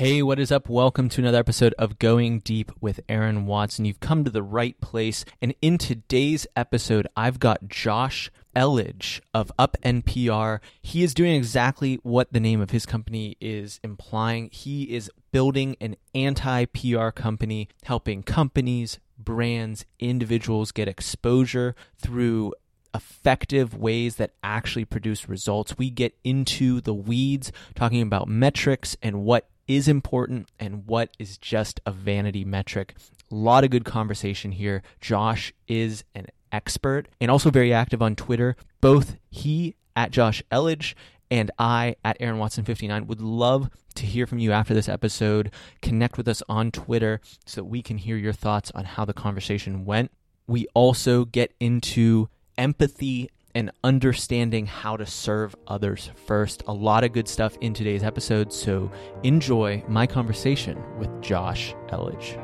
Hey, 0.00 0.22
what 0.22 0.40
is 0.40 0.50
up? 0.50 0.70
Welcome 0.70 1.10
to 1.10 1.20
another 1.20 1.36
episode 1.36 1.74
of 1.78 1.98
Going 1.98 2.38
Deep 2.38 2.72
with 2.80 3.00
Aaron 3.06 3.44
Watson. 3.44 3.84
You've 3.84 4.00
come 4.00 4.24
to 4.24 4.30
the 4.30 4.42
right 4.42 4.80
place. 4.80 5.26
And 5.42 5.54
in 5.60 5.76
today's 5.76 6.46
episode, 6.56 7.06
I've 7.18 7.38
got 7.38 7.68
Josh 7.68 8.30
Elledge 8.56 9.20
of 9.34 9.52
Upend 9.58 10.06
PR. 10.06 10.64
He 10.80 11.02
is 11.02 11.12
doing 11.12 11.34
exactly 11.34 11.96
what 11.96 12.32
the 12.32 12.40
name 12.40 12.62
of 12.62 12.70
his 12.70 12.86
company 12.86 13.36
is 13.42 13.78
implying. 13.84 14.48
He 14.50 14.84
is 14.84 15.10
building 15.32 15.76
an 15.82 15.96
anti 16.14 16.64
PR 16.64 17.10
company, 17.10 17.68
helping 17.82 18.22
companies, 18.22 19.00
brands, 19.18 19.84
individuals 19.98 20.72
get 20.72 20.88
exposure 20.88 21.74
through 21.98 22.54
effective 22.94 23.76
ways 23.76 24.16
that 24.16 24.32
actually 24.42 24.86
produce 24.86 25.28
results. 25.28 25.76
We 25.76 25.90
get 25.90 26.16
into 26.24 26.80
the 26.80 26.94
weeds 26.94 27.52
talking 27.74 28.00
about 28.00 28.28
metrics 28.28 28.96
and 29.02 29.24
what 29.24 29.46
is 29.70 29.86
important 29.86 30.48
and 30.58 30.84
what 30.88 31.10
is 31.20 31.38
just 31.38 31.80
a 31.86 31.92
vanity 31.92 32.44
metric. 32.44 32.96
A 33.30 33.34
lot 33.36 33.62
of 33.62 33.70
good 33.70 33.84
conversation 33.84 34.50
here. 34.50 34.82
Josh 35.00 35.52
is 35.68 36.02
an 36.12 36.26
expert 36.50 37.06
and 37.20 37.30
also 37.30 37.50
very 37.50 37.72
active 37.72 38.02
on 38.02 38.16
Twitter. 38.16 38.56
Both 38.80 39.16
he 39.30 39.76
at 39.94 40.10
Josh 40.10 40.42
Elledge 40.50 40.94
and 41.30 41.52
I 41.56 41.94
at 42.04 42.16
Aaron 42.18 42.38
Watson 42.38 42.64
59 42.64 43.06
would 43.06 43.20
love 43.20 43.70
to 43.94 44.06
hear 44.06 44.26
from 44.26 44.40
you 44.40 44.50
after 44.50 44.74
this 44.74 44.88
episode. 44.88 45.52
Connect 45.82 46.16
with 46.16 46.26
us 46.26 46.42
on 46.48 46.72
Twitter 46.72 47.20
so 47.46 47.60
that 47.60 47.66
we 47.66 47.80
can 47.80 47.98
hear 47.98 48.16
your 48.16 48.32
thoughts 48.32 48.72
on 48.74 48.84
how 48.84 49.04
the 49.04 49.12
conversation 49.12 49.84
went. 49.84 50.10
We 50.48 50.66
also 50.74 51.24
get 51.26 51.54
into 51.60 52.28
empathy 52.58 53.30
and 53.54 53.70
understanding 53.84 54.66
how 54.66 54.96
to 54.96 55.06
serve 55.06 55.54
others 55.66 56.10
first. 56.26 56.62
A 56.66 56.72
lot 56.72 57.04
of 57.04 57.12
good 57.12 57.28
stuff 57.28 57.56
in 57.60 57.74
today's 57.74 58.02
episode, 58.02 58.52
so 58.52 58.90
enjoy 59.22 59.82
my 59.88 60.06
conversation 60.06 60.82
with 60.98 61.08
Josh 61.20 61.74
Elledge. 61.88 62.38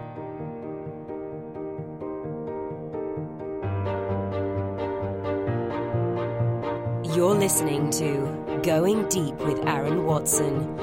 You're 7.14 7.34
listening 7.34 7.90
to 7.92 8.60
Going 8.62 9.08
Deep 9.08 9.36
with 9.36 9.66
Aaron 9.66 10.04
Watson. 10.04 10.76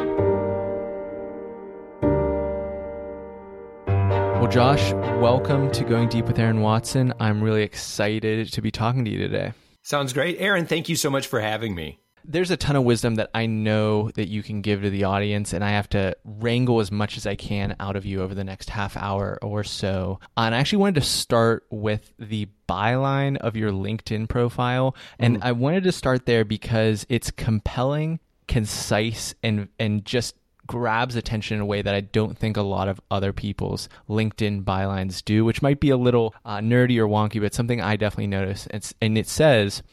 Well, 4.39 4.52
Josh, 4.52 4.91
welcome 5.21 5.71
to 5.71 5.83
Going 5.83 6.09
Deep 6.09 6.25
with 6.25 6.37
Aaron 6.37 6.61
Watson. 6.61 7.13
I'm 7.19 7.41
really 7.41 7.63
excited 7.63 8.52
to 8.52 8.61
be 8.61 8.71
talking 8.71 9.05
to 9.05 9.11
you 9.11 9.17
today. 9.19 9.53
Sounds 9.84 10.14
great. 10.14 10.38
Aaron, 10.39 10.66
thank 10.66 10.88
you 10.88 10.95
so 10.95 11.09
much 11.09 11.28
for 11.28 11.42
having 11.42 11.76
me. 11.76 12.00
There's 12.26 12.52
a 12.52 12.58
ton 12.58 12.78
of 12.78 12.86
wisdom 12.86 13.16
that 13.16 13.30
I 13.36 13.48
know 13.48 14.09
that 14.12 14.30
you 14.30 14.42
can 14.44 14.62
give 14.62 14.81
to 14.81 14.89
the 14.89 15.03
audience, 15.03 15.52
and 15.52 15.62
I 15.62 15.72
have 15.72 15.89
to 15.89 16.16
wrangle 16.23 16.80
as 16.80 16.89
much 16.89 17.17
as 17.17 17.28
I 17.28 17.36
can 17.36 17.76
out 17.81 17.98
of 17.98 18.06
you 18.06 18.22
over 18.22 18.34
the 18.34 18.45
next 18.45 18.70
half 18.70 18.95
hour 18.95 19.38
or 19.42 19.66
so. 19.66 20.22
And 20.38 20.56
I 20.56 20.59
actually 20.59 20.78
wanted 20.78 21.02
to 21.02 21.08
start 21.08 21.66
with 21.70 22.14
the 22.17 22.48
byline 22.70 23.36
of 23.38 23.58
your 23.58 23.72
LinkedIn 23.72 24.30
profile. 24.30 24.95
And 25.20 25.42
mm. 25.42 25.44
I 25.44 25.52
wanted 25.52 25.84
to 25.84 25.92
start 25.92 26.26
there 26.26 26.45
because 26.45 27.06
it's 27.09 27.30
compelling, 27.30 28.22
concise, 28.48 29.36
and 29.44 29.67
and 29.78 30.06
just 30.06 30.36
grabs 30.67 31.16
attention 31.16 31.56
in 31.56 31.61
a 31.61 31.66
way 31.66 31.81
that 31.81 31.95
I 31.95 32.02
don't 32.02 32.38
think 32.38 32.58
a 32.58 32.61
lot 32.61 32.88
of 32.88 33.02
other 33.11 33.33
people's 33.33 33.89
LinkedIn 34.09 34.64
bylines 34.64 35.23
do, 35.23 35.44
which 35.45 35.61
might 35.61 35.80
be 35.80 35.89
a 35.89 35.97
little 35.97 36.33
uh, 36.45 36.58
nerdy 36.58 36.97
or 36.97 37.08
wonky, 37.08 37.42
but 37.42 37.53
something 37.53 37.81
I 37.81 37.95
definitely 37.95 38.28
notice. 38.28 38.67
It's, 38.72 38.94
and 39.02 39.17
it 39.17 39.28
says, 39.28 39.83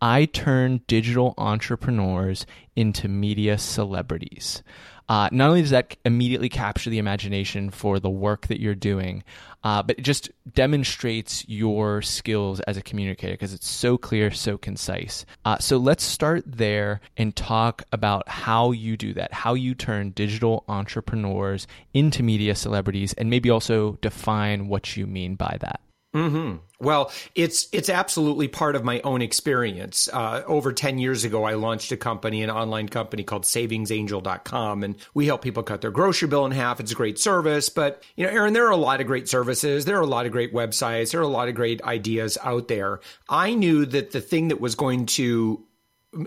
I 0.00 0.26
turn 0.26 0.82
digital 0.86 1.34
entrepreneurs 1.38 2.46
into 2.76 3.08
media 3.08 3.58
celebrities. 3.58 4.62
Uh, 5.08 5.28
not 5.32 5.48
only 5.48 5.60
does 5.60 5.70
that 5.70 5.96
immediately 6.04 6.48
capture 6.48 6.90
the 6.90 6.98
imagination 6.98 7.70
for 7.70 8.00
the 8.00 8.10
work 8.10 8.46
that 8.46 8.60
you're 8.60 8.74
doing, 8.74 9.22
uh, 9.64 9.82
but 9.82 9.98
it 9.98 10.02
just 10.02 10.30
demonstrates 10.52 11.44
your 11.48 12.02
skills 12.02 12.60
as 12.60 12.76
a 12.76 12.82
communicator 12.82 13.32
because 13.32 13.54
it's 13.54 13.68
so 13.68 13.98
clear, 13.98 14.30
so 14.30 14.56
concise. 14.56 15.24
Uh, 15.44 15.58
so 15.58 15.78
let's 15.78 16.04
start 16.04 16.44
there 16.46 17.00
and 17.16 17.34
talk 17.34 17.82
about 17.90 18.28
how 18.28 18.70
you 18.70 18.96
do 18.96 19.14
that, 19.14 19.32
how 19.32 19.54
you 19.54 19.74
turn 19.74 20.10
digital 20.10 20.64
entrepreneurs 20.68 21.66
into 21.94 22.22
media 22.22 22.54
celebrities, 22.54 23.14
and 23.14 23.30
maybe 23.30 23.50
also 23.50 23.98
define 24.02 24.68
what 24.68 24.96
you 24.96 25.06
mean 25.06 25.34
by 25.34 25.56
that. 25.60 25.80
Mm-hmm. 26.14 26.58
Well, 26.78 27.10
it's 27.34 27.68
it's 27.72 27.88
absolutely 27.88 28.46
part 28.46 28.76
of 28.76 28.84
my 28.84 29.00
own 29.00 29.20
experience. 29.20 30.08
Uh, 30.12 30.42
over 30.46 30.72
ten 30.72 30.98
years 30.98 31.24
ago, 31.24 31.42
I 31.42 31.54
launched 31.54 31.90
a 31.90 31.96
company, 31.96 32.42
an 32.42 32.50
online 32.50 32.88
company 32.88 33.24
called 33.24 33.42
SavingsAngel.com, 33.42 34.84
and 34.84 34.96
we 35.12 35.26
help 35.26 35.42
people 35.42 35.64
cut 35.64 35.80
their 35.80 35.90
grocery 35.90 36.28
bill 36.28 36.46
in 36.46 36.52
half. 36.52 36.78
It's 36.78 36.92
a 36.92 36.94
great 36.94 37.18
service, 37.18 37.68
but 37.68 38.02
you 38.14 38.24
know, 38.24 38.30
Aaron, 38.30 38.52
there 38.52 38.66
are 38.66 38.72
a 38.72 38.76
lot 38.76 39.00
of 39.00 39.08
great 39.08 39.28
services. 39.28 39.86
There 39.86 39.98
are 39.98 40.02
a 40.02 40.06
lot 40.06 40.26
of 40.26 40.32
great 40.32 40.54
websites. 40.54 41.10
There 41.10 41.20
are 41.20 41.24
a 41.24 41.28
lot 41.28 41.48
of 41.48 41.56
great 41.56 41.82
ideas 41.82 42.38
out 42.44 42.68
there. 42.68 43.00
I 43.28 43.54
knew 43.54 43.84
that 43.86 44.12
the 44.12 44.20
thing 44.20 44.48
that 44.48 44.60
was 44.60 44.76
going 44.76 45.06
to 45.06 45.64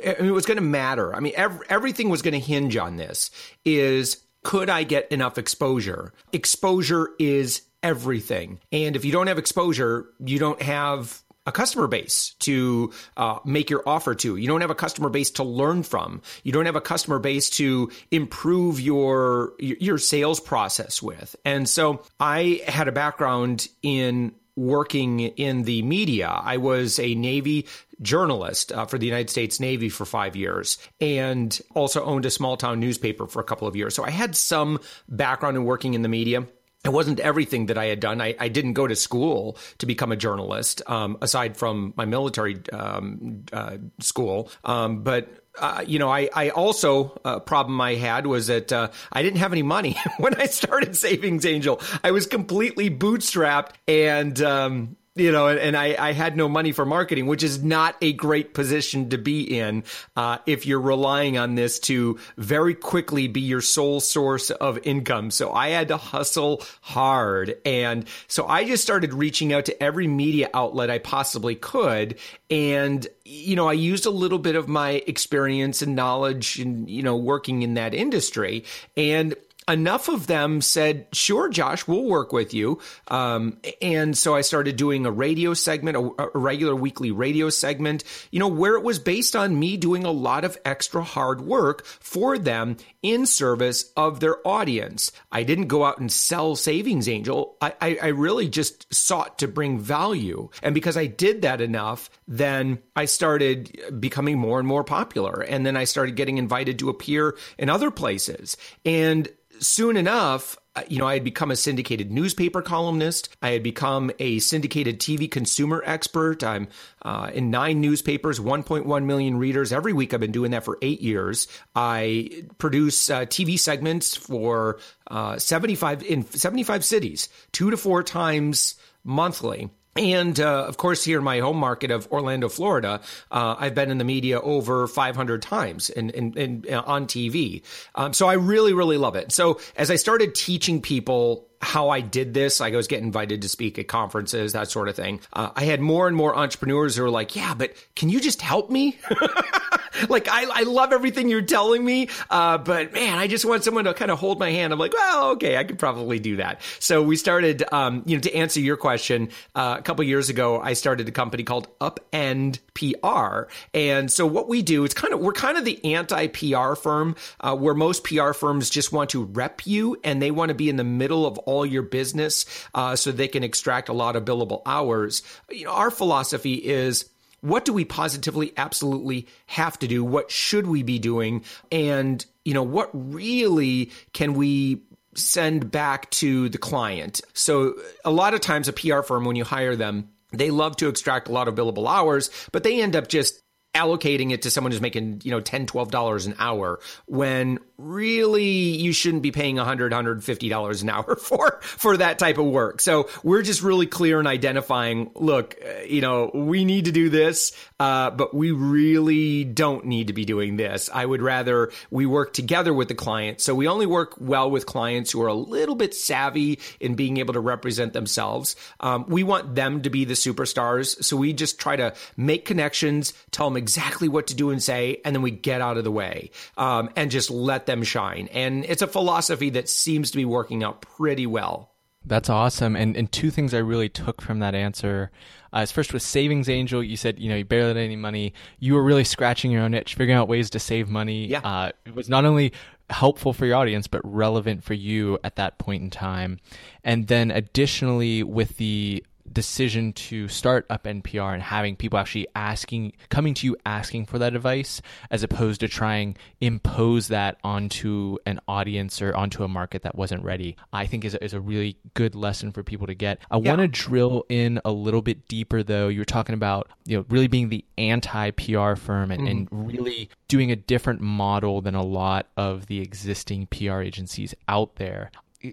it 0.03 0.33
was 0.33 0.45
going 0.45 0.57
to 0.57 0.63
matter. 0.63 1.15
I 1.15 1.21
mean, 1.21 1.33
every, 1.37 1.65
everything 1.69 2.09
was 2.09 2.21
going 2.21 2.33
to 2.33 2.45
hinge 2.45 2.75
on 2.75 2.97
this. 2.97 3.31
Is 3.63 4.17
could 4.43 4.69
I 4.69 4.83
get 4.83 5.11
enough 5.11 5.37
exposure? 5.37 6.13
Exposure 6.33 7.09
is 7.19 7.61
everything. 7.83 8.59
And 8.71 8.95
if 8.95 9.05
you 9.05 9.11
don't 9.11 9.27
have 9.27 9.37
exposure, 9.37 10.07
you 10.19 10.39
don't 10.39 10.61
have 10.61 11.23
a 11.47 11.51
customer 11.51 11.87
base 11.87 12.35
to 12.39 12.91
uh, 13.15 13.39
make 13.45 13.69
your 13.69 13.81
offer 13.87 14.13
to. 14.13 14.35
You 14.35 14.47
don't 14.47 14.61
have 14.61 14.69
a 14.69 14.75
customer 14.75 15.09
base 15.09 15.31
to 15.31 15.43
learn 15.43 15.81
from. 15.81 16.21
You 16.43 16.51
don't 16.51 16.65
have 16.65 16.75
a 16.75 16.81
customer 16.81 17.19
base 17.19 17.49
to 17.51 17.89
improve 18.11 18.79
your 18.81 19.53
your 19.57 19.97
sales 19.97 20.41
process 20.41 21.01
with. 21.01 21.35
And 21.45 21.67
so 21.67 22.03
I 22.19 22.61
had 22.67 22.89
a 22.89 22.91
background 22.91 23.69
in 23.81 24.35
working 24.57 25.19
in 25.21 25.63
the 25.63 25.83
media. 25.83 26.27
I 26.27 26.57
was 26.57 26.99
a 26.99 27.15
Navy 27.15 27.67
journalist 28.01 28.71
uh, 28.71 28.85
for 28.85 28.97
the 28.97 29.05
United 29.05 29.29
States 29.29 29.59
Navy 29.59 29.87
for 29.87 30.03
five 30.03 30.35
years 30.35 30.77
and 30.99 31.59
also 31.75 32.03
owned 32.03 32.25
a 32.25 32.31
small 32.31 32.57
town 32.57 32.79
newspaper 32.79 33.27
for 33.27 33.39
a 33.39 33.43
couple 33.43 33.67
of 33.67 33.75
years. 33.75 33.95
So 33.95 34.03
I 34.03 34.09
had 34.09 34.35
some 34.35 34.79
background 35.07 35.57
in 35.57 35.63
working 35.63 35.93
in 35.93 36.01
the 36.01 36.09
media 36.09 36.47
it 36.87 36.93
wasn't 36.93 37.19
everything 37.19 37.65
that 37.65 37.77
I 37.77 37.87
had 37.87 37.99
done. 37.99 38.21
I, 38.21 38.33
I 38.39 38.47
didn't 38.47 38.71
go 38.71 38.87
to 38.87 38.95
school 38.95 39.57
to 39.79 39.85
become 39.85 40.13
a 40.13 40.15
journalist, 40.15 40.81
um, 40.87 41.17
aside 41.21 41.57
from 41.57 41.93
my 41.97 42.05
military 42.05 42.61
um, 42.71 43.43
uh, 43.51 43.75
school. 43.99 44.49
Um, 44.63 45.03
but 45.03 45.27
uh, 45.59 45.83
you 45.85 45.99
know, 45.99 46.09
I, 46.09 46.29
I 46.33 46.49
also 46.51 47.19
uh, 47.25 47.39
problem 47.39 47.81
I 47.81 47.95
had 47.95 48.25
was 48.25 48.47
that 48.47 48.71
uh, 48.71 48.89
I 49.11 49.21
didn't 49.21 49.39
have 49.39 49.51
any 49.51 49.63
money 49.63 49.97
when 50.17 50.39
I 50.39 50.45
started 50.45 50.95
Savings 51.05 51.45
Angel. 51.45 51.81
I 52.05 52.11
was 52.11 52.25
completely 52.25 52.89
bootstrapped, 52.89 53.71
and 53.85 54.41
um, 54.41 54.95
you 55.17 55.31
know, 55.31 55.47
and, 55.47 55.59
and 55.59 55.77
I, 55.77 55.95
I, 55.97 56.13
had 56.13 56.37
no 56.37 56.47
money 56.47 56.71
for 56.71 56.85
marketing, 56.85 57.27
which 57.27 57.43
is 57.43 57.63
not 57.63 57.95
a 58.01 58.13
great 58.13 58.53
position 58.53 59.09
to 59.09 59.17
be 59.17 59.41
in 59.41 59.83
uh, 60.15 60.37
if 60.45 60.65
you're 60.65 60.81
relying 60.81 61.37
on 61.37 61.55
this 61.55 61.79
to 61.81 62.19
very 62.37 62.73
quickly 62.73 63.27
be 63.27 63.41
your 63.41 63.61
sole 63.61 63.99
source 63.99 64.49
of 64.49 64.79
income. 64.83 65.31
So 65.31 65.51
I 65.51 65.69
had 65.69 65.89
to 65.89 65.97
hustle 65.97 66.63
hard. 66.81 67.57
And 67.65 68.07
so 68.27 68.47
I 68.47 68.65
just 68.65 68.83
started 68.83 69.13
reaching 69.13 69.53
out 69.53 69.65
to 69.65 69.83
every 69.83 70.07
media 70.07 70.49
outlet 70.53 70.89
I 70.89 70.99
possibly 70.99 71.55
could. 71.55 72.17
And, 72.49 73.05
you 73.25 73.55
know, 73.55 73.67
I 73.67 73.73
used 73.73 74.05
a 74.05 74.11
little 74.11 74.39
bit 74.39 74.55
of 74.55 74.67
my 74.67 75.03
experience 75.07 75.81
and 75.81 75.95
knowledge 75.95 76.59
and, 76.59 76.89
you 76.89 77.03
know, 77.03 77.17
working 77.17 77.61
in 77.61 77.73
that 77.75 77.93
industry. 77.93 78.63
And 78.95 79.35
enough 79.67 80.07
of 80.07 80.27
them 80.27 80.61
said, 80.61 81.07
sure, 81.11 81.49
Josh, 81.49 81.87
we'll 81.87 82.05
work 82.05 82.31
with 82.31 82.53
you. 82.53 82.79
Um, 83.09 83.57
and 83.81 84.17
so 84.17 84.35
I 84.35 84.41
started 84.41 84.77
doing 84.77 85.05
a 85.05 85.11
radio 85.11 85.53
segment, 85.53 85.97
a, 85.97 86.29
a, 86.33 86.37
regular 86.37 86.75
weekly 86.75 87.11
radio 87.11 87.49
segment, 87.49 88.03
you 88.31 88.39
know, 88.39 88.47
where 88.47 88.75
it 88.75 88.83
was 88.83 88.99
based 88.99 89.35
on 89.35 89.59
me 89.59 89.75
doing 89.75 90.05
a 90.05 90.11
lot 90.11 90.45
of 90.45 90.57
extra 90.63 91.03
hard 91.03 91.41
work 91.41 91.85
for 91.85 92.37
them 92.37 92.77
in 93.01 93.25
service 93.25 93.91
of 93.97 94.19
their 94.19 94.45
audience. 94.47 95.11
I 95.31 95.43
didn't 95.43 95.67
go 95.67 95.83
out 95.83 95.99
and 95.99 96.11
sell 96.11 96.55
Savings 96.55 97.09
Angel. 97.09 97.57
I, 97.61 97.73
I, 97.81 97.97
I 98.03 98.07
really 98.07 98.47
just 98.47 98.93
sought 98.93 99.39
to 99.39 99.47
bring 99.47 99.79
value. 99.79 100.49
And 100.63 100.73
because 100.73 100.95
I 100.95 101.07
did 101.07 101.41
that 101.41 101.61
enough, 101.61 102.09
then 102.27 102.79
I 102.95 103.05
started 103.05 103.99
becoming 103.99 104.37
more 104.37 104.59
and 104.59 104.67
more 104.67 104.83
popular. 104.83 105.41
And 105.41 105.65
then 105.65 105.75
I 105.75 105.83
started 105.83 106.15
getting 106.15 106.37
invited 106.37 106.79
to 106.79 106.89
appear 106.89 107.37
in 107.57 107.69
other 107.69 107.91
places. 107.91 108.55
And 108.85 109.27
soon 109.59 109.97
enough, 109.97 110.57
uh, 110.75 110.83
you 110.87 110.99
know, 110.99 111.07
I 111.07 111.13
had 111.13 111.23
become 111.23 111.49
a 111.49 111.55
syndicated 111.55 112.11
newspaper 112.11 112.61
columnist. 112.61 113.35
I 113.41 113.49
had 113.49 113.63
become 113.63 114.11
a 114.19 114.39
syndicated 114.39 114.99
TV 114.99 115.29
consumer 115.29 115.81
expert. 115.85 116.43
I'm 116.43 116.67
uh, 117.01 117.31
in 117.33 117.49
nine 117.49 117.81
newspapers, 117.81 118.39
1.1 118.39 119.05
million 119.05 119.37
readers 119.37 119.73
every 119.73 119.93
week. 119.93 120.13
I've 120.13 120.19
been 120.19 120.31
doing 120.31 120.51
that 120.51 120.63
for 120.63 120.77
eight 120.81 121.01
years. 121.01 121.47
I 121.75 122.43
produce 122.59 123.09
uh, 123.09 123.21
TV 123.21 123.57
segments 123.57 124.15
for 124.15 124.79
uh, 125.07 125.39
75 125.39 126.03
in 126.03 126.25
75 126.25 126.85
cities, 126.85 127.29
two 127.51 127.71
to 127.71 127.77
four 127.77 128.03
times 128.03 128.75
monthly. 129.03 129.69
And 129.97 130.39
uh, 130.39 130.65
of 130.65 130.77
course, 130.77 131.03
here 131.03 131.19
in 131.19 131.23
my 131.23 131.39
home 131.39 131.57
market 131.57 131.91
of 131.91 132.07
Orlando, 132.11 132.49
Florida, 132.49 133.01
uh, 133.31 133.55
I've 133.57 133.75
been 133.75 133.91
in 133.91 133.97
the 133.97 134.03
media 134.03 134.39
over 134.39 134.87
500 134.87 135.41
times 135.41 135.89
in 135.89 136.65
uh, 136.69 136.81
on 136.85 137.07
TV. 137.07 137.63
Um, 137.95 138.13
so 138.13 138.27
I 138.27 138.33
really, 138.33 138.73
really 138.73 138.97
love 138.97 139.15
it. 139.15 139.31
So 139.31 139.59
as 139.75 139.91
I 139.91 139.95
started 139.95 140.35
teaching 140.35 140.81
people 140.81 141.47
how 141.61 141.89
I 141.89 142.01
did 142.01 142.33
this. 142.33 142.59
Like 142.59 142.73
I 142.73 142.77
was 142.77 142.87
getting 142.87 143.05
invited 143.05 143.41
to 143.41 143.49
speak 143.49 143.79
at 143.79 143.87
conferences, 143.87 144.53
that 144.53 144.69
sort 144.69 144.89
of 144.89 144.95
thing. 144.95 145.19
Uh, 145.33 145.49
I 145.55 145.63
had 145.63 145.81
more 145.81 146.07
and 146.07 146.15
more 146.15 146.35
entrepreneurs 146.35 146.95
who 146.95 147.03
were 147.03 147.09
like, 147.09 147.35
yeah, 147.35 147.53
but 147.53 147.73
can 147.95 148.09
you 148.09 148.19
just 148.19 148.41
help 148.41 148.69
me? 148.69 148.99
like 150.09 150.27
I, 150.29 150.45
I 150.51 150.63
love 150.63 150.93
everything 150.93 151.29
you're 151.29 151.41
telling 151.41 151.83
me. 151.83 152.09
Uh, 152.29 152.57
but 152.57 152.93
man, 152.93 153.17
I 153.17 153.27
just 153.27 153.45
want 153.45 153.63
someone 153.63 153.85
to 153.85 153.93
kind 153.93 154.11
of 154.11 154.19
hold 154.19 154.39
my 154.39 154.51
hand. 154.51 154.73
I'm 154.73 154.79
like, 154.79 154.93
well, 154.93 155.31
okay, 155.31 155.57
I 155.57 155.63
could 155.63 155.79
probably 155.79 156.19
do 156.19 156.37
that. 156.37 156.61
So 156.79 157.01
we 157.01 157.15
started, 157.15 157.63
um, 157.71 158.03
you 158.05 158.15
know, 158.17 158.21
to 158.21 158.35
answer 158.35 158.59
your 158.59 158.77
question, 158.77 159.29
uh, 159.55 159.75
a 159.77 159.81
couple 159.81 160.03
years 160.03 160.29
ago, 160.29 160.59
I 160.59 160.73
started 160.73 161.07
a 161.07 161.11
company 161.11 161.43
called 161.43 161.67
Upend 161.79 162.59
PR. 162.73 163.51
And 163.73 164.11
so 164.11 164.25
what 164.25 164.47
we 164.47 164.61
do, 164.61 164.83
it's 164.83 164.93
kind 164.93 165.13
of, 165.13 165.19
we're 165.19 165.33
kind 165.33 165.57
of 165.57 165.65
the 165.65 165.93
anti 165.93 166.27
PR 166.27 166.75
firm, 166.75 167.15
uh, 167.39 167.55
where 167.55 167.73
most 167.73 168.03
PR 168.03 168.33
firms 168.33 168.69
just 168.69 168.91
want 168.91 169.11
to 169.11 169.23
rep 169.23 169.65
you 169.65 169.97
and 170.03 170.21
they 170.21 170.31
want 170.31 170.49
to 170.49 170.55
be 170.55 170.69
in 170.69 170.75
the 170.75 170.83
middle 170.83 171.25
of 171.25 171.37
all 171.39 171.65
your 171.65 171.83
business 171.83 172.45
uh, 172.73 172.95
so 172.95 173.11
they 173.11 173.27
can 173.27 173.43
extract 173.43 173.89
a 173.89 173.93
lot 173.93 174.15
of 174.15 174.25
billable 174.25 174.61
hours. 174.65 175.23
You 175.49 175.65
know, 175.65 175.71
our 175.71 175.91
philosophy 175.91 176.55
is 176.55 177.05
what 177.41 177.65
do 177.65 177.73
we 177.73 177.85
positively 177.85 178.53
absolutely 178.57 179.27
have 179.45 179.77
to 179.79 179.87
do? 179.87 180.03
What 180.03 180.31
should 180.31 180.67
we 180.67 180.83
be 180.83 180.99
doing? 180.99 181.43
And, 181.71 182.25
you 182.45 182.53
know, 182.53 182.63
what 182.63 182.89
really 182.93 183.91
can 184.13 184.33
we 184.33 184.81
send 185.15 185.71
back 185.71 186.09
to 186.11 186.49
the 186.49 186.57
client? 186.57 187.21
So 187.33 187.75
a 188.03 188.11
lot 188.11 188.33
of 188.33 188.41
times 188.41 188.67
a 188.67 188.73
PR 188.73 189.01
firm, 189.01 189.25
when 189.25 189.35
you 189.35 189.43
hire 189.43 189.75
them, 189.75 190.09
they 190.31 190.51
love 190.51 190.75
to 190.77 190.89
extract 190.89 191.27
a 191.27 191.31
lot 191.31 191.47
of 191.47 191.55
billable 191.55 191.87
hours, 191.87 192.29
but 192.51 192.63
they 192.63 192.81
end 192.81 192.95
up 192.95 193.07
just 193.07 193.41
allocating 193.77 194.31
it 194.31 194.41
to 194.41 194.49
someone 194.49 194.71
who's 194.71 194.81
making 194.81 195.21
you 195.23 195.31
know 195.31 195.39
10 195.39 195.67
12 195.67 195.91
dollars 195.91 196.25
an 196.25 196.35
hour 196.39 196.79
when 197.05 197.59
really 197.77 198.43
you 198.43 198.91
shouldn't 198.91 199.21
be 199.21 199.31
paying 199.31 199.57
100 199.57 199.91
150 199.91 200.49
dollars 200.49 200.81
an 200.81 200.89
hour 200.89 201.15
for 201.21 201.59
for 201.61 201.97
that 201.97 202.17
type 202.17 202.39
of 202.39 202.45
work. 202.45 202.81
So 202.81 203.07
we're 203.23 203.43
just 203.43 203.61
really 203.61 203.85
clear 203.85 204.19
in 204.19 204.27
identifying 204.27 205.11
look 205.13 205.55
uh, 205.63 205.83
you 205.83 206.01
know 206.01 206.31
we 206.33 206.65
need 206.65 206.85
to 206.85 206.91
do 206.91 207.09
this 207.09 207.53
uh, 207.79 208.09
but 208.09 208.33
we 208.33 208.51
really 208.51 209.43
don't 209.43 209.85
need 209.85 210.07
to 210.07 210.13
be 210.13 210.25
doing 210.25 210.57
this. 210.57 210.89
I 210.91 211.05
would 211.05 211.21
rather 211.21 211.71
we 211.91 212.05
work 212.05 212.33
together 212.33 212.73
with 212.73 212.87
the 212.87 212.95
client. 212.95 213.41
So 213.41 213.53
we 213.53 213.67
only 213.67 213.85
work 213.85 214.15
well 214.19 214.49
with 214.49 214.65
clients 214.65 215.11
who 215.11 215.21
are 215.21 215.27
a 215.27 215.33
little 215.33 215.75
bit 215.75 215.93
savvy 215.93 216.59
in 216.79 216.95
being 216.95 217.17
able 217.17 217.35
to 217.35 217.39
represent 217.39 217.93
themselves. 217.93 218.55
Um, 218.79 219.05
we 219.07 219.23
want 219.23 219.53
them 219.53 219.83
to 219.83 219.89
be 219.91 220.05
the 220.05 220.15
superstars. 220.15 221.03
So 221.03 221.15
we 221.15 221.33
just 221.33 221.59
try 221.59 221.75
to 221.75 221.93
make 222.15 222.45
connections 222.45 223.13
tell 223.31 223.49
them 223.49 223.57
exactly 223.67 224.07
what 224.07 224.27
to 224.27 224.35
do 224.35 224.49
and 224.49 224.63
say, 224.63 225.01
and 225.03 225.13
then 225.13 225.21
we 225.21 225.29
get 225.29 225.59
out 225.59 225.75
of 225.75 225.83
the 225.83 225.91
way 225.91 226.31
um, 226.55 226.89
and 226.95 227.11
just 227.11 227.29
let 227.29 227.65
them 227.65 227.83
shine. 227.83 228.29
And 228.31 228.63
it's 228.63 228.81
a 228.81 228.87
philosophy 228.87 229.49
that 229.51 229.67
seems 229.67 230.09
to 230.11 230.17
be 230.17 230.23
working 230.23 230.63
out 230.63 230.81
pretty 230.81 231.27
well. 231.27 231.73
That's 232.05 232.29
awesome. 232.29 232.77
And 232.77 232.95
and 232.95 233.11
two 233.11 233.29
things 233.29 233.53
I 233.53 233.57
really 233.57 233.89
took 233.89 234.21
from 234.21 234.39
that 234.39 234.55
answer. 234.55 235.11
Uh, 235.51 235.65
first 235.65 235.91
with 235.91 236.01
Savings 236.01 236.47
Angel, 236.47 236.81
you 236.81 236.95
said 236.95 237.19
you 237.19 237.27
know 237.27 237.35
you 237.35 237.43
barely 237.43 237.67
had 237.67 237.77
any 237.77 237.97
money. 237.97 238.33
You 238.59 238.75
were 238.75 238.83
really 238.83 239.03
scratching 239.03 239.51
your 239.51 239.63
own 239.63 239.73
itch, 239.73 239.95
figuring 239.95 240.17
out 240.17 240.29
ways 240.29 240.49
to 240.51 240.59
save 240.59 240.87
money. 240.87 241.27
Yeah. 241.27 241.41
Uh, 241.43 241.71
it 241.85 241.93
was 241.93 242.07
not 242.07 242.23
only 242.23 242.53
helpful 242.89 243.33
for 243.33 243.45
your 243.45 243.57
audience, 243.57 243.87
but 243.87 243.99
relevant 244.05 244.63
for 244.63 244.73
you 244.73 245.19
at 245.25 245.35
that 245.35 245.57
point 245.57 245.83
in 245.83 245.89
time. 245.89 246.39
And 246.85 247.07
then 247.07 247.29
additionally, 247.29 248.23
with 248.23 248.55
the 248.55 249.03
decision 249.37 249.93
to 249.93 250.27
start 250.27 250.67
Upend 250.67 251.03
PR 251.03 251.31
and 251.31 251.43
having 251.43 251.75
people 251.75 251.99
actually 251.99 252.27
asking, 252.35 252.93
coming 253.09 253.35
to 253.35 253.45
you 253.45 253.55
asking 253.67 254.07
for 254.07 254.17
that 254.17 254.35
advice, 254.35 254.81
as 255.11 255.21
opposed 255.21 255.59
to 255.59 255.67
trying 255.67 256.17
impose 256.41 257.09
that 257.09 257.37
onto 257.43 258.17
an 258.25 258.39
audience 258.47 258.99
or 258.99 259.15
onto 259.15 259.43
a 259.43 259.47
market 259.47 259.83
that 259.83 259.93
wasn't 259.93 260.23
ready, 260.23 260.57
I 260.73 260.87
think 260.87 261.05
is 261.05 261.13
a, 261.13 261.23
is 261.23 261.35
a 261.35 261.39
really 261.39 261.77
good 261.93 262.15
lesson 262.15 262.51
for 262.51 262.63
people 262.63 262.87
to 262.87 262.95
get. 262.95 263.19
I 263.29 263.37
yeah. 263.37 263.49
want 263.51 263.61
to 263.61 263.67
drill 263.67 264.25
in 264.27 264.59
a 264.65 264.71
little 264.71 265.03
bit 265.03 265.27
deeper, 265.27 265.61
though. 265.61 265.87
You 265.87 265.99
were 265.99 266.05
talking 266.05 266.33
about 266.33 266.71
you 266.85 266.97
know 266.97 267.05
really 267.09 267.27
being 267.27 267.49
the 267.49 267.63
anti 267.77 268.31
PR 268.31 268.73
firm 268.73 269.11
and, 269.11 269.21
mm. 269.21 269.29
and 269.29 269.47
really 269.51 270.09
doing 270.27 270.51
a 270.51 270.55
different 270.55 270.99
model 270.99 271.61
than 271.61 271.75
a 271.75 271.83
lot 271.83 272.25
of 272.37 272.65
the 272.65 272.79
existing 272.79 273.45
PR 273.51 273.81
agencies 273.81 274.33
out 274.47 274.77
there 274.77 275.11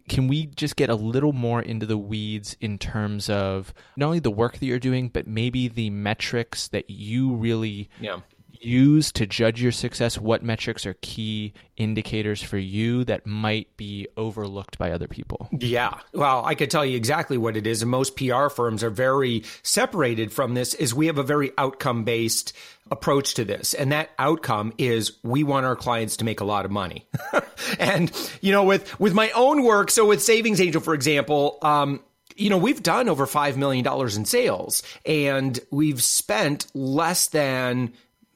can 0.09 0.29
we 0.29 0.47
just 0.47 0.77
get 0.77 0.89
a 0.89 0.95
little 0.95 1.33
more 1.33 1.61
into 1.61 1.87
the 1.87 1.99
weeds 1.99 2.57
in 2.61 2.79
terms 2.79 3.29
of 3.29 3.75
not 3.97 4.07
only 4.07 4.19
the 4.19 4.31
work 4.31 4.59
that 4.59 4.67
you're 4.67 4.79
doing, 4.79 5.09
but 5.09 5.27
maybe 5.27 5.69
the 5.69 5.91
metrics 5.91 6.69
that 6.69 6.89
you 6.89 7.35
really 7.35 7.91
yeah. 8.01 8.21
Use 8.64 9.12
to 9.12 9.26
judge 9.26 9.62
your 9.62 9.72
success? 9.72 10.19
What 10.19 10.43
metrics 10.43 10.87
are 10.87 10.94
key 11.02 11.52
indicators 11.76 12.43
for 12.43 12.58
you 12.58 13.05
that 13.05 13.26
might 13.26 13.76
be 13.76 14.06
overlooked 14.16 14.78
by 14.78 14.93
other 14.93 15.08
people? 15.08 15.49
Yeah. 15.52 15.99
Well, 16.12 16.44
I 16.44 16.55
could 16.55 16.70
tell 16.70 16.84
you 16.84 16.96
exactly 16.96 17.38
what 17.38 17.56
it 17.56 17.66
is. 17.66 17.82
And 17.82 17.90
most 17.90 18.16
PR 18.16 18.49
firms 18.49 18.82
are 18.82 18.90
very 18.90 19.44
separated 19.62 20.32
from 20.32 20.55
this 20.55 20.75
is 20.75 20.94
we 20.94 21.06
have 21.06 21.19
a 21.19 21.22
very 21.22 21.52
outcome 21.58 22.05
based 22.05 22.52
approach 22.90 23.34
to 23.34 23.44
this. 23.44 23.75
And 23.75 23.93
that 23.93 24.11
outcome 24.19 24.72
is 24.78 25.12
we 25.22 25.43
want 25.43 25.66
our 25.66 25.76
clients 25.76 26.16
to 26.19 26.25
make 26.25 26.40
a 26.40 26.44
lot 26.44 26.64
of 26.64 26.70
money. 26.70 27.06
and, 27.78 28.12
you 28.40 28.52
know, 28.52 28.64
with, 28.64 28.99
with 29.00 29.14
my 29.14 29.31
own 29.31 29.64
work, 29.64 29.90
so 29.90 30.06
with 30.06 30.22
Savings 30.22 30.61
Angel, 30.61 30.81
for 30.81 30.94
example, 30.94 31.58
um, 31.62 32.00
you 32.37 32.50
know, 32.50 32.58
we've 32.58 32.82
done 32.82 33.08
over 33.08 33.26
$5 33.26 33.56
million 33.56 33.87
in 33.87 34.25
sales 34.25 34.82
and 35.06 35.58
we've 35.70 36.02
spent 36.02 36.66
less 36.75 37.28
than 37.28 37.93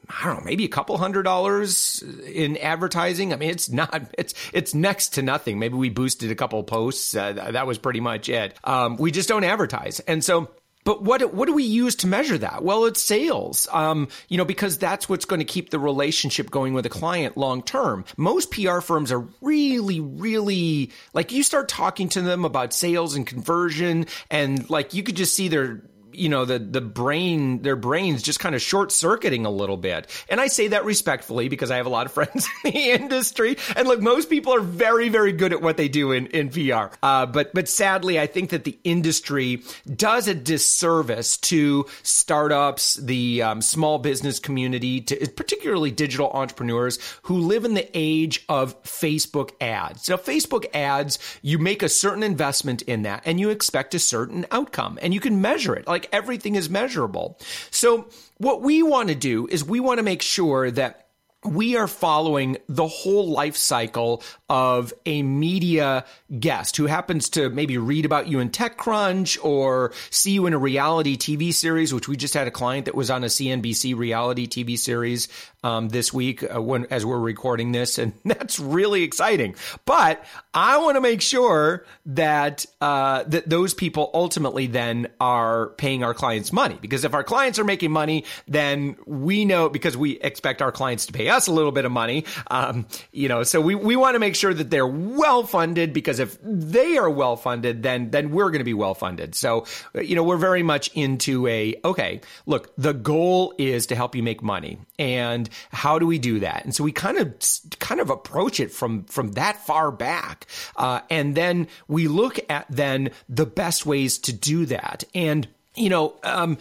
I 0.09 0.27
don't 0.27 0.39
know, 0.39 0.45
maybe 0.45 0.65
a 0.65 0.69
couple 0.69 0.97
hundred 0.97 1.25
dollars 1.25 2.03
in 2.27 2.57
advertising. 2.57 3.33
I 3.33 3.37
mean, 3.37 3.51
it's 3.51 3.69
not, 3.69 4.11
it's, 4.17 4.35
it's 4.53 4.75
next 4.75 5.11
to 5.11 5.23
nothing. 5.23 5.59
Maybe 5.59 5.75
we 5.75 5.91
boosted 5.91 6.31
a 6.31 6.35
couple 6.35 6.63
posts. 6.65 7.15
Uh, 7.15 7.33
that 7.33 7.67
was 7.67 7.79
pretty 7.79 8.01
much 8.01 8.29
it. 8.29 8.59
Um, 8.65 8.97
we 8.97 9.11
just 9.11 9.29
don't 9.29 9.45
advertise. 9.45 10.01
And 10.01 10.25
so, 10.25 10.51
but 10.89 11.03
what 11.03 11.35
what 11.35 11.47
do 11.47 11.53
we 11.53 11.65
use 11.65 11.97
to 11.97 12.07
measure 12.07 12.39
that? 12.39 12.65
Well, 12.65 12.87
it's 12.87 13.03
sales. 13.03 13.69
Um, 13.73 14.09
you 14.29 14.39
know, 14.39 14.47
because 14.47 14.79
that's 14.79 15.07
what's 15.07 15.27
going 15.27 15.41
to 15.41 15.45
keep 15.45 15.69
the 15.69 15.79
relationship 15.79 16.51
going 16.51 16.73
with 16.73 16.87
a 16.87 16.89
client 16.89 17.37
long 17.37 17.63
term. 17.63 18.07
Most 18.17 18.51
PR 18.51 18.81
firms 18.81 19.13
are 19.13 19.29
really, 19.43 20.01
really 20.01 20.91
like 21.13 21.31
you 21.31 21.43
start 21.43 21.69
talking 21.69 22.09
to 22.11 22.23
them 22.23 22.47
about 22.47 22.73
sales 22.73 23.17
and 23.17 23.27
conversion, 23.27 24.07
and 24.31 24.71
like 24.71 24.95
you 24.95 25.03
could 25.03 25.17
just 25.17 25.35
see 25.35 25.49
their 25.49 25.83
you 26.19 26.29
know 26.29 26.45
the 26.45 26.59
the 26.59 26.81
brain 26.81 27.63
their 27.63 27.77
brains 27.77 28.23
just 28.23 28.41
kind 28.41 28.55
of 28.55 28.63
short 28.63 28.93
circuiting 28.93 29.47
a 29.47 29.51
little 29.51 29.77
bit. 29.77 30.07
And 30.29 30.41
i 30.41 30.49
say 30.49 30.69
that 30.69 30.85
respectfully 30.85 31.49
because 31.49 31.71
i 31.71 31.77
have 31.77 31.87
a 31.87 31.91
lot 31.91 32.07
of 32.07 32.13
friends 32.19 32.49
in 32.65 32.73
the 32.73 32.91
industry. 32.91 33.57
And 33.77 33.89
look 33.89 34.01
most 34.01 34.29
people 34.29 34.55
are 34.55 34.61
very 34.61 35.09
very 35.09 35.33
good 35.33 35.53
at 35.53 35.63
what 35.63 35.77
they 35.77 35.89
do 35.89 36.13
in 36.13 36.27
in 36.29 36.51
pr 36.51 36.95
uh, 37.03 37.27
but 37.27 37.55
but 37.55 37.69
sadly 37.69 38.19
i 38.19 38.27
think 38.27 38.51
that 38.51 38.65
the 38.65 38.79
industry 38.85 39.63
does 39.95 40.29
a 40.29 40.35
disservice 40.35 41.37
to 41.37 41.87
startups 42.03 42.95
the 42.95 43.43
um, 43.43 43.63
small 43.63 43.99
business 43.99 44.39
community 44.39 45.01
to 45.01 45.29
particularly 45.37 45.91
digital 45.91 46.31
entrepreneurs 46.31 46.99
who 47.23 47.39
live 47.39 47.65
in 47.65 47.75
the 47.75 47.89
age 47.95 48.45
of 48.49 48.81
facebook 48.83 49.51
ads. 49.61 50.09
Now 50.09 50.17
facebook 50.17 50.67
ads 50.75 51.19
you 51.43 51.59
make 51.59 51.83
a 51.83 51.89
certain 51.89 52.23
investment 52.23 52.83
in 52.83 53.03
that 53.03 53.23
and 53.25 53.39
you 53.39 53.51
expect 53.51 53.95
a 53.95 53.99
certain 53.99 54.47
outcome 54.51 54.99
and 55.03 55.15
you 55.15 55.21
can 55.21 55.41
measure 55.41 55.75
it. 55.75 55.87
Like 55.87 56.08
everything 56.13 56.55
is 56.55 56.71
measurable. 56.71 57.39
So 57.71 58.09
what 58.39 58.63
we 58.63 58.83
want 58.83 59.09
to 59.09 59.15
do 59.15 59.47
is 59.51 59.65
we 59.65 59.81
want 59.81 59.99
to 59.99 60.03
make 60.03 60.23
sure 60.23 60.71
that 60.71 61.08
we 61.49 61.77
are 61.77 61.89
following 61.89 62.59
the 62.69 62.87
whole 62.87 63.29
life 63.29 63.57
cycle 63.57 64.23
of 64.49 64.93
a 65.07 65.23
media 65.23 66.05
guest 66.39 66.77
who 66.77 66.87
happens 66.87 67.31
to 67.31 67.49
maybe 67.51 67.79
read 67.79 68.05
about 68.05 68.29
you 68.29 68.39
in 68.41 68.51
TechCrunch 68.51 69.43
or 69.45 69.93
see 70.11 70.33
you 70.33 70.47
in 70.47 70.53
a 70.53 70.59
reality 70.59 71.17
TV 71.17 71.53
series, 71.53 71.93
which 71.93 72.09
we 72.09 72.17
just 72.17 72.35
had 72.35 72.47
a 72.47 72.51
client 72.51 72.87
that 72.87 72.95
was 72.95 73.11
on 73.11 73.25
a 73.25 73.29
CNBC 73.29 73.97
reality 73.97 74.47
TV 74.47 74.79
series 74.79 75.29
um, 75.65 75.89
this 75.89 76.13
week 76.13 76.45
uh, 76.45 76.61
when 76.61 76.87
as 76.91 77.05
we're 77.05 77.19
recording 77.19 77.73
this, 77.73 77.99
and 77.99 78.13
that's 78.25 78.61
really 78.61 79.03
exciting. 79.03 79.55
But 79.85 80.25
I 80.55 80.79
want 80.79 80.97
to 80.97 81.01
make 81.01 81.23
sure 81.23 81.85
that 82.07 82.67
uh, 82.81 83.25
that 83.25 83.49
those 83.49 83.75
people 83.75 84.11
ultimately 84.15 84.67
then 84.67 85.09
are 85.21 85.69
paying 85.71 86.05
our 86.05 86.15
clients 86.15 86.53
money 86.53 86.79
because 86.81 87.05
if 87.05 87.15
our 87.15 87.25
clients 87.25 87.59
are 87.59 87.65
making 87.65 87.91
money, 87.91 88.25
then 88.47 88.97
we 89.07 89.45
know 89.45 89.69
because 89.69 89.97
we 89.97 90.19
expect 90.21 90.63
our 90.63 90.73
clients 90.73 91.07
to 91.07 91.13
pay 91.13 91.29
us 91.29 91.38
a 91.47 91.53
little 91.53 91.73
bit 91.73 91.85
of 91.85 91.93
money. 91.93 92.25
Um, 92.51 92.87
you 93.13 93.29
know, 93.29 93.43
so 93.43 93.61
we 93.61 93.75
we 93.75 93.97
want 93.97 94.15
to 94.15 94.19
make 94.19 94.35
sure 94.35 94.53
that 94.53 94.71
they're 94.71 94.87
well 94.87 95.45
funded 95.45 95.93
because 95.93 96.19
if 96.19 96.39
they 96.43 96.97
are 96.97 97.11
well 97.11 97.37
funded, 97.37 97.83
then 97.83 98.11
then 98.11 98.31
we're 98.31 98.51
going 98.51 98.61
to 98.61 98.65
be 98.65 98.75
well 98.75 98.95
funded. 98.95 99.35
So 99.35 99.67
you 99.95 100.17
know, 100.17 100.23
we're 100.23 100.37
very 100.37 100.63
much 100.63 100.91
into 100.95 101.47
a 101.47 101.75
okay. 101.85 102.21
Look, 102.47 102.73
the 102.77 102.93
goal 102.93 103.55
is 103.59 103.87
to 103.87 103.95
help 103.95 104.15
you 104.15 104.23
make 104.23 104.43
money 104.43 104.79
and 104.99 105.49
how 105.71 105.99
do 105.99 106.07
we 106.07 106.19
do 106.19 106.41
that? 106.41 106.65
And 106.65 106.75
so 106.75 106.83
we 106.85 106.93
kind 106.93 107.19
of 107.19 107.35
kind 107.79 108.01
of 108.01 108.11
approach 108.11 108.61
it 108.61 108.71
from 108.71 109.05
from 109.05 109.33
that 109.33 109.65
far 109.65 109.91
back, 109.91 110.47
uh, 110.77 111.01
and 111.11 111.35
then 111.35 111.69
we 111.87 112.09
look 112.09 112.39
at 112.51 112.67
then 112.69 113.11
the 113.29 113.47
best 113.47 113.87
ways 113.87 114.19
to 114.19 114.33
do 114.33 114.67
that 114.67 115.05
and 115.15 115.47
you 115.79 115.91
know, 115.91 116.17
um, 116.25 116.59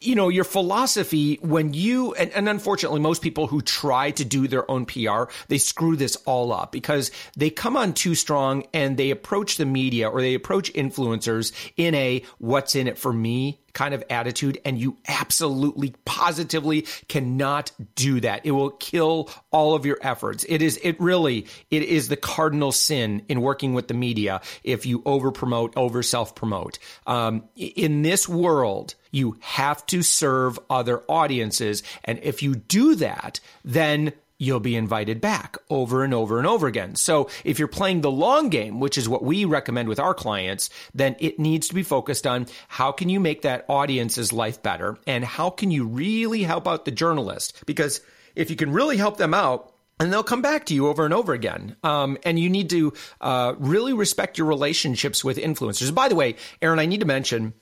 you 0.00 0.14
know, 0.14 0.28
your 0.28 0.44
philosophy 0.44 1.38
when 1.42 1.72
you, 1.72 2.14
and, 2.14 2.30
and, 2.32 2.48
unfortunately, 2.48 3.00
most 3.00 3.22
people 3.22 3.46
who 3.46 3.62
try 3.62 4.10
to 4.12 4.24
do 4.24 4.46
their 4.46 4.70
own 4.70 4.86
PR, 4.86 5.24
they 5.48 5.58
screw 5.58 5.96
this 5.96 6.16
all 6.26 6.52
up 6.52 6.72
because 6.72 7.10
they 7.36 7.50
come 7.50 7.76
on 7.76 7.94
too 7.94 8.14
strong 8.14 8.64
and 8.74 8.96
they 8.96 9.10
approach 9.10 9.56
the 9.56 9.66
media 9.66 10.08
or 10.08 10.20
they 10.20 10.34
approach 10.34 10.72
influencers 10.74 11.52
in 11.76 11.94
a 11.94 12.22
what's 12.38 12.74
in 12.74 12.88
it 12.88 12.98
for 12.98 13.12
me 13.12 13.60
kind 13.76 13.92
of 13.92 14.02
attitude. 14.08 14.58
And 14.64 14.78
you 14.78 14.96
absolutely 15.06 15.94
positively 16.06 16.86
cannot 17.08 17.70
do 17.94 18.20
that. 18.20 18.46
It 18.46 18.52
will 18.52 18.70
kill 18.70 19.30
all 19.50 19.74
of 19.74 19.84
your 19.84 19.98
efforts. 20.00 20.46
It 20.48 20.62
is, 20.62 20.80
it 20.82 20.98
really, 20.98 21.46
it 21.70 21.82
is 21.82 22.08
the 22.08 22.16
cardinal 22.16 22.72
sin 22.72 23.22
in 23.28 23.42
working 23.42 23.74
with 23.74 23.86
the 23.86 23.94
media 23.94 24.40
if 24.64 24.86
you 24.86 25.02
over 25.04 25.30
promote, 25.30 25.74
over 25.76 26.02
self 26.02 26.34
promote. 26.34 26.78
Um, 27.06 27.44
in 27.54 28.00
this 28.00 28.26
world, 28.26 28.94
you 29.10 29.36
have 29.40 29.84
to 29.86 30.02
serve 30.02 30.58
other 30.70 31.02
audiences. 31.06 31.82
And 32.02 32.18
if 32.22 32.42
you 32.42 32.54
do 32.54 32.94
that, 32.96 33.40
then 33.62 34.14
you'll 34.38 34.60
be 34.60 34.76
invited 34.76 35.20
back 35.20 35.56
over 35.70 36.04
and 36.04 36.12
over 36.12 36.38
and 36.38 36.46
over 36.46 36.66
again. 36.66 36.96
So 36.96 37.28
if 37.44 37.58
you're 37.58 37.68
playing 37.68 38.00
the 38.00 38.10
long 38.10 38.48
game, 38.48 38.80
which 38.80 38.98
is 38.98 39.08
what 39.08 39.24
we 39.24 39.44
recommend 39.44 39.88
with 39.88 40.00
our 40.00 40.14
clients, 40.14 40.70
then 40.94 41.16
it 41.18 41.38
needs 41.38 41.68
to 41.68 41.74
be 41.74 41.82
focused 41.82 42.26
on 42.26 42.46
how 42.68 42.92
can 42.92 43.08
you 43.08 43.20
make 43.20 43.42
that 43.42 43.64
audience's 43.68 44.32
life 44.32 44.62
better 44.62 44.98
and 45.06 45.24
how 45.24 45.50
can 45.50 45.70
you 45.70 45.86
really 45.86 46.42
help 46.42 46.68
out 46.68 46.84
the 46.84 46.90
journalist? 46.90 47.62
Because 47.66 48.00
if 48.34 48.50
you 48.50 48.56
can 48.56 48.72
really 48.72 48.96
help 48.96 49.16
them 49.16 49.34
out, 49.34 49.72
and 49.98 50.12
they'll 50.12 50.22
come 50.22 50.42
back 50.42 50.66
to 50.66 50.74
you 50.74 50.88
over 50.88 51.04
and 51.04 51.14
over 51.14 51.32
again. 51.32 51.74
Um, 51.82 52.18
and 52.22 52.38
you 52.38 52.50
need 52.50 52.68
to 52.70 52.92
uh, 53.20 53.54
really 53.58 53.94
respect 53.94 54.36
your 54.36 54.46
relationships 54.46 55.24
with 55.24 55.38
influencers. 55.38 55.94
By 55.94 56.08
the 56.08 56.14
way, 56.14 56.36
Aaron, 56.60 56.78
I 56.78 56.86
need 56.86 57.00
to 57.00 57.06
mention 57.06 57.54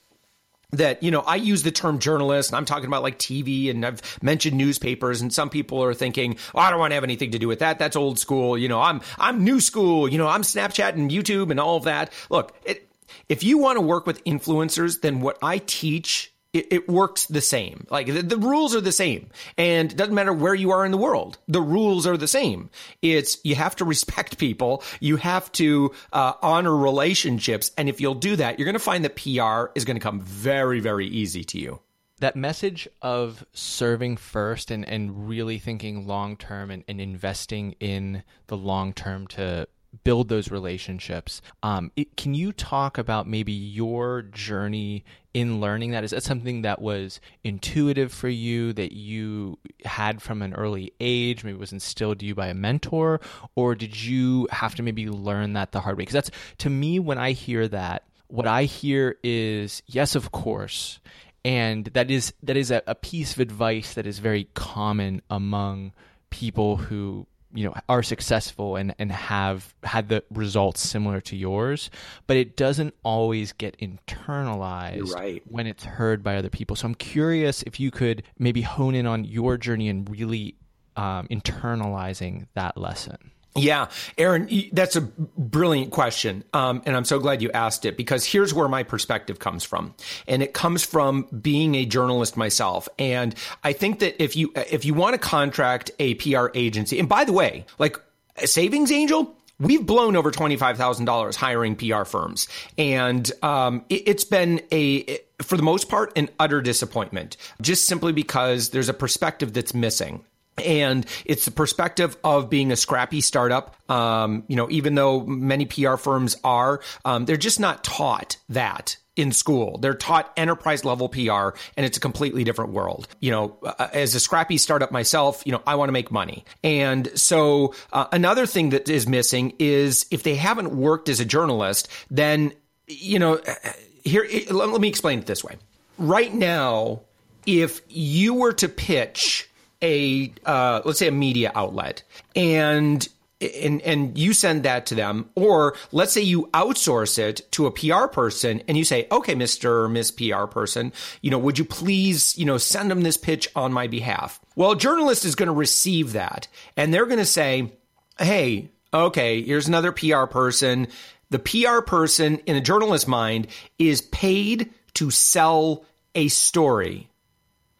that 0.76 1.02
you 1.02 1.10
know 1.10 1.20
I 1.20 1.36
use 1.36 1.62
the 1.62 1.70
term 1.70 1.98
journalist 1.98 2.50
and 2.50 2.56
I'm 2.56 2.64
talking 2.64 2.86
about 2.86 3.02
like 3.02 3.18
TV 3.18 3.70
and 3.70 3.84
I've 3.84 4.02
mentioned 4.22 4.56
newspapers 4.56 5.20
and 5.20 5.32
some 5.32 5.50
people 5.50 5.82
are 5.82 5.94
thinking 5.94 6.36
oh, 6.54 6.58
I 6.58 6.70
don't 6.70 6.78
want 6.78 6.90
to 6.90 6.94
have 6.94 7.04
anything 7.04 7.32
to 7.32 7.38
do 7.38 7.48
with 7.48 7.60
that. 7.60 7.78
That's 7.78 7.96
old 7.96 8.18
school. 8.18 8.58
You 8.58 8.68
know 8.68 8.80
I'm 8.80 9.00
I'm 9.18 9.44
new 9.44 9.60
school. 9.60 10.08
You 10.08 10.18
know 10.18 10.28
I'm 10.28 10.42
Snapchat 10.42 10.94
and 10.94 11.10
YouTube 11.10 11.50
and 11.50 11.60
all 11.60 11.76
of 11.76 11.84
that. 11.84 12.12
Look 12.30 12.54
it, 12.64 12.88
if 13.28 13.42
you 13.42 13.58
want 13.58 13.76
to 13.76 13.80
work 13.80 14.06
with 14.06 14.22
influencers 14.24 15.00
then 15.00 15.20
what 15.20 15.38
I 15.42 15.58
teach 15.58 16.33
it, 16.54 16.68
it 16.70 16.88
works 16.88 17.26
the 17.26 17.40
same. 17.40 17.86
Like 17.90 18.06
the, 18.06 18.22
the, 18.22 18.38
rules 18.38 18.74
are 18.74 18.80
the 18.80 18.92
same. 18.92 19.28
And 19.58 19.90
it 19.90 19.98
doesn't 19.98 20.14
matter 20.14 20.32
where 20.32 20.54
you 20.54 20.70
are 20.70 20.86
in 20.86 20.92
the 20.92 20.98
world. 20.98 21.36
The 21.48 21.60
rules 21.60 22.06
are 22.06 22.16
the 22.16 22.28
same. 22.28 22.70
It's 23.02 23.38
you 23.44 23.56
have 23.56 23.76
to 23.76 23.84
respect 23.84 24.38
people. 24.38 24.82
You 25.00 25.16
have 25.16 25.50
to 25.52 25.92
uh, 26.12 26.34
honor 26.40 26.74
relationships. 26.74 27.72
And 27.76 27.88
if 27.88 28.00
you'll 28.00 28.14
do 28.14 28.36
that, 28.36 28.58
you're 28.58 28.66
going 28.66 28.74
to 28.74 28.78
find 28.78 29.04
that 29.04 29.16
PR 29.16 29.76
is 29.76 29.84
going 29.84 29.96
to 29.96 30.00
come 30.00 30.20
very, 30.20 30.80
very 30.80 31.08
easy 31.08 31.44
to 31.44 31.58
you 31.58 31.80
that 32.20 32.36
message 32.36 32.88
of 33.02 33.44
serving 33.52 34.16
first 34.16 34.70
and, 34.70 34.88
and 34.88 35.28
really 35.28 35.58
thinking 35.58 36.06
long 36.06 36.36
term 36.36 36.70
and, 36.70 36.84
and 36.86 37.00
investing 37.00 37.74
in 37.80 38.22
the 38.46 38.56
long 38.56 38.92
term 38.92 39.26
to 39.26 39.66
build 40.02 40.28
those 40.28 40.50
relationships. 40.50 41.40
Um, 41.62 41.92
it, 41.96 42.16
can 42.16 42.34
you 42.34 42.52
talk 42.52 42.98
about 42.98 43.28
maybe 43.28 43.52
your 43.52 44.22
journey 44.22 45.04
in 45.32 45.60
learning 45.60 45.92
that? 45.92 46.04
Is 46.04 46.10
that 46.10 46.22
something 46.22 46.62
that 46.62 46.80
was 46.80 47.20
intuitive 47.44 48.12
for 48.12 48.28
you 48.28 48.72
that 48.72 48.92
you 48.92 49.58
had 49.84 50.22
from 50.22 50.42
an 50.42 50.54
early 50.54 50.92
age, 51.00 51.44
maybe 51.44 51.58
was 51.58 51.72
instilled 51.72 52.20
to 52.20 52.26
you 52.26 52.34
by 52.34 52.48
a 52.48 52.54
mentor, 52.54 53.20
or 53.54 53.74
did 53.74 54.02
you 54.02 54.48
have 54.50 54.74
to 54.76 54.82
maybe 54.82 55.08
learn 55.08 55.52
that 55.52 55.72
the 55.72 55.80
hard 55.80 55.96
way? 55.96 56.02
Because 56.02 56.14
that's 56.14 56.30
to 56.58 56.70
me 56.70 56.98
when 56.98 57.18
I 57.18 57.32
hear 57.32 57.68
that, 57.68 58.04
what 58.28 58.46
I 58.46 58.64
hear 58.64 59.16
is 59.22 59.82
yes, 59.86 60.14
of 60.14 60.32
course. 60.32 61.00
And 61.44 61.84
that 61.92 62.10
is 62.10 62.32
that 62.42 62.56
is 62.56 62.70
a, 62.70 62.82
a 62.86 62.94
piece 62.94 63.34
of 63.34 63.40
advice 63.40 63.94
that 63.94 64.06
is 64.06 64.18
very 64.18 64.48
common 64.54 65.20
among 65.28 65.92
people 66.30 66.76
who 66.76 67.26
you 67.54 67.64
know 67.64 67.74
are 67.88 68.02
successful 68.02 68.76
and 68.76 68.94
and 68.98 69.12
have 69.12 69.74
had 69.84 70.08
the 70.08 70.22
results 70.30 70.80
similar 70.80 71.20
to 71.20 71.36
yours 71.36 71.88
but 72.26 72.36
it 72.36 72.56
doesn't 72.56 72.92
always 73.02 73.52
get 73.52 73.78
internalized 73.78 75.14
right. 75.14 75.42
when 75.46 75.66
it's 75.66 75.84
heard 75.84 76.22
by 76.22 76.36
other 76.36 76.50
people 76.50 76.74
so 76.74 76.86
i'm 76.86 76.94
curious 76.94 77.62
if 77.62 77.78
you 77.78 77.90
could 77.90 78.24
maybe 78.38 78.60
hone 78.60 78.94
in 78.94 79.06
on 79.06 79.24
your 79.24 79.56
journey 79.56 79.88
and 79.88 80.10
really 80.10 80.56
um, 80.96 81.26
internalizing 81.28 82.46
that 82.54 82.76
lesson 82.76 83.30
yeah, 83.56 83.88
Aaron, 84.18 84.48
that's 84.72 84.96
a 84.96 85.00
brilliant 85.00 85.92
question. 85.92 86.42
Um, 86.52 86.82
and 86.86 86.96
I'm 86.96 87.04
so 87.04 87.20
glad 87.20 87.40
you 87.40 87.52
asked 87.52 87.84
it 87.84 87.96
because 87.96 88.24
here's 88.24 88.52
where 88.52 88.66
my 88.68 88.82
perspective 88.82 89.38
comes 89.38 89.62
from. 89.62 89.94
And 90.26 90.42
it 90.42 90.54
comes 90.54 90.84
from 90.84 91.28
being 91.40 91.76
a 91.76 91.86
journalist 91.86 92.36
myself. 92.36 92.88
And 92.98 93.34
I 93.62 93.72
think 93.72 94.00
that 94.00 94.22
if 94.22 94.34
you, 94.34 94.52
if 94.56 94.84
you 94.84 94.94
want 94.94 95.14
to 95.14 95.18
contract 95.18 95.92
a 96.00 96.14
PR 96.14 96.48
agency, 96.54 96.98
and 96.98 97.08
by 97.08 97.24
the 97.24 97.32
way, 97.32 97.64
like 97.78 97.96
a 98.36 98.46
Savings 98.46 98.90
Angel, 98.90 99.36
We've 99.60 99.86
blown 99.86 100.16
over 100.16 100.32
$25,000 100.32 101.36
hiring 101.36 101.76
PR 101.76 102.02
firms. 102.02 102.48
And 102.76 103.30
um, 103.40 103.84
it, 103.88 104.08
has 104.08 104.24
been 104.24 104.60
a, 104.72 105.18
for 105.42 105.56
the 105.56 105.62
most 105.62 105.88
part, 105.88 106.12
an 106.18 106.28
utter 106.40 106.60
disappointment, 106.60 107.36
just 107.60 107.86
simply 107.86 108.12
because 108.12 108.70
there's 108.70 108.88
a 108.88 108.94
perspective 108.94 109.52
that's 109.52 109.72
missing. 109.72 110.24
And 110.58 111.06
it's 111.24 111.44
the 111.44 111.50
perspective 111.50 112.16
of 112.22 112.48
being 112.48 112.72
a 112.72 112.76
scrappy 112.76 113.20
startup. 113.20 113.76
Um, 113.90 114.44
you 114.48 114.56
know, 114.56 114.70
even 114.70 114.94
though 114.94 115.20
many 115.20 115.66
PR 115.66 115.96
firms 115.96 116.36
are, 116.44 116.80
um, 117.04 117.24
they're 117.24 117.36
just 117.36 117.60
not 117.60 117.82
taught 117.82 118.36
that 118.48 118.96
in 119.16 119.30
school. 119.32 119.78
They're 119.78 119.94
taught 119.94 120.32
enterprise 120.36 120.84
level 120.84 121.08
PR 121.08 121.56
and 121.76 121.86
it's 121.86 121.96
a 121.96 122.00
completely 122.00 122.44
different 122.44 122.72
world. 122.72 123.06
You 123.20 123.30
know, 123.30 123.56
uh, 123.62 123.88
as 123.92 124.14
a 124.14 124.20
scrappy 124.20 124.58
startup 124.58 124.90
myself, 124.90 125.42
you 125.46 125.52
know, 125.52 125.62
I 125.66 125.76
want 125.76 125.88
to 125.88 125.92
make 125.92 126.10
money. 126.10 126.44
And 126.64 127.16
so 127.18 127.74
uh, 127.92 128.06
another 128.12 128.46
thing 128.46 128.70
that 128.70 128.88
is 128.88 129.06
missing 129.06 129.54
is 129.58 130.06
if 130.10 130.22
they 130.24 130.34
haven't 130.34 130.74
worked 130.74 131.08
as 131.08 131.20
a 131.20 131.24
journalist, 131.24 131.88
then, 132.10 132.52
you 132.88 133.18
know, 133.18 133.34
uh, 133.34 133.54
here, 134.02 134.26
let 134.50 134.80
me 134.80 134.88
explain 134.88 135.20
it 135.20 135.26
this 135.26 135.44
way. 135.44 135.56
Right 135.96 136.34
now, 136.34 137.02
if 137.46 137.80
you 137.88 138.34
were 138.34 138.52
to 138.54 138.68
pitch 138.68 139.48
a 139.84 140.32
uh, 140.46 140.80
let's 140.84 140.98
say 140.98 141.08
a 141.08 141.12
media 141.12 141.52
outlet. 141.54 142.02
And 142.34 143.06
and 143.40 143.82
and 143.82 144.16
you 144.16 144.32
send 144.32 144.62
that 144.62 144.86
to 144.86 144.94
them 144.94 145.28
or 145.34 145.76
let's 145.92 146.12
say 146.12 146.22
you 146.22 146.48
outsource 146.54 147.18
it 147.18 147.42
to 147.50 147.66
a 147.66 147.70
PR 147.70 148.06
person 148.06 148.62
and 148.66 148.78
you 148.78 148.84
say 148.84 149.06
okay 149.12 149.34
Mr. 149.34 149.84
or 149.84 149.88
Miss 149.88 150.10
PR 150.10 150.46
person 150.46 150.92
you 151.20 151.30
know 151.30 151.38
would 151.38 151.58
you 151.58 151.64
please 151.64 152.38
you 152.38 152.46
know 152.46 152.56
send 152.56 152.90
them 152.90 153.02
this 153.02 153.16
pitch 153.16 153.48
on 153.54 153.72
my 153.72 153.86
behalf? 153.86 154.40
Well 154.56 154.72
a 154.72 154.76
journalist 154.78 155.24
is 155.24 155.34
going 155.34 155.48
to 155.48 155.52
receive 155.52 156.12
that 156.12 156.48
and 156.76 156.94
they're 156.94 157.06
going 157.06 157.18
to 157.18 157.26
say 157.26 157.72
hey 158.18 158.70
okay 158.94 159.42
here's 159.42 159.68
another 159.68 159.92
PR 159.92 160.24
person. 160.24 160.88
The 161.30 161.38
PR 161.40 161.80
person 161.80 162.38
in 162.46 162.56
a 162.56 162.60
journalist's 162.60 163.08
mind 163.08 163.48
is 163.78 164.00
paid 164.00 164.70
to 164.94 165.10
sell 165.10 165.84
a 166.14 166.28
story. 166.28 167.10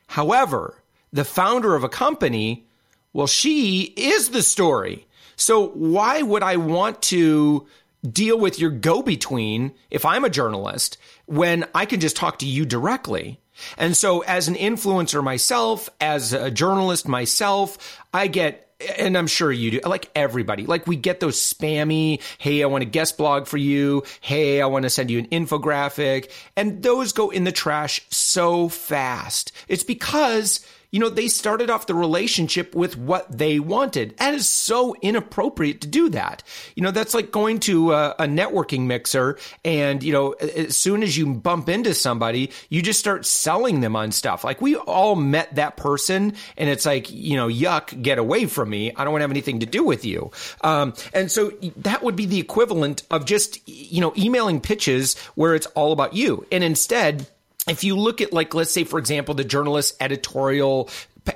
However 0.08 0.82
the 1.14 1.24
founder 1.24 1.74
of 1.74 1.84
a 1.84 1.88
company, 1.88 2.66
well, 3.12 3.28
she 3.28 3.82
is 3.96 4.30
the 4.30 4.42
story. 4.42 5.06
So 5.36 5.68
why 5.68 6.20
would 6.20 6.42
I 6.42 6.56
want 6.56 7.00
to 7.02 7.66
deal 8.02 8.38
with 8.38 8.58
your 8.58 8.70
go 8.70 9.00
between 9.00 9.72
if 9.90 10.04
I'm 10.04 10.24
a 10.24 10.30
journalist 10.30 10.98
when 11.26 11.64
I 11.74 11.86
can 11.86 12.00
just 12.00 12.16
talk 12.16 12.40
to 12.40 12.46
you 12.46 12.66
directly? 12.66 13.40
And 13.78 13.96
so 13.96 14.20
as 14.20 14.48
an 14.48 14.56
influencer 14.56 15.22
myself, 15.22 15.88
as 16.00 16.32
a 16.32 16.50
journalist 16.50 17.06
myself, 17.06 18.02
I 18.12 18.26
get 18.26 18.60
and 18.98 19.16
I'm 19.16 19.28
sure 19.28 19.52
you 19.52 19.70
do, 19.70 19.80
like 19.86 20.10
everybody, 20.16 20.66
like 20.66 20.86
we 20.86 20.96
get 20.96 21.20
those 21.20 21.40
spammy, 21.40 22.20
hey, 22.38 22.62
I 22.62 22.66
want 22.66 22.82
a 22.82 22.86
guest 22.86 23.16
blog 23.16 23.46
for 23.46 23.56
you. 23.56 24.02
Hey, 24.20 24.60
I 24.60 24.66
want 24.66 24.82
to 24.82 24.90
send 24.90 25.12
you 25.12 25.20
an 25.20 25.26
infographic. 25.28 26.30
And 26.56 26.82
those 26.82 27.12
go 27.12 27.30
in 27.30 27.44
the 27.44 27.52
trash 27.52 28.04
so 28.10 28.68
fast. 28.68 29.52
It's 29.68 29.84
because 29.84 30.66
you 30.94 31.00
know, 31.00 31.08
they 31.08 31.26
started 31.26 31.70
off 31.70 31.88
the 31.88 31.94
relationship 31.94 32.72
with 32.72 32.96
what 32.96 33.26
they 33.36 33.58
wanted. 33.58 34.16
That 34.18 34.32
is 34.32 34.48
so 34.48 34.94
inappropriate 35.02 35.80
to 35.80 35.88
do 35.88 36.08
that. 36.10 36.44
You 36.76 36.84
know, 36.84 36.92
that's 36.92 37.14
like 37.14 37.32
going 37.32 37.58
to 37.60 37.92
a, 37.92 38.10
a 38.20 38.24
networking 38.26 38.82
mixer 38.82 39.36
and, 39.64 40.04
you 40.04 40.12
know, 40.12 40.34
as 40.34 40.76
soon 40.76 41.02
as 41.02 41.18
you 41.18 41.34
bump 41.34 41.68
into 41.68 41.94
somebody, 41.94 42.52
you 42.68 42.80
just 42.80 43.00
start 43.00 43.26
selling 43.26 43.80
them 43.80 43.96
on 43.96 44.12
stuff. 44.12 44.44
Like 44.44 44.62
we 44.62 44.76
all 44.76 45.16
met 45.16 45.56
that 45.56 45.76
person 45.76 46.34
and 46.56 46.70
it's 46.70 46.86
like, 46.86 47.10
you 47.10 47.36
know, 47.36 47.48
yuck, 47.48 48.00
get 48.00 48.18
away 48.18 48.46
from 48.46 48.70
me. 48.70 48.92
I 48.94 49.02
don't 49.02 49.12
want 49.12 49.22
to 49.22 49.24
have 49.24 49.32
anything 49.32 49.58
to 49.60 49.66
do 49.66 49.82
with 49.82 50.04
you. 50.04 50.30
Um, 50.60 50.94
and 51.12 51.28
so 51.28 51.50
that 51.78 52.04
would 52.04 52.14
be 52.14 52.26
the 52.26 52.38
equivalent 52.38 53.02
of 53.10 53.24
just, 53.24 53.68
you 53.68 54.00
know, 54.00 54.14
emailing 54.16 54.60
pitches 54.60 55.18
where 55.34 55.56
it's 55.56 55.66
all 55.74 55.90
about 55.90 56.14
you. 56.14 56.46
And 56.52 56.62
instead, 56.62 57.26
if 57.68 57.84
you 57.84 57.96
look 57.96 58.20
at 58.20 58.32
like 58.32 58.54
let's 58.54 58.70
say 58.70 58.84
for 58.84 58.98
example 58.98 59.34
the 59.34 59.44
journalist 59.44 59.96
editorial 60.00 60.88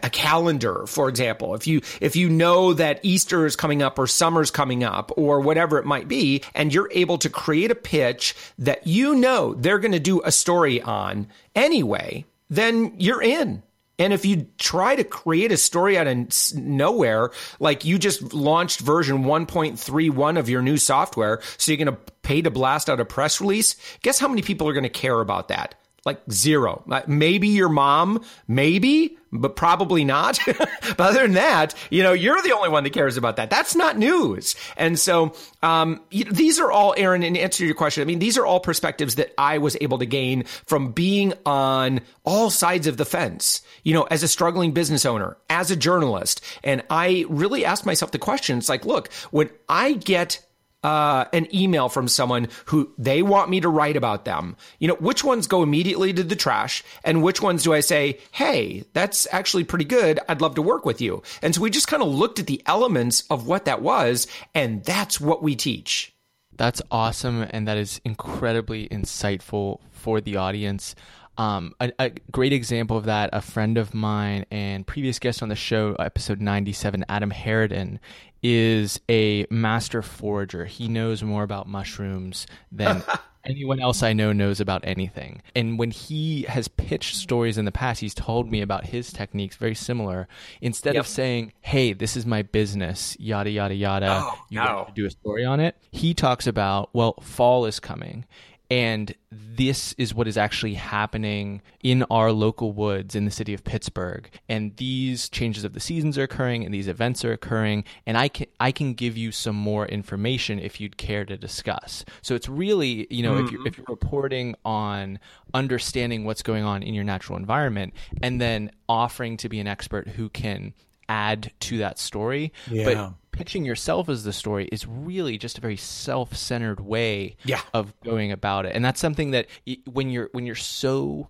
a 0.03 0.11
calendar, 0.11 0.87
for 0.87 1.09
example, 1.09 1.55
if 1.55 1.67
you 1.67 1.81
if 2.01 2.15
you 2.17 2.29
know 2.29 2.75
that 2.75 3.01
Easter 3.03 3.47
is 3.47 3.57
coming 3.57 3.83
up 3.83 3.99
or 3.99 4.07
summer's 4.07 4.51
coming 4.51 4.85
up 4.85 5.13
or 5.17 5.41
whatever 5.41 5.79
it 5.79 5.87
might 5.87 6.09
be, 6.09 6.43
and 6.55 6.73
you're 6.73 6.91
able 6.93 7.19
to 7.19 7.31
create 7.31 7.71
a 7.71 7.75
pitch 7.75 8.35
that 8.59 8.87
you 8.87 9.15
know 9.15 9.55
they're 9.55 9.79
going 9.79 9.93
to 9.93 9.99
do 9.99 10.21
a 10.23 10.33
story 10.33 10.83
on 10.83 11.27
anyway, 11.55 12.25
then 12.51 12.95
you're 12.99 13.23
in. 13.23 13.63
And 14.01 14.13
if 14.13 14.25
you 14.25 14.47
try 14.59 14.95
to 14.95 15.03
create 15.03 15.51
a 15.51 15.57
story 15.57 15.99
out 15.99 16.07
of 16.07 16.55
nowhere, 16.55 17.31
like 17.59 17.85
you 17.85 17.99
just 17.99 18.33
launched 18.33 18.79
version 18.79 19.25
1.31 19.25 20.39
of 20.39 20.49
your 20.49 20.63
new 20.63 20.77
software, 20.77 21.41
so 21.57 21.73
you're 21.73 21.85
going 21.85 21.97
to 21.97 22.13
pay 22.23 22.41
to 22.43 22.51
blast 22.51 22.89
out 22.89 23.01
a 23.01 23.05
press 23.05 23.41
release, 23.41 23.75
guess 24.03 24.21
how 24.21 24.29
many 24.29 24.43
people 24.43 24.69
are 24.69 24.73
going 24.73 24.85
to 24.85 24.89
care 24.89 25.19
about 25.19 25.49
that? 25.49 25.75
Like 26.05 26.21
zero. 26.31 26.83
Maybe 27.07 27.49
your 27.49 27.69
mom, 27.69 28.25
maybe, 28.47 29.19
but 29.33 29.57
probably 29.57 30.05
not. 30.05 30.39
but 30.47 31.01
other 31.01 31.23
than 31.23 31.35
that, 31.35 31.75
you 31.91 32.03
know, 32.03 32.13
you're 32.13 32.41
the 32.43 32.53
only 32.53 32.69
one 32.69 32.85
that 32.85 32.93
cares 32.93 33.17
about 33.17 33.37
that. 33.37 33.51
That's 33.51 33.75
not 33.75 33.99
news. 33.99 34.55
And 34.77 34.99
so, 34.99 35.35
um, 35.63 36.01
these 36.11 36.59
are 36.59 36.71
all, 36.71 36.95
Aaron, 36.97 37.23
in 37.23 37.37
answer 37.37 37.59
to 37.59 37.67
your 37.67 37.75
question, 37.75 38.03
I 38.03 38.05
mean, 38.05 38.21
these 38.21 38.39
are 38.39 38.47
all 38.47 38.61
perspectives 38.61 39.17
that 39.17 39.33
I 39.37 39.59
was 39.59 39.77
able 39.81 39.99
to 39.99 40.07
gain 40.07 40.45
from 40.67 40.93
being 40.93 41.35
on 41.45 42.01
all 42.25 42.51
sides 42.51 42.87
of 42.87 42.97
the 42.97 43.05
fence, 43.05 43.63
you 43.83 43.93
know, 43.93 44.05
as 44.05 44.23
a 44.23 44.29
struggling 44.29 44.73
business 44.73 45.05
owner, 45.05 45.37
as 45.51 45.71
a 45.71 45.77
journalist. 45.77 46.43
And 46.65 46.83
I 46.91 47.25
really 47.29 47.65
asked 47.65 47.87
myself 47.87 48.13
the 48.13 48.19
question. 48.19 48.59
It's 48.59 48.69
like, 48.69 48.87
look, 48.87 49.13
when 49.31 49.51
I 49.69 49.93
get 49.93 50.41
uh, 50.83 51.25
an 51.33 51.53
email 51.55 51.89
from 51.89 52.09
someone 52.09 52.49
who 52.67 52.93
they 52.99 53.23
want 53.23 53.51
me 53.51 53.61
to 53.61 53.69
write 53.69 53.97
about 53.97 54.25
them, 54.25 54.57
you 54.79 54.89
know, 54.89 54.95
which 54.95 55.25
ones 55.25 55.47
go 55.47 55.63
immediately 55.63 56.13
to 56.13 56.23
the 56.23 56.37
trash 56.37 56.85
and 57.05 57.23
which 57.23 57.43
ones 57.43 57.65
do 57.65 57.73
I 57.75 57.81
say, 57.81 58.19
hey, 58.33 58.85
that's 58.93 59.27
actually 59.33 59.65
pretty 59.65 59.85
good. 59.85 60.21
I'd 60.29 60.41
love 60.41 60.55
to 60.55 60.63
work 60.63 60.85
with 60.85 61.01
you. 61.01 61.23
And 61.43 61.55
so 61.55 61.63
we 61.63 61.71
just 61.71 61.89
kind 61.89 62.03
of 62.03 62.09
looked 62.09 62.39
at 62.39 62.47
the 62.47 62.63
elements 62.67 63.25
of 63.31 63.47
what 63.47 63.65
that 63.65 63.83
was, 63.83 64.27
and 64.55 64.85
that's 64.85 65.21
what 65.21 65.43
we 65.43 65.57
teach. 65.57 66.15
That's 66.57 66.83
awesome. 66.91 67.47
And 67.51 67.69
that 67.69 67.79
is 67.79 68.01
incredibly 68.05 68.89
insightful 68.89 69.79
for 69.91 70.21
the 70.21 70.37
audience. 70.37 70.95
Um, 71.39 71.75
a, 71.79 71.93
a, 72.01 72.11
great 72.33 72.53
example 72.53 72.97
of 72.97 73.05
that, 73.05 73.31
a 73.33 73.41
friend 73.41 73.79
of 73.79 73.95
mine 73.95 74.45
and 74.51 74.85
previous 74.85 75.21
guest 75.21 75.41
on 75.41 75.49
the 75.49 75.55
show, 75.55 75.95
episode 75.95 76.41
97, 76.41 77.05
Adam 77.09 77.31
Haritan, 77.31 78.01
is 78.43 79.01
a 79.09 79.47
master 79.49 80.03
forager. 80.03 80.65
He 80.65 80.89
knows 80.89 81.23
more 81.23 81.45
about 81.45 81.69
mushrooms 81.69 82.49
than 82.73 83.05
anyone 83.45 83.81
else 83.81 84.03
I 84.03 84.13
know 84.13 84.33
knows 84.33 84.61
about 84.61 84.83
anything. 84.85 85.43
And 85.55 85.79
when 85.79 85.93
he 85.93 86.43
has 86.43 86.67
pitched 86.67 87.15
stories 87.15 87.57
in 87.57 87.65
the 87.65 87.73
past, 87.73 88.01
he's 88.01 88.15
told 88.15 88.51
me 88.51 88.61
about 88.61 88.87
his 88.87 89.13
techniques 89.13 89.55
very 89.57 89.75
similar. 89.75 90.27
Instead 90.61 90.95
yep. 90.95 91.03
of 91.03 91.07
saying, 91.07 91.53
"Hey, 91.61 91.93
this 91.93 92.17
is 92.17 92.27
my 92.27 92.43
business," 92.43 93.17
yada 93.21 93.51
yada 93.51 93.75
yada, 93.75 94.23
oh, 94.25 94.39
you 94.51 94.59
no. 94.61 94.67
Have 94.67 94.87
to 94.89 94.93
do 94.93 95.07
a 95.07 95.11
story 95.11 95.45
on 95.45 95.61
it. 95.61 95.77
He 95.91 96.15
talks 96.15 96.47
about, 96.47 96.91
"Well, 96.93 97.15
fall 97.23 97.67
is 97.67 97.81
coming." 97.81 98.25
And 98.71 99.15
this 99.31 99.95
is 99.95 100.15
what 100.15 100.29
is 100.29 100.37
actually 100.37 100.75
happening 100.75 101.63
in 101.83 102.03
our 102.11 102.33
local 102.33 102.73
woods 102.73 103.15
in 103.15 103.25
the 103.25 103.31
city 103.31 103.55
of 103.55 103.65
Pittsburgh. 103.65 104.29
And 104.49 104.77
these 104.77 105.29
changes 105.31 105.65
of 105.65 105.73
the 105.73 105.81
seasons 105.81 106.19
are 106.19 106.25
occurring 106.25 106.65
and 106.65 106.75
these 106.75 106.89
events 106.89 107.25
are 107.25 107.33
occurring. 107.33 107.85
And 108.07 108.19
I 108.19 108.29
can 108.29 108.47
I 108.61 108.73
can 108.73 108.93
give 108.93 109.17
you 109.17 109.33
some 109.33 109.57
more 109.57 109.87
information 109.87 110.59
if 110.59 110.81
you'd 110.81 110.99
care 110.99 111.25
to 111.25 111.37
discuss. 111.39 112.05
So 112.21 112.35
it's 112.35 112.49
really, 112.49 113.07
you 113.11 113.23
know, 113.23 113.35
mm-hmm. 113.35 113.47
if 113.47 113.53
you're 113.53 113.67
if 113.67 113.79
you're 113.79 113.87
reporting 113.89 114.55
on 114.65 115.19
understanding 115.55 116.25
what's 116.25 116.43
going 116.43 116.65
on 116.65 116.83
in 116.83 116.93
your 116.93 117.05
natural 117.05 117.39
environment 117.39 117.95
and 118.23 118.41
then 118.41 118.71
offering 118.89 119.39
to 119.39 119.49
be 119.49 119.61
an 119.61 119.67
expert 119.67 120.09
who 120.09 120.29
can 120.29 120.75
add 121.09 121.53
to 121.61 121.79
that 121.79 121.99
story. 121.99 122.53
Yeah. 122.71 122.85
But 122.85 123.15
pitching 123.39 123.65
yourself 123.65 124.09
as 124.09 124.25
the 124.25 124.33
story 124.33 124.69
is 124.73 124.85
really 124.85 125.39
just 125.39 125.59
a 125.59 125.61
very 125.61 125.77
self-centered 125.77 126.81
way 126.81 127.37
yeah. 127.45 127.61
of 127.73 127.95
going 128.01 128.33
about 128.33 128.67
it. 128.67 128.75
And 128.75 128.85
that's 128.85 129.01
something 129.01 129.31
that 129.31 129.47
when 129.85 130.11
you're 130.11 130.29
when 130.33 130.45
you're 130.45 130.57
so 130.57 131.29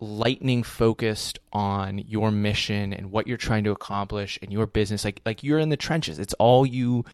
lightning 0.00 0.64
focused 0.64 1.38
on 1.52 1.98
your 1.98 2.32
mission 2.32 2.92
and 2.92 3.12
what 3.12 3.28
you're 3.28 3.36
trying 3.36 3.62
to 3.62 3.70
accomplish 3.70 4.36
and 4.42 4.52
your 4.52 4.66
business 4.66 5.04
like 5.04 5.20
like 5.24 5.44
you're 5.44 5.60
in 5.60 5.68
the 5.68 5.76
trenches. 5.76 6.18
It's 6.18 6.34
all 6.34 6.66
you 6.66 7.04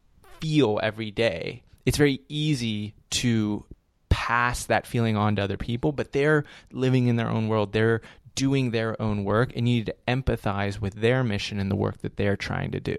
feel 0.41 0.81
every 0.83 1.11
day. 1.11 1.63
It's 1.85 1.99
very 1.99 2.23
easy 2.31 2.95
to 3.11 3.67
pass 4.09 4.65
that 4.65 4.87
feeling 4.87 5.19
on 5.19 5.37
to 5.37 5.43
other 5.43 5.59
people 5.59 5.93
but 5.93 6.13
they're 6.13 6.45
living 6.73 7.09
in 7.09 7.17
their 7.17 7.29
own 7.29 7.49
world. 7.49 7.75
They're 7.75 8.01
doing 8.35 8.71
their 8.71 9.01
own 9.03 9.25
work 9.25 9.53
and 9.55 9.69
you 9.69 9.77
need 9.77 9.87
to 9.87 9.97
empathize 10.07 10.81
with 10.81 10.95
their 10.95 11.23
mission 11.23 11.59
and 11.59 11.71
the 11.71 11.77
work 11.77 11.99
that 11.99 12.17
they're 12.17 12.37
trying 12.37 12.71
to 12.71 12.81
do 12.81 12.97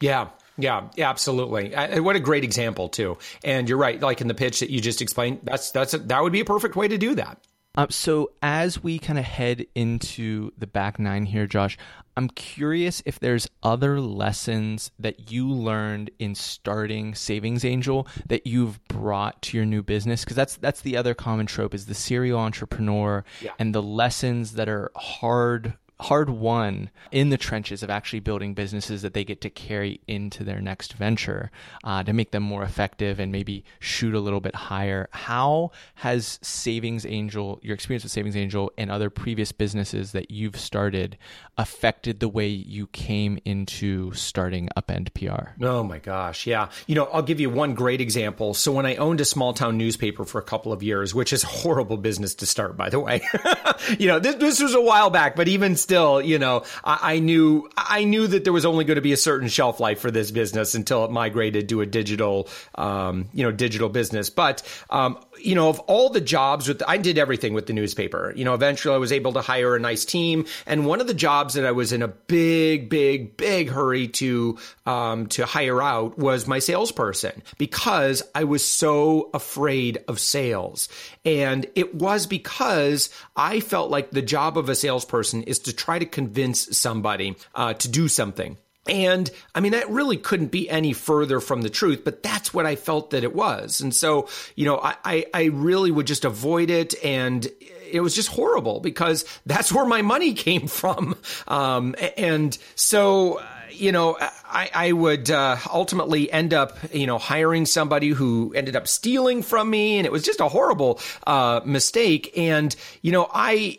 yeah. 0.00 0.28
Yeah, 0.58 0.88
absolutely. 0.98 1.74
Uh, 1.74 2.02
what 2.02 2.16
a 2.16 2.20
great 2.20 2.42
example 2.42 2.88
too. 2.88 3.18
And 3.44 3.68
you're 3.68 3.76
right. 3.76 4.00
Like 4.00 4.22
in 4.22 4.28
the 4.28 4.34
pitch 4.34 4.60
that 4.60 4.70
you 4.70 4.80
just 4.80 5.02
explained, 5.02 5.40
that's 5.42 5.70
that's 5.70 5.92
a, 5.92 5.98
that 5.98 6.22
would 6.22 6.32
be 6.32 6.40
a 6.40 6.46
perfect 6.46 6.76
way 6.76 6.88
to 6.88 6.96
do 6.96 7.14
that. 7.16 7.38
Uh, 7.76 7.86
so 7.90 8.30
as 8.40 8.82
we 8.82 8.98
kind 8.98 9.18
of 9.18 9.24
head 9.24 9.66
into 9.74 10.50
the 10.56 10.66
back 10.66 10.98
nine 10.98 11.26
here, 11.26 11.46
Josh, 11.46 11.76
I'm 12.16 12.28
curious 12.30 13.02
if 13.04 13.20
there's 13.20 13.50
other 13.62 14.00
lessons 14.00 14.90
that 14.98 15.30
you 15.30 15.46
learned 15.46 16.10
in 16.18 16.34
starting 16.34 17.14
Savings 17.14 17.64
Angel 17.64 18.08
that 18.28 18.46
you've 18.46 18.82
brought 18.88 19.42
to 19.42 19.58
your 19.58 19.66
new 19.66 19.82
business 19.82 20.24
because 20.24 20.36
that's 20.36 20.56
that's 20.56 20.80
the 20.80 20.96
other 20.96 21.12
common 21.12 21.44
trope 21.44 21.74
is 21.74 21.84
the 21.84 21.94
serial 21.94 22.38
entrepreneur 22.38 23.22
yeah. 23.42 23.52
and 23.58 23.74
the 23.74 23.82
lessons 23.82 24.52
that 24.52 24.70
are 24.70 24.90
hard 24.96 25.74
hard 26.00 26.28
won 26.28 26.90
in 27.10 27.30
the 27.30 27.38
trenches 27.38 27.82
of 27.82 27.90
actually 27.90 28.20
building 28.20 28.54
businesses 28.54 29.02
that 29.02 29.14
they 29.14 29.24
get 29.24 29.40
to 29.40 29.50
carry 29.50 30.00
into 30.06 30.44
their 30.44 30.60
next 30.60 30.92
venture 30.94 31.50
uh, 31.84 32.02
to 32.02 32.12
make 32.12 32.30
them 32.32 32.42
more 32.42 32.62
effective 32.62 33.18
and 33.18 33.32
maybe 33.32 33.64
shoot 33.78 34.14
a 34.14 34.20
little 34.20 34.40
bit 34.40 34.54
higher. 34.54 35.08
How 35.12 35.70
has 35.96 36.38
Savings 36.42 37.06
Angel, 37.06 37.58
your 37.62 37.74
experience 37.74 38.02
with 38.02 38.12
Savings 38.12 38.36
Angel, 38.36 38.72
and 38.76 38.90
other 38.90 39.08
previous 39.08 39.52
businesses 39.52 40.12
that 40.12 40.30
you've 40.30 40.58
started 40.58 41.16
affected 41.56 42.20
the 42.20 42.28
way 42.28 42.46
you 42.46 42.86
came 42.88 43.38
into 43.44 44.12
starting 44.12 44.68
Upend 44.76 45.14
PR? 45.14 45.64
Oh 45.64 45.82
my 45.82 45.98
gosh, 45.98 46.46
yeah. 46.46 46.68
You 46.86 46.94
know, 46.94 47.04
I'll 47.06 47.22
give 47.22 47.40
you 47.40 47.48
one 47.48 47.74
great 47.74 48.00
example. 48.00 48.52
So 48.52 48.72
when 48.72 48.84
I 48.84 48.96
owned 48.96 49.20
a 49.20 49.24
small 49.24 49.54
town 49.54 49.78
newspaper 49.78 50.24
for 50.24 50.38
a 50.38 50.44
couple 50.44 50.72
of 50.72 50.82
years, 50.82 51.14
which 51.14 51.32
is 51.32 51.42
horrible 51.42 51.96
business 51.96 52.34
to 52.36 52.46
start, 52.46 52.76
by 52.76 52.90
the 52.90 53.00
way. 53.00 53.22
you 53.98 54.08
know, 54.08 54.18
this, 54.18 54.34
this 54.36 54.60
was 54.60 54.74
a 54.74 54.80
while 54.80 55.10
back, 55.10 55.36
but 55.36 55.48
even 55.48 55.76
still, 55.86 56.20
you 56.20 56.40
know, 56.40 56.64
I, 56.82 57.14
I 57.14 57.18
knew 57.20 57.70
I 57.76 58.02
knew 58.02 58.26
that 58.26 58.42
there 58.42 58.52
was 58.52 58.66
only 58.66 58.84
going 58.84 58.96
to 58.96 59.00
be 59.00 59.12
a 59.12 59.16
certain 59.16 59.46
shelf 59.46 59.78
life 59.78 60.00
for 60.00 60.10
this 60.10 60.32
business 60.32 60.74
until 60.74 61.04
it 61.04 61.12
migrated 61.12 61.68
to 61.68 61.80
a 61.80 61.86
digital, 61.86 62.48
um, 62.74 63.28
you 63.32 63.44
know, 63.44 63.52
digital 63.52 63.88
business. 63.88 64.28
But 64.28 64.64
um, 64.90 65.16
you 65.40 65.54
know, 65.54 65.68
of 65.68 65.78
all 65.80 66.10
the 66.10 66.20
jobs 66.20 66.66
with, 66.66 66.82
I 66.88 66.96
did 66.96 67.18
everything 67.18 67.54
with 67.54 67.66
the 67.66 67.72
newspaper. 67.72 68.32
You 68.34 68.44
know, 68.44 68.54
eventually 68.54 68.94
I 68.94 68.98
was 68.98 69.12
able 69.12 69.34
to 69.34 69.40
hire 69.40 69.76
a 69.76 69.80
nice 69.80 70.04
team. 70.04 70.46
And 70.66 70.86
one 70.86 71.00
of 71.00 71.06
the 71.06 71.14
jobs 71.14 71.54
that 71.54 71.64
I 71.64 71.72
was 71.72 71.92
in 71.92 72.02
a 72.02 72.08
big, 72.08 72.88
big, 72.88 73.36
big 73.36 73.70
hurry 73.70 74.08
to, 74.08 74.58
um, 74.86 75.26
to 75.28 75.46
hire 75.46 75.80
out 75.80 76.18
was 76.18 76.46
my 76.46 76.58
salesperson 76.58 77.42
because 77.58 78.22
I 78.34 78.44
was 78.44 78.64
so 78.64 79.30
afraid 79.34 79.98
of 80.08 80.18
sales. 80.18 80.88
And 81.24 81.66
it 81.74 81.94
was 81.94 82.26
because 82.26 83.10
I 83.36 83.60
felt 83.60 83.90
like 83.90 84.10
the 84.10 84.22
job 84.22 84.56
of 84.56 84.68
a 84.68 84.74
salesperson 84.74 85.42
is 85.42 85.58
to 85.60 85.72
try 85.76 85.98
to 85.98 86.06
convince 86.06 86.76
somebody, 86.76 87.36
uh, 87.54 87.74
to 87.74 87.88
do 87.88 88.08
something. 88.08 88.56
And 88.88 89.30
I 89.54 89.60
mean, 89.60 89.72
that 89.72 89.90
really 89.90 90.16
couldn't 90.16 90.48
be 90.48 90.70
any 90.70 90.92
further 90.92 91.40
from 91.40 91.62
the 91.62 91.70
truth, 91.70 92.02
but 92.04 92.22
that's 92.22 92.54
what 92.54 92.66
I 92.66 92.76
felt 92.76 93.10
that 93.10 93.24
it 93.24 93.34
was. 93.34 93.80
And 93.80 93.94
so, 93.94 94.28
you 94.54 94.64
know, 94.64 94.80
I, 94.82 95.26
I, 95.34 95.44
really 95.46 95.90
would 95.90 96.06
just 96.06 96.24
avoid 96.24 96.70
it. 96.70 96.94
And 97.04 97.46
it 97.90 98.00
was 98.00 98.14
just 98.14 98.28
horrible 98.28 98.80
because 98.80 99.24
that's 99.44 99.72
where 99.72 99.86
my 99.86 100.02
money 100.02 100.34
came 100.34 100.68
from. 100.68 101.16
Um, 101.48 101.96
and 102.16 102.56
so, 102.74 103.42
you 103.70 103.92
know, 103.92 104.16
I, 104.20 104.70
I 104.72 104.92
would 104.92 105.30
uh, 105.30 105.56
ultimately 105.72 106.30
end 106.30 106.54
up, 106.54 106.76
you 106.94 107.06
know, 107.06 107.18
hiring 107.18 107.66
somebody 107.66 108.10
who 108.10 108.52
ended 108.54 108.76
up 108.76 108.86
stealing 108.86 109.42
from 109.42 109.68
me. 109.68 109.98
And 109.98 110.06
it 110.06 110.12
was 110.12 110.22
just 110.22 110.40
a 110.40 110.48
horrible 110.48 111.00
uh, 111.26 111.60
mistake. 111.64 112.32
And, 112.36 112.74
you 113.02 113.12
know, 113.12 113.28
I 113.32 113.78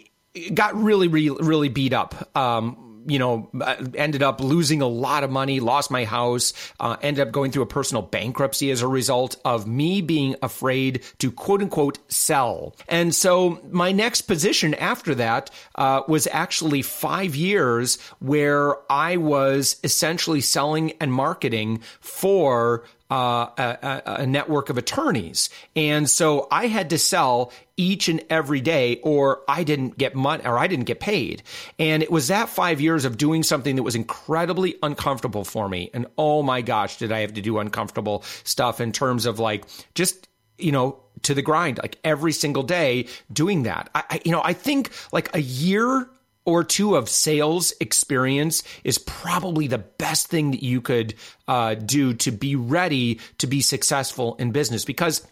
got 0.54 0.76
really, 0.76 1.08
really, 1.08 1.38
really 1.40 1.70
beat 1.70 1.94
up. 1.94 2.36
Um, 2.38 2.88
you 3.08 3.20
know, 3.20 3.50
ended 3.96 4.22
up 4.22 4.42
losing 4.42 4.82
a 4.82 4.88
lot 4.88 5.24
of 5.24 5.32
money, 5.32 5.62
lost 5.62 5.90
my 5.90 6.04
house, 6.04 6.52
uh, 6.80 6.98
ended 7.02 7.26
up 7.26 7.32
going 7.32 7.52
through 7.52 7.64
a 7.64 7.68
personal 7.68 8.02
bankruptcy 8.02 8.70
as 8.70 8.82
a 8.82 8.88
result 8.88 9.38
of 9.46 9.66
me 9.66 10.02
being 10.02 10.36
afraid 10.44 11.02
to 11.20 11.32
quote 11.32 11.62
unquote 11.62 12.00
sell. 12.12 12.76
And 12.90 13.16
so 13.16 13.62
my 13.72 13.94
next 13.94 14.24
position 14.24 14.74
after 14.74 15.16
that 15.16 15.50
uh, 15.76 16.02
was 16.10 16.28
actually 16.28 16.82
five 16.82 17.34
years 17.34 17.98
where 18.20 18.76
I 18.92 19.16
was 19.16 19.78
essentially 19.86 20.42
selling 20.42 20.92
and 21.00 21.12
marketing 21.14 21.80
for 22.02 22.84
uh, 23.10 23.50
a, 23.58 24.02
a 24.22 24.26
network 24.26 24.70
of 24.70 24.78
attorneys. 24.78 25.50
And 25.76 26.10
so 26.10 26.48
I 26.52 26.68
had 26.68 26.90
to 26.90 26.98
sell 26.98 27.52
each 27.78 28.10
and 28.10 28.24
every 28.30 28.60
day 28.60 29.00
or 29.04 29.44
I 29.48 29.64
didn't 29.64 29.98
get 29.98 30.16
money 30.16 30.46
or 30.46 30.58
I 30.58 30.68
didn't 30.68 30.86
get 30.86 31.00
paid. 31.00 31.44
And 31.80 32.04
it 32.04 32.12
was 32.12 32.28
that 32.28 32.50
five 32.50 32.82
years 32.82 33.06
of 33.06 33.18
doing 33.18 33.44
something 33.44 33.76
that 33.76 33.84
was 33.84 33.96
incredibly 33.96 34.76
uncomfortable 34.84 35.44
for 35.44 35.70
me. 35.70 35.90
And 35.94 36.08
oh 36.18 36.44
my 36.44 36.62
gosh, 36.62 36.98
did 36.98 37.12
I 37.12 37.20
have 37.20 37.34
to 37.36 37.42
do 37.42 37.60
uncomfortable 37.60 38.24
stuff 38.44 38.82
in 38.82 38.92
terms 38.92 39.26
of 39.26 39.40
like 39.40 39.66
just, 39.96 40.28
you 40.58 40.72
know, 40.72 41.00
to 41.24 41.34
the 41.34 41.42
grind, 41.42 41.78
like 41.78 41.98
every 42.04 42.32
single 42.32 42.64
day 42.64 43.08
doing 43.32 43.64
that. 43.64 43.90
I, 43.96 44.04
I 44.10 44.22
you 44.26 44.32
know, 44.32 44.42
I 44.44 44.54
think 44.54 44.92
like 45.12 45.34
a 45.36 45.42
year 45.42 46.10
or 46.48 46.64
two 46.64 46.96
of 46.96 47.10
sales 47.10 47.74
experience 47.82 48.64
is 48.86 48.98
probably 48.98 49.68
the 49.68 49.78
best 49.78 50.28
thing 50.28 50.52
that 50.52 50.64
you 50.64 50.80
could 50.80 51.14
uh, 51.48 51.76
do 51.76 52.14
to 52.14 52.32
be 52.32 52.56
ready 52.56 53.20
to 53.38 53.48
be 53.48 53.60
successful 53.60 54.36
in 54.40 54.54
business. 54.54 54.86
Because 54.86 55.28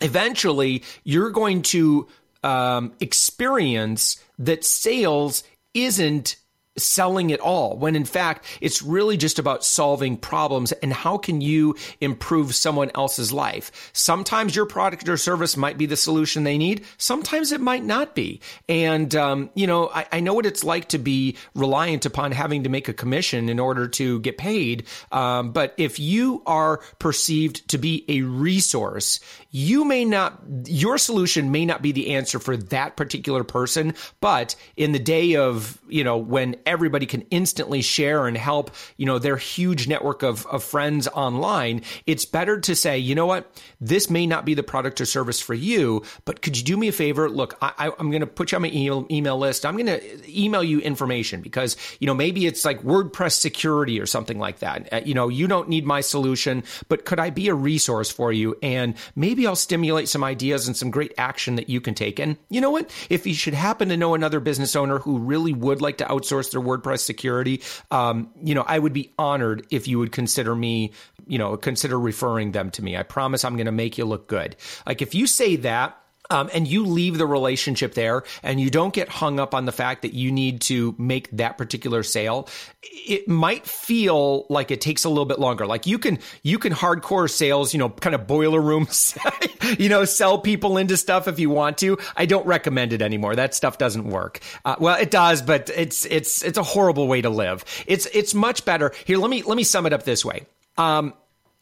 eventually 0.00 0.82
you're 1.04 1.30
going 1.30 1.62
to 1.62 2.08
um, 2.42 2.92
experience 2.98 4.22
that 4.40 4.64
sales 4.64 5.44
isn't 5.72 6.34
selling 6.82 7.30
it 7.30 7.40
all 7.40 7.76
when 7.76 7.96
in 7.96 8.04
fact 8.04 8.44
it's 8.60 8.82
really 8.82 9.16
just 9.16 9.38
about 9.38 9.64
solving 9.64 10.16
problems 10.16 10.72
and 10.72 10.92
how 10.92 11.18
can 11.18 11.40
you 11.40 11.74
improve 12.00 12.54
someone 12.54 12.90
else's 12.94 13.32
life. 13.32 13.90
Sometimes 13.92 14.54
your 14.56 14.66
product 14.66 15.08
or 15.08 15.16
service 15.16 15.56
might 15.56 15.78
be 15.78 15.86
the 15.86 15.96
solution 15.96 16.44
they 16.44 16.58
need. 16.58 16.84
Sometimes 16.98 17.52
it 17.52 17.60
might 17.60 17.84
not 17.84 18.14
be. 18.14 18.40
And 18.68 19.14
um, 19.14 19.50
you 19.54 19.66
know 19.66 19.90
I, 19.92 20.06
I, 20.12 20.20
know 20.20 20.34
what 20.34 20.46
it's 20.46 20.64
like 20.64 20.88
to 20.88 20.98
be 20.98 21.36
reliant 21.54 22.06
upon 22.06 22.32
having 22.32 22.64
to 22.64 22.68
make 22.68 22.88
a 22.88 22.92
commission 22.92 23.48
in 23.48 23.58
order 23.58 23.88
to 23.88 24.20
get 24.20 24.38
paid. 24.38 24.86
Um, 25.12 25.52
but 25.52 25.74
if 25.76 25.98
you 25.98 26.42
are 26.46 26.78
perceived 26.98 27.68
to 27.68 27.78
be 27.78 28.04
a 28.08 28.22
resource 28.22 29.20
you 29.50 29.84
may 29.84 30.04
not 30.04 30.40
your 30.66 30.98
solution 30.98 31.50
may 31.50 31.66
not 31.66 31.82
be 31.82 31.92
the 31.92 32.14
answer 32.14 32.38
for 32.38 32.56
that 32.56 32.96
particular 32.96 33.44
person. 33.44 33.94
But 34.20 34.54
in 34.76 34.92
the 34.92 34.98
day 34.98 35.36
of 35.36 35.78
you 35.88 36.04
know 36.04 36.16
when 36.16 36.56
everybody 36.70 37.04
can 37.04 37.22
instantly 37.32 37.82
share 37.82 38.28
and 38.28 38.36
help, 38.36 38.70
you 38.96 39.04
know, 39.04 39.18
their 39.18 39.36
huge 39.36 39.88
network 39.88 40.22
of, 40.22 40.46
of 40.46 40.62
friends 40.62 41.08
online, 41.08 41.82
it's 42.06 42.24
better 42.24 42.60
to 42.60 42.76
say, 42.76 42.96
you 42.96 43.14
know 43.16 43.26
what, 43.26 43.60
this 43.80 44.08
may 44.08 44.24
not 44.24 44.44
be 44.44 44.54
the 44.54 44.62
product 44.62 45.00
or 45.00 45.04
service 45.04 45.40
for 45.40 45.52
you, 45.52 46.02
but 46.24 46.42
could 46.42 46.56
you 46.56 46.62
do 46.62 46.76
me 46.76 46.86
a 46.86 46.92
favor? 46.92 47.28
Look, 47.28 47.58
I, 47.60 47.90
am 47.98 48.10
going 48.10 48.20
to 48.20 48.26
put 48.26 48.52
you 48.52 48.56
on 48.56 48.62
my 48.62 48.68
email, 48.68 49.04
email 49.10 49.36
list. 49.36 49.66
I'm 49.66 49.76
going 49.76 49.86
to 49.86 50.40
email 50.40 50.62
you 50.62 50.78
information 50.80 51.40
because, 51.40 51.76
you 51.98 52.06
know, 52.06 52.14
maybe 52.14 52.46
it's 52.46 52.64
like 52.64 52.82
WordPress 52.82 53.32
security 53.32 54.00
or 54.00 54.06
something 54.06 54.38
like 54.38 54.60
that. 54.60 54.92
Uh, 54.92 55.00
you 55.04 55.14
know, 55.14 55.28
you 55.28 55.48
don't 55.48 55.68
need 55.68 55.84
my 55.84 56.00
solution, 56.00 56.62
but 56.88 57.04
could 57.04 57.18
I 57.18 57.30
be 57.30 57.48
a 57.48 57.54
resource 57.54 58.12
for 58.12 58.32
you? 58.32 58.56
And 58.62 58.94
maybe 59.16 59.44
I'll 59.44 59.56
stimulate 59.56 60.08
some 60.08 60.22
ideas 60.22 60.68
and 60.68 60.76
some 60.76 60.92
great 60.92 61.12
action 61.18 61.56
that 61.56 61.68
you 61.68 61.80
can 61.80 61.94
take. 61.94 62.20
And 62.20 62.36
you 62.48 62.60
know 62.60 62.70
what? 62.70 62.90
If 63.10 63.26
you 63.26 63.34
should 63.34 63.54
happen 63.54 63.88
to 63.88 63.96
know 63.96 64.14
another 64.14 64.38
business 64.38 64.76
owner 64.76 65.00
who 65.00 65.18
really 65.18 65.52
would 65.52 65.82
like 65.82 65.98
to 65.98 66.04
outsource 66.04 66.49
their 66.52 66.60
WordPress 66.60 67.00
security, 67.00 67.62
um, 67.90 68.30
you 68.42 68.54
know, 68.54 68.64
I 68.66 68.78
would 68.78 68.92
be 68.92 69.12
honored 69.18 69.66
if 69.70 69.86
you 69.88 69.98
would 69.98 70.12
consider 70.12 70.54
me, 70.54 70.92
you 71.26 71.38
know, 71.38 71.56
consider 71.56 71.98
referring 71.98 72.52
them 72.52 72.70
to 72.72 72.82
me. 72.82 72.96
I 72.96 73.02
promise 73.02 73.44
I'm 73.44 73.56
going 73.56 73.66
to 73.66 73.72
make 73.72 73.98
you 73.98 74.04
look 74.04 74.28
good. 74.28 74.56
Like 74.86 75.02
if 75.02 75.14
you 75.14 75.26
say 75.26 75.56
that, 75.56 75.99
um, 76.30 76.48
and 76.54 76.66
you 76.66 76.86
leave 76.86 77.18
the 77.18 77.26
relationship 77.26 77.94
there 77.94 78.22
and 78.42 78.60
you 78.60 78.70
don't 78.70 78.94
get 78.94 79.08
hung 79.08 79.38
up 79.40 79.54
on 79.54 79.66
the 79.66 79.72
fact 79.72 80.02
that 80.02 80.14
you 80.14 80.32
need 80.32 80.60
to 80.62 80.94
make 80.96 81.28
that 81.32 81.58
particular 81.58 82.02
sale. 82.02 82.48
It 82.82 83.28
might 83.28 83.66
feel 83.66 84.46
like 84.48 84.70
it 84.70 84.80
takes 84.80 85.04
a 85.04 85.08
little 85.08 85.26
bit 85.26 85.38
longer. 85.38 85.66
Like 85.66 85.86
you 85.86 85.98
can 85.98 86.18
you 86.42 86.58
can 86.58 86.72
hardcore 86.72 87.28
sales 87.28 87.74
you 87.74 87.78
know 87.78 87.88
kind 87.88 88.14
of 88.14 88.26
boiler 88.26 88.60
room 88.60 88.88
you 89.78 89.88
know 89.88 90.04
sell 90.04 90.38
people 90.38 90.76
into 90.76 90.96
stuff 90.96 91.28
if 91.28 91.38
you 91.38 91.50
want 91.50 91.78
to. 91.78 91.98
I 92.16 92.26
don't 92.26 92.46
recommend 92.46 92.92
it 92.92 93.02
anymore. 93.02 93.36
That 93.36 93.54
stuff 93.54 93.78
doesn't 93.78 94.04
work. 94.04 94.40
Uh, 94.64 94.76
well 94.78 94.96
it 94.96 95.10
does 95.10 95.42
but 95.42 95.70
it's 95.74 96.06
it's 96.06 96.42
it's 96.42 96.58
a 96.58 96.62
horrible 96.62 97.08
way 97.08 97.20
to 97.20 97.30
live. 97.30 97.64
It's 97.86 98.06
it's 98.06 98.34
much 98.34 98.64
better. 98.64 98.92
Here 99.04 99.18
let 99.18 99.30
me 99.30 99.42
let 99.42 99.56
me 99.56 99.64
sum 99.64 99.86
it 99.86 99.92
up 99.92 100.04
this 100.04 100.24
way. 100.24 100.46
Um, 100.78 101.14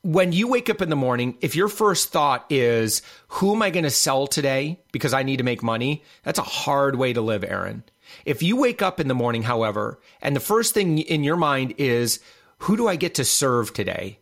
when 0.02 0.32
you 0.32 0.48
wake 0.48 0.70
up 0.70 0.80
in 0.80 0.90
the 0.90 0.96
morning, 0.96 1.36
if 1.40 1.56
your 1.56 1.68
first 1.68 2.10
thought 2.10 2.46
is, 2.50 3.02
who 3.28 3.54
am 3.54 3.62
I 3.62 3.70
going 3.70 3.84
to 3.84 3.90
sell 3.90 4.26
today 4.26 4.80
because 4.92 5.12
I 5.12 5.22
need 5.22 5.38
to 5.38 5.44
make 5.44 5.62
money? 5.62 6.02
That's 6.22 6.38
a 6.38 6.42
hard 6.42 6.96
way 6.96 7.12
to 7.12 7.20
live, 7.20 7.44
Aaron. 7.44 7.82
If 8.24 8.42
you 8.42 8.56
wake 8.56 8.80
up 8.80 9.00
in 9.00 9.08
the 9.08 9.14
morning, 9.14 9.42
however, 9.42 10.00
and 10.22 10.34
the 10.34 10.40
first 10.40 10.72
thing 10.72 10.98
in 10.98 11.24
your 11.24 11.36
mind 11.36 11.74
is, 11.78 12.20
who 12.58 12.76
do 12.76 12.88
I 12.88 12.96
get 12.96 13.16
to 13.16 13.24
serve 13.24 13.72
today? 13.72 14.18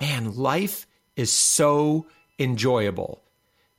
Man, 0.00 0.36
life 0.36 0.86
is 1.16 1.32
so 1.32 2.06
enjoyable. 2.38 3.22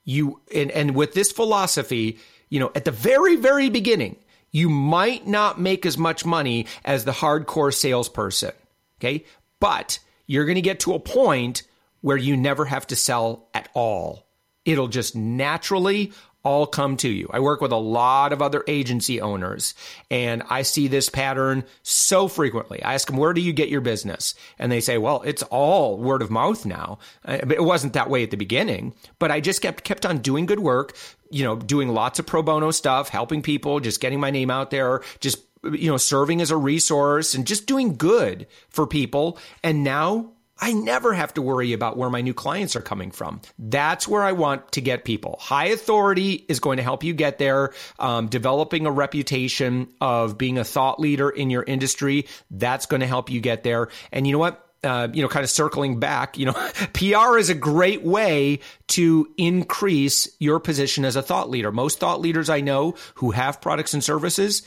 You 0.04 0.42
and, 0.54 0.72
and 0.72 0.96
with 0.96 1.14
this 1.14 1.32
philosophy, 1.32 2.20
you 2.50 2.60
know, 2.60 2.72
at 2.76 2.86
the 2.86 2.92
very, 2.92 3.36
very 3.36 3.70
beginning, 3.70 4.18
you 4.52 4.70
might 4.70 5.28
not 5.28 5.60
make 5.60 5.86
as 5.86 5.98
much 5.98 6.26
money 6.26 6.66
as 6.84 7.06
the 7.06 7.12
hardcore 7.12 7.74
salesperson. 7.74 8.52
Okay. 9.00 9.26
But 9.60 10.00
you're 10.32 10.46
going 10.46 10.56
to 10.56 10.62
get 10.62 10.80
to 10.80 10.94
a 10.94 11.00
point 11.00 11.64
where 12.00 12.16
you 12.16 12.38
never 12.38 12.64
have 12.64 12.88
to 12.88 12.96
sell 12.96 13.50
at 13.54 13.68
all. 13.74 14.26
It'll 14.64 14.88
just 14.88 15.14
naturally 15.14 16.14
all 16.42 16.66
come 16.66 16.96
to 16.96 17.10
you. 17.10 17.30
I 17.34 17.42
work 17.42 17.60
with 17.60 17.74
a 17.74 17.78
lot 17.78 18.32
of 18.32 18.42
other 18.42 18.64
agency 18.66 19.20
owners 19.20 19.76
and 20.10 20.42
I 20.50 20.62
see 20.62 20.88
this 20.88 21.10
pattern 21.10 21.66
so 21.84 22.30
frequently. 22.30 22.82
I 22.82 22.94
ask 22.94 23.10
them, 23.10 23.18
where 23.18 23.34
do 23.34 23.42
you 23.42 23.52
get 23.52 23.68
your 23.68 23.82
business? 23.82 24.34
And 24.58 24.72
they 24.72 24.80
say, 24.80 24.98
well, 24.98 25.22
it's 25.24 25.44
all 25.44 25.98
word 25.98 26.22
of 26.22 26.32
mouth 26.32 26.66
now. 26.66 27.00
Uh, 27.26 27.40
it 27.50 27.66
wasn't 27.66 27.92
that 27.94 28.10
way 28.10 28.24
at 28.24 28.32
the 28.32 28.38
beginning, 28.38 28.96
but 29.20 29.32
I 29.32 29.42
just 29.42 29.62
kept, 29.62 29.84
kept 29.84 30.06
on 30.06 30.20
doing 30.20 30.46
good 30.46 30.62
work, 30.62 30.96
you 31.30 31.44
know, 31.44 31.58
doing 31.58 31.90
lots 31.90 32.20
of 32.20 32.26
pro 32.26 32.42
bono 32.42 32.72
stuff, 32.72 33.10
helping 33.10 33.42
people, 33.42 33.82
just 33.82 34.00
getting 34.00 34.22
my 34.22 34.32
name 34.32 34.50
out 34.50 34.72
there, 34.72 35.02
just 35.20 35.40
you 35.64 35.90
know, 35.90 35.98
serving 35.98 36.42
as 36.42 36.52
a 36.52 36.58
resource 36.58 37.34
and 37.34 37.46
just 37.46 37.66
doing 37.68 37.96
good 37.96 38.48
for 38.70 38.88
people. 38.88 39.38
And 39.64 39.84
now 39.84 40.32
I 40.62 40.74
never 40.74 41.14
have 41.14 41.34
to 41.34 41.42
worry 41.42 41.74
about 41.74 41.98
where 41.98 42.12
my 42.12 42.22
new 42.22 42.36
clients 42.36 42.76
are 42.76 42.82
coming 42.82 43.10
from. 43.10 43.42
That's 43.58 44.08
where 44.08 44.22
I 44.22 44.34
want 44.34 44.74
to 44.74 44.82
get 44.82 45.04
people. 45.04 45.38
High 45.40 45.68
authority 45.68 46.46
is 46.48 46.60
going 46.60 46.78
to 46.78 46.84
help 46.84 47.04
you 47.04 47.14
get 47.14 47.40
there. 47.40 47.74
Um, 47.98 48.28
developing 48.28 48.86
a 48.86 48.92
reputation 48.92 49.88
of 50.00 50.38
being 50.38 50.60
a 50.60 50.64
thought 50.64 51.00
leader 51.00 51.32
in 51.32 51.50
your 51.50 51.64
industry, 51.64 52.28
that's 52.52 52.86
going 52.86 53.02
to 53.02 53.08
help 53.08 53.32
you 53.32 53.42
get 53.42 53.64
there. 53.64 53.90
And 54.12 54.28
you 54.28 54.34
know 54.34 54.40
what? 54.40 54.68
Uh, 54.84 55.08
you 55.14 55.22
know, 55.22 55.28
kind 55.28 55.44
of 55.44 55.50
circling 55.50 56.00
back, 56.00 56.40
you 56.40 56.46
know, 56.48 56.54
PR 56.94 57.38
is 57.38 57.50
a 57.50 57.56
great 57.56 58.04
way 58.04 58.60
to 58.88 59.32
increase 59.38 60.28
your 60.40 60.60
position 60.60 61.06
as 61.06 61.16
a 61.16 61.22
thought 61.22 61.52
leader. 61.52 61.72
Most 61.72 62.00
thought 62.00 62.20
leaders 62.20 62.50
I 62.50 62.62
know 62.62 62.96
who 63.16 63.30
have 63.30 63.62
products 63.62 63.94
and 63.94 64.04
services, 64.04 64.64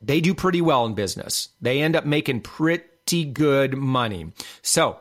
they 0.00 0.20
do 0.20 0.34
pretty 0.34 0.60
well 0.60 0.86
in 0.86 0.94
business. 0.94 1.48
They 1.60 1.80
end 1.82 1.96
up 1.96 2.06
making 2.06 2.40
pretty 2.42 3.24
good 3.24 3.76
money. 3.76 4.32
So, 4.62 4.98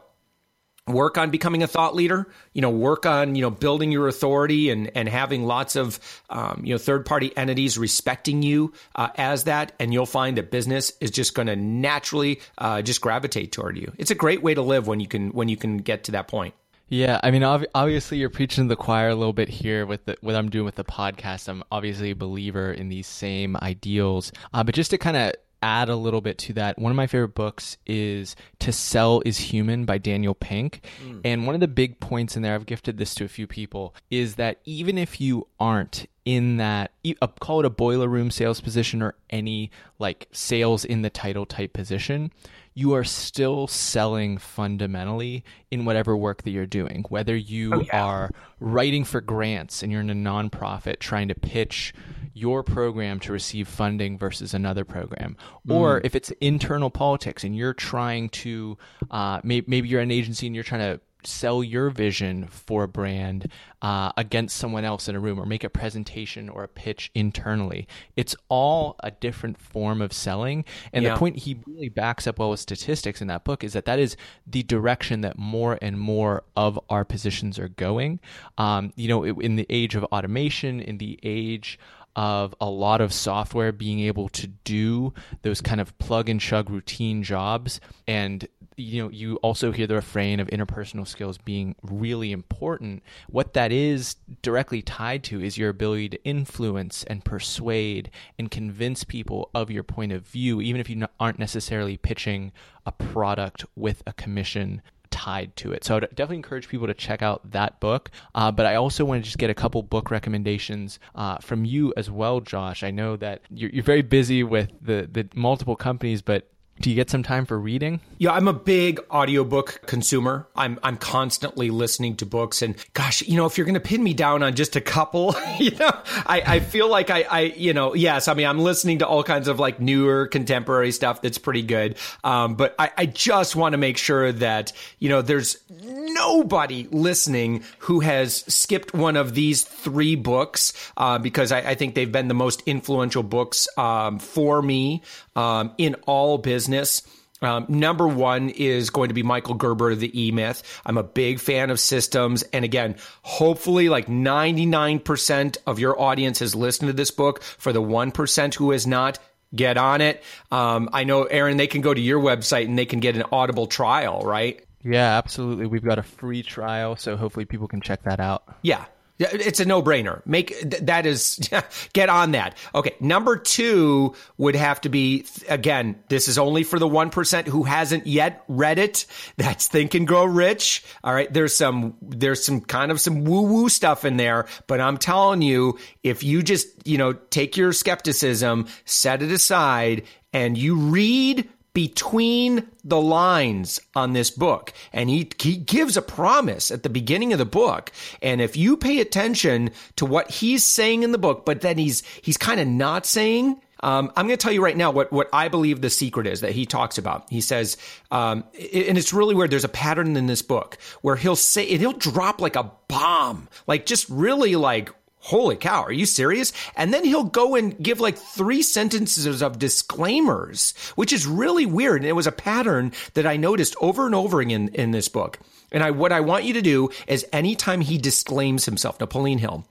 work 0.88 1.18
on 1.18 1.30
becoming 1.30 1.64
a 1.64 1.68
thought 1.68 1.96
leader 1.96 2.28
you 2.54 2.62
know 2.62 2.70
work 2.70 3.06
on 3.06 3.36
you 3.36 3.42
know 3.42 3.50
building 3.50 3.92
your 3.92 4.08
authority 4.08 4.70
and 4.70 4.92
and 4.96 5.08
having 5.08 5.46
lots 5.46 5.76
of 5.76 6.00
um, 6.30 6.62
you 6.64 6.74
know 6.74 6.78
third 6.78 7.06
party 7.06 7.36
entities 7.38 7.78
respecting 7.78 8.42
you 8.42 8.74
uh, 8.96 9.10
as 9.16 9.44
that 9.46 9.72
and 9.80 9.94
you'll 9.94 10.06
find 10.06 10.38
that 10.38 10.52
business 10.52 10.92
is 11.00 11.12
just 11.12 11.36
going 11.36 11.48
to 11.48 11.56
naturally 11.56 12.42
uh, 12.58 12.82
just 12.82 13.02
gravitate 13.02 13.52
toward 13.52 13.78
you 13.78 13.92
it's 13.98 14.12
a 14.12 14.16
great 14.16 14.42
way 14.42 14.54
to 14.54 14.62
live 14.62 14.88
when 14.88 15.00
you 15.00 15.08
can 15.08 15.30
when 15.30 15.48
you 15.48 15.58
can 15.58 15.78
get 15.78 16.06
to 16.06 16.12
that 16.12 16.28
point 16.28 16.54
yeah, 16.90 17.20
I 17.24 17.32
mean, 17.32 17.44
ob- 17.44 17.66
obviously, 17.74 18.18
you're 18.18 18.30
preaching 18.30 18.66
to 18.66 18.70
the 18.70 18.76
choir 18.76 19.10
a 19.10 19.16
little 19.16 19.34
bit 19.34 19.50
here 19.50 19.86
with 19.86 20.06
the, 20.06 20.18
what 20.22 20.36
I'm 20.36 20.50
doing 20.50 20.66
with 20.66 20.76
the 20.76 20.84
podcast. 20.84 21.48
I'm 21.48 21.64
obviously 21.72 22.12
a 22.12 22.16
believer 22.16 22.72
in 22.72 22.90
these 22.90 23.08
same 23.08 23.56
ideals, 23.62 24.32
uh, 24.54 24.64
but 24.64 24.76
just 24.76 24.92
to 24.92 24.98
kind 24.98 25.16
of 25.16 25.34
add 25.62 25.90
a 25.90 25.96
little 25.96 26.22
bit 26.22 26.38
to 26.38 26.54
that, 26.54 26.80
one 26.80 26.92
of 26.92 26.96
my 26.96 27.08
favorite 27.08 27.36
books 27.36 27.78
is 27.86 28.36
To 28.60 28.72
Sell 28.72 29.22
is 29.26 29.38
Human 29.38 29.86
by 29.86 29.98
Daniel 29.98 30.34
Pink. 30.34 30.86
Mm. 31.06 31.22
And 31.26 31.46
one 31.46 31.56
of 31.56 31.62
the 31.62 31.68
big 31.68 32.00
points 32.00 32.36
in 32.36 32.42
there, 32.42 32.56
I've 32.56 32.66
gifted 32.66 32.98
this 32.98 33.14
to 33.16 33.26
a 33.26 33.28
few 33.28 33.48
people, 33.48 33.94
is 34.10 34.36
that 34.36 34.60
even 34.66 34.98
if 34.98 35.20
you 35.20 35.48
aren't 35.60 36.08
in 36.30 36.58
that, 36.58 36.92
call 37.40 37.60
it 37.60 37.66
a 37.66 37.72
boiler 37.72 38.08
room 38.08 38.30
sales 38.30 38.62
position 38.62 39.02
or 39.02 39.16
any 39.32 39.72
like 39.98 40.28
sales 40.32 40.86
in 40.86 41.02
the 41.02 41.10
title 41.10 41.44
type 41.44 41.74
position, 41.74 42.32
you 42.76 42.94
are 42.94 43.04
still 43.04 43.66
selling 43.66 44.38
fundamentally 44.38 45.44
in 45.72 45.86
whatever 45.86 46.16
work 46.16 46.44
that 46.44 46.52
you're 46.52 46.68
doing. 46.68 47.04
Whether 47.10 47.36
you 47.36 47.74
oh, 47.74 47.82
yeah. 47.82 48.06
are 48.06 48.32
writing 48.60 49.06
for 49.06 49.22
grants 49.22 49.82
and 49.82 49.92
you're 49.92 50.02
in 50.02 50.12
a 50.12 50.14
nonprofit 50.14 51.00
trying 51.00 51.30
to 51.30 51.36
pitch 51.36 51.96
your 52.36 52.62
program 52.62 53.20
to 53.22 53.32
receive 53.32 53.68
funding 53.68 54.16
versus 54.16 54.54
another 54.54 54.86
program, 54.86 55.36
mm. 55.68 55.74
or 55.74 56.00
if 56.04 56.14
it's 56.14 56.30
internal 56.42 56.92
politics 56.92 57.44
and 57.44 57.56
you're 57.56 57.74
trying 57.74 58.30
to, 58.30 58.78
uh, 59.10 59.42
maybe, 59.44 59.66
maybe 59.68 59.90
you're 59.90 60.00
an 60.00 60.12
agency 60.12 60.46
and 60.46 60.54
you're 60.54 60.64
trying 60.64 60.94
to 60.94 61.02
sell 61.24 61.64
your 61.64 61.90
vision 61.90 62.48
for 62.48 62.84
a 62.84 62.88
brand 62.88 63.52
uh, 63.82 64.12
against 64.18 64.58
someone 64.58 64.86
else 64.86 65.08
in 65.08 65.16
a 65.16 65.20
room 65.20 65.40
or 65.40 65.46
make 65.46 65.64
a 65.64 65.70
presentation 65.70 66.50
or 66.50 66.64
a 66.64 66.68
pitch 66.68 67.12
internally. 67.14 67.88
It's 68.16 68.36
all 68.48 68.96
a 69.02 69.12
different 69.12 69.58
form 69.58 70.02
of 70.02 70.14
selling. 70.14 70.66
And 70.94 71.04
yeah. 71.04 71.14
the 71.14 71.20
point 71.20 71.38
he 71.38 71.60
really 71.66 71.90
backs 71.90 72.28
up 72.28 72.40
well 72.40 72.50
with 72.50 72.60
statistics 72.60 73.22
in 73.22 73.28
that 73.28 73.44
book 73.44 73.64
is 73.64 73.74
that 73.74 73.86
that 73.86 74.00
is 74.00 74.16
the 74.48 74.64
direction 74.64 75.22
that 75.22 75.38
more 75.38 75.78
and 75.82 76.00
more 76.00 76.44
of 76.56 76.80
our 76.90 77.06
positions 77.06 77.60
are 77.60 77.70
going. 77.70 78.20
Um, 78.58 78.94
you 78.96 79.08
know, 79.08 79.24
in 79.24 79.56
the 79.56 79.66
age 79.70 79.96
of 79.96 80.04
automation, 80.06 80.80
in 80.80 80.98
the 80.98 81.20
age 81.24 81.80
of 82.20 82.54
a 82.60 82.70
lot 82.70 83.00
of 83.00 83.14
software 83.14 83.72
being 83.72 84.02
able 84.02 84.28
to 84.28 84.46
do 84.46 85.14
those 85.44 85.62
kind 85.62 85.80
of 85.80 85.98
plug 86.00 86.28
and 86.28 86.42
chug 86.42 86.70
routine 86.70 87.24
jobs. 87.24 87.80
And 88.10 88.46
you 88.76 89.02
know 89.02 89.10
you 89.10 89.38
also 89.38 89.72
hear 89.72 89.88
the 89.88 89.96
refrain 89.96 90.42
of 90.42 90.50
interpersonal 90.50 91.08
skills 91.08 91.38
being 91.38 91.76
really 91.82 92.34
important. 92.34 93.04
What 93.30 93.54
that 93.54 93.72
is 93.72 94.18
directly 94.42 94.82
tied 94.82 95.24
to 95.26 95.42
is 95.42 95.58
your 95.58 95.70
ability 95.70 96.10
to 96.10 96.24
influence 96.26 97.06
and 97.06 97.24
persuade 97.24 98.12
and 98.38 98.52
convince 98.52 99.06
people 99.06 99.50
of 99.56 99.72
your 99.72 99.84
point 99.84 100.12
of 100.12 100.28
view 100.28 100.60
even 100.60 100.82
if 100.82 100.90
you 100.90 101.08
aren't 101.22 101.40
necessarily 101.40 101.96
pitching 101.96 102.52
a 102.86 102.92
product 102.92 103.64
with 103.78 104.04
a 104.06 104.12
commission 104.12 104.82
tied 105.12 105.56
to 105.58 105.72
it. 105.72 105.84
So 105.84 105.98
I'd 105.98 106.02
definitely 106.10 106.38
encourage 106.38 106.68
people 106.68 106.88
to 106.88 106.94
check 106.94 107.22
out 107.22 107.52
that 107.52 107.80
book. 107.80 108.12
Uh, 108.36 108.52
but 108.52 108.66
I 108.66 108.76
also 108.76 109.06
want 109.06 109.22
to 109.22 109.26
just 109.26 109.38
get 109.38 109.50
a 109.50 109.54
couple 109.54 109.82
book 109.84 110.12
recommendations 110.12 111.00
uh, 111.16 111.38
from 111.38 111.66
you 111.66 111.94
as 111.98 112.10
well, 112.10 112.40
Josh. 112.40 112.84
I 112.84 112.92
know 112.92 113.16
that 113.18 113.42
you're, 113.50 113.70
you're 113.72 113.84
very 113.84 114.02
busy 114.02 114.44
with 114.44 114.72
the, 114.82 115.08
the 115.12 115.28
multiple 115.36 115.76
companies, 115.76 116.22
but 116.22 116.50
do 116.80 116.90
you 116.90 116.96
get 116.96 117.10
some 117.10 117.24
time 117.24 117.46
for 117.46 117.60
reading? 117.60 118.00
Yeah, 118.18 118.32
I'm 118.32 118.48
a 118.48 118.54
big 118.54 119.00
audiobook 119.12 119.82
consumer. 119.86 120.48
I'm 120.56 120.80
I'm 120.82 120.98
constantly 120.98 121.70
listening 121.70 122.16
to 122.18 122.26
books 122.26 122.62
and 122.62 122.76
gosh, 122.94 123.22
you 123.22 123.36
know, 123.36 123.46
if 123.46 123.58
you're 123.58 123.66
gonna 123.66 123.80
pin 123.80 124.04
me 124.04 124.14
down 124.14 124.44
on 124.44 124.56
just 124.56 124.76
a 124.76 124.82
couple, 124.82 125.36
you 125.60 125.72
know, 125.72 125.92
I, 126.26 126.44
I 126.46 126.60
feel 126.60 126.90
like 126.90 127.10
I, 127.10 127.24
I 127.24 127.40
you 127.42 127.74
know, 127.74 127.94
yes, 127.94 128.28
I 128.28 128.34
mean 128.34 128.48
I'm 128.48 128.60
listening 128.60 129.00
to 129.00 129.08
all 129.08 129.24
kinds 129.24 129.48
of 129.48 129.60
like 129.60 129.80
newer 129.80 130.28
contemporary 130.28 130.92
stuff 130.92 131.22
that's 131.22 131.38
pretty 131.38 131.64
good. 131.64 131.98
Um, 132.24 132.56
but 132.56 132.76
I, 132.80 132.92
I 132.98 133.06
just 133.06 133.56
want 133.56 133.74
to 133.74 133.78
make 133.78 133.98
sure 133.98 134.32
that, 134.32 134.72
you 135.00 135.10
know, 135.10 135.22
there's 135.22 135.58
nobody 135.70 136.88
listening 136.92 137.64
who 137.80 138.00
has 138.00 138.44
skipped 138.54 138.94
one 138.94 139.16
of 139.16 139.34
these 139.34 139.64
three 139.64 140.16
books, 140.16 140.74
uh, 140.98 141.20
because 141.20 141.52
I, 141.52 141.60
I, 141.60 141.76
think 141.76 141.96
they've 141.96 142.12
been 142.12 142.28
the 142.28 142.34
most 142.34 142.62
influential 142.66 143.24
books 143.24 143.68
um, 143.78 144.20
for 144.20 144.62
me 144.62 145.04
um, 145.40 145.72
in 145.78 145.96
all 146.06 146.38
business. 146.38 147.02
Um, 147.42 147.66
number 147.70 148.06
one 148.06 148.50
is 148.50 148.90
going 148.90 149.08
to 149.08 149.14
be 149.14 149.24
Michael 149.24 149.54
Gerber, 149.54 149.92
of 149.92 150.02
the 150.02 150.28
E 150.28 150.32
Myth. 150.32 150.82
I'm 150.86 150.98
a 150.98 151.04
big 151.04 151.40
fan 151.40 151.70
of 151.70 151.80
systems. 151.80 152.44
And 152.44 152.66
again, 152.66 152.98
hopefully, 153.22 153.88
like 153.88 154.08
99% 154.08 155.58
of 155.66 155.80
your 155.80 156.00
audience 156.00 156.40
has 156.40 156.54
listened 156.54 156.90
to 156.90 156.94
this 156.94 157.12
book. 157.12 157.42
For 157.42 157.72
the 157.72 157.82
1% 157.82 158.54
who 158.56 158.72
has 158.72 158.86
not, 158.86 159.20
get 159.56 159.78
on 159.78 160.02
it. 160.02 160.22
Um, 160.52 160.90
I 160.92 161.06
know, 161.06 161.24
Aaron, 161.24 161.56
they 161.56 161.68
can 161.68 161.80
go 161.80 161.94
to 161.94 162.02
your 162.02 162.20
website 162.20 162.66
and 162.66 162.78
they 162.78 162.86
can 162.86 163.00
get 163.00 163.16
an 163.16 163.24
audible 163.32 163.68
trial, 163.68 164.22
right? 164.24 164.62
Yeah, 164.84 165.18
absolutely. 165.18 165.66
We've 165.66 165.84
got 165.84 165.98
a 165.98 166.04
free 166.04 166.44
trial. 166.44 166.98
So 166.98 167.16
hopefully 167.16 167.46
people 167.46 167.70
can 167.70 167.80
check 167.80 168.04
that 168.04 168.20
out. 168.20 168.44
Yeah. 168.62 168.84
It's 169.20 169.60
a 169.60 169.66
no-brainer. 169.66 170.26
Make 170.26 170.60
that 170.86 171.06
is 171.06 171.40
get 171.94 172.10
on 172.10 172.32
that. 172.32 172.56
Okay, 172.74 172.96
number 173.00 173.36
2 173.38 174.16
would 174.38 174.56
have 174.56 174.82
to 174.82 174.90
be 174.90 175.26
again, 175.50 176.02
this 176.08 176.28
is 176.28 176.38
only 176.38 176.64
for 176.64 176.80
the 176.80 176.88
1% 176.88 177.48
who 177.48 177.64
hasn't 177.64 178.08
yet 178.08 178.44
read 178.48 178.80
it. 178.80 179.06
That's 179.38 179.68
Think 179.68 179.94
and 179.94 180.08
Grow 180.08 180.26
Rich. 180.26 180.84
All 181.04 181.14
right, 181.14 181.32
there's 181.32 181.56
some 181.56 181.96
there's 182.02 182.44
some 182.44 182.62
kind 182.62 182.92
of 182.92 183.02
some 183.02 183.26
woo-woo 183.26 183.70
stuff 183.70 184.06
in 184.06 184.18
there, 184.18 184.48
but 184.68 184.80
I'm 184.80 184.98
telling 184.98 185.42
you, 185.42 185.78
if 186.04 186.24
you 186.24 186.42
just, 186.42 186.88
you 186.88 186.98
know, 186.98 187.14
take 187.14 187.58
your 187.58 187.74
skepticism, 187.74 188.68
set 188.86 189.22
it 189.22 189.32
aside 189.32 190.04
and 190.34 190.58
you 190.58 190.76
read 190.76 191.50
between 191.80 192.68
the 192.84 193.00
lines 193.00 193.80
on 193.96 194.12
this 194.12 194.30
book. 194.30 194.74
And 194.92 195.10
he, 195.10 195.30
he 195.40 195.56
gives 195.56 195.96
a 195.96 196.02
promise 196.02 196.72
at 196.72 196.84
the 196.84 196.90
beginning 196.90 197.32
of 197.32 197.40
the 197.40 197.46
book. 197.46 197.94
And 198.22 198.42
if 198.42 198.58
you 198.58 198.76
pay 198.76 199.00
attention 199.00 199.72
to 199.96 200.06
what 200.06 200.30
he's 200.30 200.66
saying 200.66 201.04
in 201.04 201.14
the 201.14 201.18
book, 201.18 201.46
but 201.46 201.62
then 201.62 201.78
he's, 201.78 202.04
he's 202.22 202.36
kind 202.36 202.60
of 202.60 202.68
not 202.68 203.06
saying, 203.06 203.62
um, 203.82 204.12
I'm 204.18 204.28
going 204.28 204.38
to 204.38 204.44
tell 204.44 204.52
you 204.52 204.62
right 204.62 204.76
now 204.76 204.92
what, 204.92 205.14
what 205.14 205.30
I 205.32 205.48
believe 205.48 205.80
the 205.80 205.90
secret 205.90 206.28
is 206.28 206.42
that 206.42 206.52
he 206.52 206.66
talks 206.66 206.98
about. 206.98 207.30
He 207.30 207.40
says, 207.40 207.78
um, 208.12 208.44
and 208.54 208.98
it's 208.98 209.14
really 209.14 209.36
weird. 209.36 209.52
There's 209.52 209.64
a 209.64 209.70
pattern 209.70 210.18
in 210.18 210.28
this 210.28 210.42
book 210.42 210.78
where 211.02 211.16
he'll 211.16 211.38
say, 211.38 211.70
and 211.70 211.80
he'll 211.80 211.94
drop 211.94 212.42
like 212.42 212.58
a 212.58 212.70
bomb, 212.90 213.48
like 213.68 213.86
just 213.86 214.10
really 214.10 214.58
like 214.58 214.94
holy 215.20 215.56
cow, 215.56 215.84
are 215.84 215.92
you 215.92 216.06
serious? 216.06 216.52
And 216.76 216.94
then 216.94 217.06
he'll 217.06 217.24
go 217.24 217.56
and 217.56 217.78
give 217.82 218.00
like 218.00 218.18
three 218.18 218.62
sentences 218.62 219.42
of 219.42 219.60
disclaimers, 219.60 220.74
which 220.96 221.14
is 221.14 221.28
really 221.28 221.66
weird. 221.66 222.02
And 222.02 222.10
it 222.10 222.14
was 222.14 222.28
a 222.28 222.32
pattern 222.32 222.92
that 223.14 223.28
I 223.28 223.38
noticed 223.38 223.76
over 223.82 224.06
and 224.06 224.16
over 224.16 224.40
again 224.40 224.70
in 224.74 224.92
this 224.92 225.08
book. 225.08 225.40
And 225.72 225.84
I, 225.84 225.92
what 225.92 226.12
I 226.12 226.22
want 226.22 226.46
you 226.46 226.54
to 226.54 226.62
do 226.62 226.90
is 227.08 227.26
anytime 227.32 227.82
he 227.82 227.98
disclaims 227.98 228.66
himself, 228.66 229.00
Napoleon 229.00 229.40
Hill, 229.40 229.66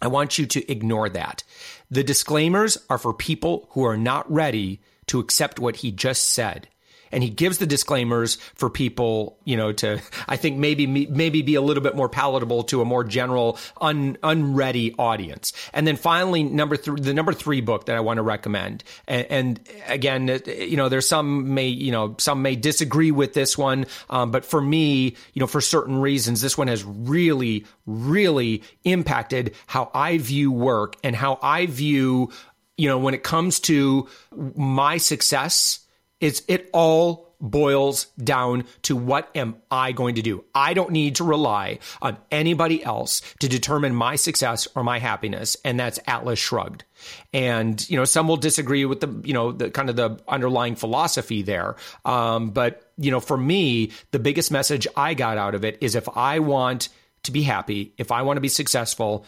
I 0.00 0.08
want 0.08 0.38
you 0.38 0.46
to 0.46 0.70
ignore 0.70 1.08
that. 1.10 1.42
The 1.90 2.04
disclaimers 2.04 2.78
are 2.88 2.98
for 2.98 3.12
people 3.12 3.68
who 3.72 3.84
are 3.84 3.96
not 3.96 4.30
ready 4.30 4.80
to 5.06 5.18
accept 5.18 5.58
what 5.58 5.76
he 5.76 5.90
just 5.90 6.28
said 6.28 6.68
and 7.12 7.22
he 7.22 7.30
gives 7.30 7.58
the 7.58 7.66
disclaimers 7.66 8.36
for 8.54 8.70
people, 8.70 9.38
you 9.44 9.56
know, 9.56 9.72
to 9.72 10.00
I 10.28 10.36
think 10.36 10.58
maybe 10.58 10.86
maybe 10.86 11.42
be 11.42 11.54
a 11.54 11.62
little 11.62 11.82
bit 11.82 11.96
more 11.96 12.08
palatable 12.08 12.64
to 12.64 12.80
a 12.80 12.84
more 12.84 13.04
general 13.04 13.58
un, 13.80 14.16
unready 14.22 14.94
audience. 14.98 15.52
And 15.72 15.86
then 15.86 15.96
finally, 15.96 16.42
number 16.42 16.76
three, 16.76 17.00
the 17.00 17.14
number 17.14 17.32
three 17.32 17.60
book 17.60 17.86
that 17.86 17.96
I 17.96 18.00
want 18.00 18.18
to 18.18 18.22
recommend, 18.22 18.84
and, 19.06 19.26
and 19.30 19.68
again, 19.86 20.40
you 20.46 20.76
know, 20.76 20.88
there's 20.88 21.08
some 21.08 21.54
may 21.54 21.68
you 21.68 21.92
know 21.92 22.14
some 22.18 22.42
may 22.42 22.56
disagree 22.56 23.10
with 23.10 23.34
this 23.34 23.56
one, 23.56 23.86
um, 24.10 24.30
but 24.30 24.44
for 24.44 24.60
me, 24.60 25.16
you 25.32 25.40
know, 25.40 25.46
for 25.46 25.60
certain 25.60 26.00
reasons, 26.00 26.40
this 26.40 26.58
one 26.58 26.68
has 26.68 26.84
really 26.84 27.64
really 27.86 28.62
impacted 28.84 29.54
how 29.66 29.90
I 29.94 30.18
view 30.18 30.52
work 30.52 30.96
and 31.02 31.16
how 31.16 31.38
I 31.42 31.66
view, 31.66 32.30
you 32.76 32.88
know, 32.88 32.98
when 32.98 33.14
it 33.14 33.22
comes 33.22 33.60
to 33.60 34.08
my 34.54 34.98
success 34.98 35.80
it's 36.20 36.42
it 36.48 36.68
all 36.72 37.28
boils 37.40 38.06
down 38.22 38.64
to 38.82 38.96
what 38.96 39.30
am 39.34 39.56
I 39.70 39.92
going 39.92 40.16
to 40.16 40.22
do? 40.22 40.44
I 40.54 40.74
don't 40.74 40.90
need 40.90 41.16
to 41.16 41.24
rely 41.24 41.78
on 42.02 42.18
anybody 42.30 42.82
else 42.82 43.22
to 43.40 43.48
determine 43.48 43.94
my 43.94 44.16
success 44.16 44.66
or 44.74 44.82
my 44.82 44.98
happiness. 44.98 45.56
And 45.64 45.78
that's 45.78 46.00
Atlas 46.06 46.38
shrugged. 46.38 46.84
And, 47.32 47.88
you 47.88 47.96
know, 47.96 48.04
some 48.04 48.26
will 48.26 48.36
disagree 48.36 48.84
with 48.84 49.00
the, 49.00 49.20
you 49.24 49.34
know, 49.34 49.52
the 49.52 49.70
kind 49.70 49.88
of 49.88 49.96
the 49.96 50.18
underlying 50.26 50.74
philosophy 50.74 51.42
there. 51.42 51.76
Um, 52.04 52.50
but, 52.50 52.92
you 52.96 53.10
know, 53.10 53.20
for 53.20 53.36
me, 53.36 53.92
the 54.10 54.18
biggest 54.18 54.50
message 54.50 54.88
I 54.96 55.14
got 55.14 55.38
out 55.38 55.54
of 55.54 55.64
it 55.64 55.78
is 55.80 55.94
if 55.94 56.08
I 56.16 56.40
want 56.40 56.88
to 57.22 57.32
be 57.32 57.42
happy, 57.42 57.94
if 57.98 58.10
I 58.10 58.22
want 58.22 58.36
to 58.36 58.40
be 58.42 58.48
successful, 58.48 59.24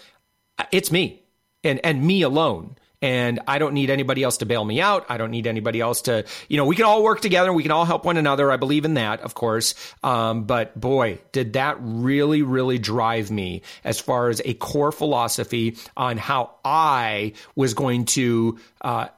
it's 0.73 0.91
me 0.91 1.23
and, 1.63 1.81
and 1.85 2.05
me 2.05 2.23
alone 2.23 2.77
and 3.03 3.41
I 3.47 3.59
don't 3.59 3.73
need 3.73 3.91
anybody 3.91 4.23
else 4.23 4.39
to 4.39 4.47
bail 4.47 4.65
me 4.65 4.81
out. 4.81 5.07
I 5.09 5.17
don't 5.17 5.31
need 5.31 5.47
anybody 5.47 5.81
else 5.81 6.03
to, 6.03 6.25
you 6.49 6.57
know, 6.57 6.67
we 6.67 6.77
can 6.77 6.85
all 6.85 7.03
work 7.03 7.21
together. 7.21 7.53
We 7.53 7.63
can 7.63 7.73
all 7.73 7.85
help 7.85 8.05
one 8.05 8.17
another. 8.17 8.51
I 8.51 8.57
believe 8.57 8.85
in 8.85 8.95
that, 8.95 9.21
of 9.21 9.35
course. 9.35 9.75
Um, 10.03 10.45
but 10.45 10.79
boy, 10.79 11.19
did 11.33 11.55
that 11.55 11.79
really, 11.81 12.43
really 12.43 12.79
drive 12.79 13.31
me 13.31 13.63
as 13.85 13.99
far 13.99 14.29
as 14.29 14.43
a 14.45 14.55
core 14.55 14.93
philosophy 14.93 15.77
on 15.97 16.19
how 16.19 16.57
I 16.65 17.33
was 17.55 17.75
going 17.75 18.05
to, 18.07 18.59
uh, 18.83 19.09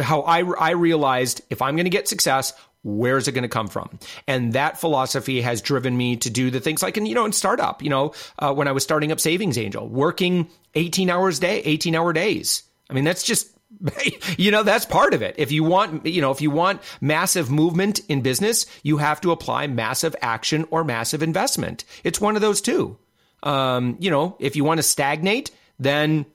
how 0.00 0.22
I, 0.22 0.40
I 0.42 0.70
realized 0.70 1.42
if 1.50 1.62
I'm 1.62 1.74
going 1.74 1.84
to 1.84 1.90
get 1.90 2.08
success, 2.08 2.52
Where's 2.84 3.28
it 3.28 3.32
going 3.32 3.42
to 3.42 3.48
come 3.48 3.68
from? 3.68 4.00
And 4.26 4.54
that 4.54 4.80
philosophy 4.80 5.40
has 5.40 5.62
driven 5.62 5.96
me 5.96 6.16
to 6.16 6.30
do 6.30 6.50
the 6.50 6.58
things 6.58 6.82
like 6.82 6.96
in, 6.96 7.06
you 7.06 7.14
know, 7.14 7.24
in 7.24 7.30
startup, 7.30 7.80
you 7.80 7.90
know, 7.90 8.12
uh, 8.40 8.52
when 8.52 8.66
I 8.66 8.72
was 8.72 8.82
starting 8.82 9.12
up 9.12 9.20
Savings 9.20 9.56
Angel, 9.56 9.88
working 9.88 10.48
18 10.74 11.08
hours 11.08 11.38
a 11.38 11.42
day, 11.42 11.60
18 11.60 11.94
hour 11.94 12.12
days 12.12 12.64
I 12.92 12.94
mean, 12.94 13.04
that's 13.04 13.22
just 13.22 13.48
you 14.36 14.50
know 14.50 14.62
that's 14.62 14.84
part 14.84 15.14
of 15.14 15.22
it. 15.22 15.34
If 15.38 15.50
you 15.50 15.64
want 15.64 16.04
you 16.04 16.20
know 16.20 16.30
if 16.30 16.42
you 16.42 16.50
want 16.50 16.82
massive 17.00 17.50
movement 17.50 18.00
in 18.06 18.20
business 18.20 18.66
you 18.82 18.98
have 18.98 19.18
to 19.22 19.30
apply 19.30 19.66
massive 19.66 20.14
action 20.20 20.66
or 20.70 20.84
massive 20.84 21.22
investment. 21.22 21.84
It's 22.04 22.20
one 22.20 22.36
of 22.36 22.42
those 22.42 22.60
two. 22.60 22.98
Um, 23.42 23.96
you 23.98 24.10
know 24.10 24.36
if 24.38 24.56
you 24.56 24.64
want 24.64 24.76
to 24.78 24.82
stagnate 24.82 25.52
then 25.78 26.26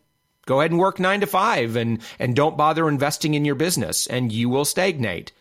go 0.48 0.60
ahead 0.60 0.72
and 0.72 0.80
work 0.80 1.00
9 1.00 1.22
to 1.22 1.28
5 1.28 1.76
and 1.76 2.02
and 2.18 2.36
don't 2.36 2.58
bother 2.58 2.90
investing 2.90 3.36
in 3.36 3.46
your 3.46 3.54
business 3.54 4.08
and 4.08 4.32
you 4.32 4.50
will 4.50 4.66
stagnate 4.66 5.32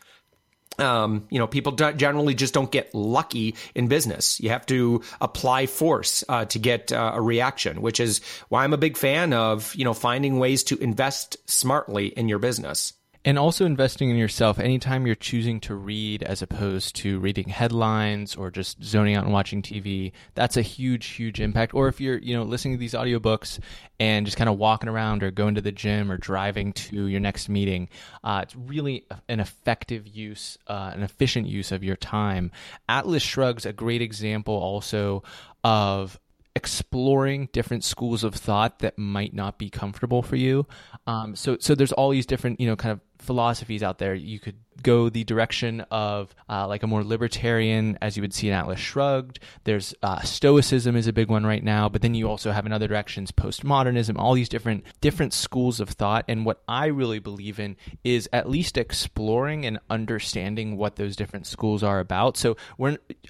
um, 0.79 1.27
you 1.31 1.39
know, 1.39 1.47
people 1.47 1.73
generally 1.73 2.35
just 2.35 2.55
don't 2.55 2.71
get 2.71 2.95
lucky 2.95 3.55
in 3.75 3.89
business. 3.89 4.41
You 4.41 4.51
have 4.51 4.67
to 4.67 5.03
apply 5.21 5.67
force 5.67 6.25
uh, 6.29 6.45
to 6.47 6.59
get 6.59 6.93
uh, 6.93 7.13
a 7.15 7.21
reaction, 7.21 7.83
which 7.83 8.01
is 8.01 8.21
why 8.49 8.65
I'm 8.65 8.73
a 8.73 8.79
big 8.79 8.97
fan 8.97 9.33
of 9.33 9.75
you 9.75 9.85
know 9.85 9.95
finding 9.95 10.39
ways 10.39 10.65
to 10.65 10.79
invest 10.79 11.37
smartly 11.49 12.07
in 12.07 12.29
your 12.29 12.39
business. 12.39 12.93
And 13.27 13.41
also 13.41 13.67
investing 13.67 14.09
in 14.09 14.17
yourself. 14.17 14.61
Anytime 14.61 15.05
you're 15.05 15.17
choosing 15.17 15.59
to 15.63 15.75
read 15.75 16.23
as 16.23 16.43
opposed 16.43 16.95
to 16.97 17.19
reading 17.19 17.49
headlines 17.49 18.37
or 18.37 18.53
just 18.53 18.81
zoning 18.85 19.17
out 19.17 19.25
and 19.25 19.33
watching 19.33 19.63
TV, 19.63 20.13
that's 20.37 20.57
a 20.57 20.63
huge, 20.63 21.07
huge 21.07 21.41
impact. 21.41 21.75
Or 21.75 21.89
if 21.89 22.01
you're, 22.01 22.19
you 22.19 22.37
know, 22.37 22.45
listening 22.45 22.75
to 22.75 22.79
these 22.79 22.95
audiobooks 22.95 23.59
and 23.99 24.27
just 24.27 24.39
kind 24.39 24.49
of 24.49 24.59
walking 24.59 24.89
around 24.89 25.25
or 25.25 25.33
going 25.33 25.57
to 25.57 25.61
the 25.61 25.73
gym 25.73 26.13
or 26.13 26.17
driving 26.17 26.73
to 26.75 27.09
your 27.09 27.19
next 27.19 27.49
meeting, 27.49 27.89
uh, 28.23 28.43
it's 28.45 28.55
really 28.55 29.05
an 29.29 29.41
effective 29.41 30.07
use, 30.07 30.57
uh, 30.69 30.93
an 30.95 31.03
efficient 31.03 31.49
use 31.49 31.73
of 31.73 31.83
your 31.83 31.97
time. 31.97 32.53
Atlas 32.89 33.25
Shrugs, 33.25 33.67
a 33.67 33.73
great 33.73 34.03
example 34.03 34.55
also 34.55 35.25
of 35.65 36.17
exploring 36.57 37.51
different 37.53 37.85
schools 37.85 38.25
of 38.25 38.35
thought 38.35 38.79
that 38.79 38.97
might 38.97 39.35
not 39.35 39.59
be 39.59 39.69
comfortable 39.69 40.23
for 40.23 40.37
you. 40.37 40.67
Um, 41.07 41.37
so, 41.37 41.59
so 41.61 41.75
there's 41.75 41.93
all 41.93 42.09
these 42.09 42.25
different, 42.25 42.61
you 42.61 42.67
know, 42.67 42.77
kind 42.77 42.93
of 42.93 43.01
philosophies 43.19 43.83
out 43.83 43.99
there. 43.99 44.15
You 44.15 44.39
could 44.39 44.57
go 44.83 45.09
the 45.09 45.25
direction 45.25 45.81
of 45.91 46.35
uh, 46.49 46.67
like 46.69 46.83
a 46.83 46.87
more 46.87 47.03
libertarian, 47.03 47.99
as 48.01 48.17
you 48.17 48.23
would 48.23 48.35
see 48.35 48.49
in 48.49 48.55
Atlas 48.55 48.79
Shrugged. 48.79 49.41
There's 49.65 49.95
uh, 50.03 50.21
Stoicism 50.21 50.97
is 50.97 51.07
a 51.07 51.13
big 51.13 51.29
one 51.29 51.47
right 51.47 51.63
now, 51.63 51.89
but 51.89 52.03
then 52.03 52.15
you 52.15 52.29
also 52.29 52.53
have 52.53 52.67
in 52.67 52.73
other 52.73 52.89
directions 52.89 53.33
postmodernism, 53.33 54.19
all 54.19 54.35
these 54.35 54.49
different 54.49 54.85
different 55.01 55.33
schools 55.33 55.81
of 55.81 55.91
thought. 55.91 56.25
And 56.29 56.45
what 56.45 56.63
I 56.69 56.87
really 56.87 57.19
believe 57.19 57.59
in 57.59 57.77
is 58.05 58.29
at 58.33 58.49
least 58.49 58.77
exploring 58.77 59.67
and 59.67 59.79
understanding 59.91 60.77
what 60.77 60.97
those 60.97 61.17
different 61.17 61.47
schools 61.47 61.83
are 61.83 62.01
about. 62.01 62.37
So 62.37 62.57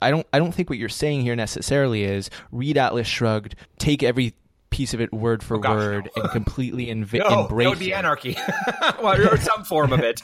I 0.02 0.10
don't 0.10 0.26
I 0.32 0.38
don't 0.38 0.52
think 0.52 0.68
what 0.68 0.78
you're 0.78 0.88
saying 0.88 1.22
here 1.22 1.36
necessarily 1.36 2.04
is 2.04 2.30
read 2.50 2.76
Atlas 2.76 3.06
Shrugged, 3.06 3.54
take 3.78 4.02
every 4.02 4.34
piece 4.70 4.94
of 4.94 5.00
it 5.00 5.12
word 5.12 5.42
for 5.42 5.56
oh, 5.56 5.74
word 5.74 6.10
no. 6.16 6.22
and 6.22 6.32
completely 6.32 6.86
inv- 6.94 7.12
no, 7.12 7.42
embrace 7.42 7.66
that 7.66 7.70
would 7.70 7.78
be 7.78 7.94
anarchy. 7.94 8.36
Well, 9.02 9.20
or 9.20 9.36
some 9.36 9.64
form 9.64 9.92
of 9.92 10.00
it 10.00 10.22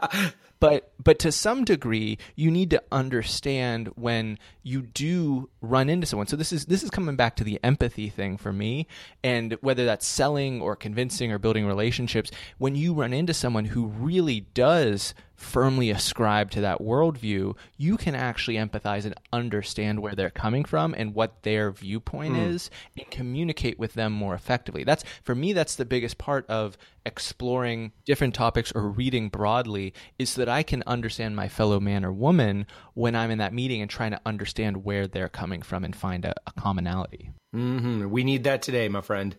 but 0.60 0.92
but 1.02 1.18
to 1.18 1.32
some 1.32 1.64
degree 1.64 2.18
you 2.36 2.50
need 2.50 2.70
to 2.70 2.82
understand 2.92 3.88
when 3.96 4.38
you 4.62 4.82
do 4.82 5.48
run 5.60 5.88
into 5.88 6.06
someone 6.06 6.26
so 6.26 6.36
this 6.36 6.52
is 6.52 6.66
this 6.66 6.82
is 6.82 6.90
coming 6.90 7.16
back 7.16 7.34
to 7.34 7.44
the 7.44 7.58
empathy 7.64 8.08
thing 8.08 8.36
for 8.36 8.52
me 8.52 8.86
and 9.24 9.56
whether 9.62 9.84
that's 9.84 10.06
selling 10.06 10.60
or 10.60 10.76
convincing 10.76 11.32
or 11.32 11.38
building 11.38 11.66
relationships 11.66 12.30
when 12.58 12.74
you 12.74 12.94
run 12.94 13.12
into 13.12 13.34
someone 13.34 13.64
who 13.64 13.86
really 13.86 14.40
does 14.54 15.14
firmly 15.40 15.88
ascribe 15.88 16.50
to 16.50 16.60
that 16.60 16.80
worldview, 16.80 17.56
you 17.78 17.96
can 17.96 18.14
actually 18.14 18.56
empathize 18.56 19.06
and 19.06 19.14
understand 19.32 19.98
where 19.98 20.14
they're 20.14 20.28
coming 20.28 20.66
from 20.66 20.94
and 20.94 21.14
what 21.14 21.42
their 21.44 21.70
viewpoint 21.70 22.34
mm. 22.34 22.46
is 22.48 22.70
and 22.98 23.10
communicate 23.10 23.78
with 23.78 23.94
them 23.94 24.12
more 24.12 24.34
effectively. 24.34 24.84
That's 24.84 25.02
for 25.22 25.34
me 25.34 25.54
that's 25.54 25.76
the 25.76 25.86
biggest 25.86 26.18
part 26.18 26.46
of 26.50 26.76
exploring 27.04 27.92
different 28.04 28.34
topics 28.34 28.72
or 28.72 28.88
reading 28.88 29.28
broadly 29.28 29.94
is 30.18 30.30
so 30.30 30.40
that 30.40 30.48
I 30.48 30.62
can 30.62 30.82
understand 30.86 31.36
my 31.36 31.48
fellow 31.48 31.80
man 31.80 32.04
or 32.04 32.12
woman 32.12 32.66
when 32.94 33.14
I'm 33.14 33.30
in 33.30 33.38
that 33.38 33.54
meeting 33.54 33.80
and 33.80 33.90
trying 33.90 34.12
to 34.12 34.20
understand 34.26 34.84
where 34.84 35.06
they're 35.06 35.28
coming 35.28 35.62
from 35.62 35.84
and 35.84 35.94
find 35.94 36.24
a, 36.24 36.34
a 36.46 36.52
commonality. 36.52 37.30
Mm-hmm. 37.54 38.10
We 38.10 38.24
need 38.24 38.44
that 38.44 38.62
today, 38.62 38.88
my 38.88 39.00
friend. 39.00 39.36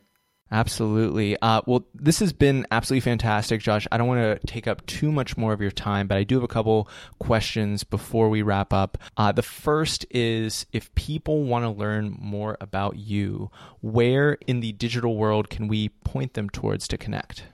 Absolutely. 0.54 1.38
Uh, 1.42 1.62
well, 1.66 1.86
this 1.96 2.20
has 2.20 2.34
been 2.34 2.68
absolutely 2.72 3.00
fantastic, 3.00 3.62
Josh. 3.62 3.88
I 3.90 3.98
don't 3.98 4.08
want 4.08 4.42
to 4.42 4.48
take 4.48 4.68
up 4.68 4.86
too 4.86 5.10
much 5.10 5.38
more 5.38 5.54
of 5.54 5.62
your 5.62 5.72
time, 5.72 6.08
but 6.08 6.18
I 6.18 6.24
do 6.24 6.36
have 6.36 6.44
a 6.44 6.50
couple 6.50 6.90
questions 7.20 7.86
before 7.86 8.28
we 8.30 8.42
wrap 8.42 8.74
up. 8.74 8.98
Uh, 9.16 9.32
the 9.32 9.44
first 9.44 10.06
is 10.12 10.66
if 10.74 10.94
people 10.94 11.44
want 11.44 11.64
to 11.64 11.70
learn 11.70 12.18
more 12.20 12.58
about 12.60 12.98
you, 12.98 13.50
where 13.80 14.34
in 14.46 14.60
the 14.60 14.74
digital 14.74 15.16
world 15.16 15.50
can 15.50 15.70
we 15.70 15.88
point 15.88 16.34
them 16.34 16.50
towards 16.50 16.86
to 16.90 16.98
connect? 16.98 17.46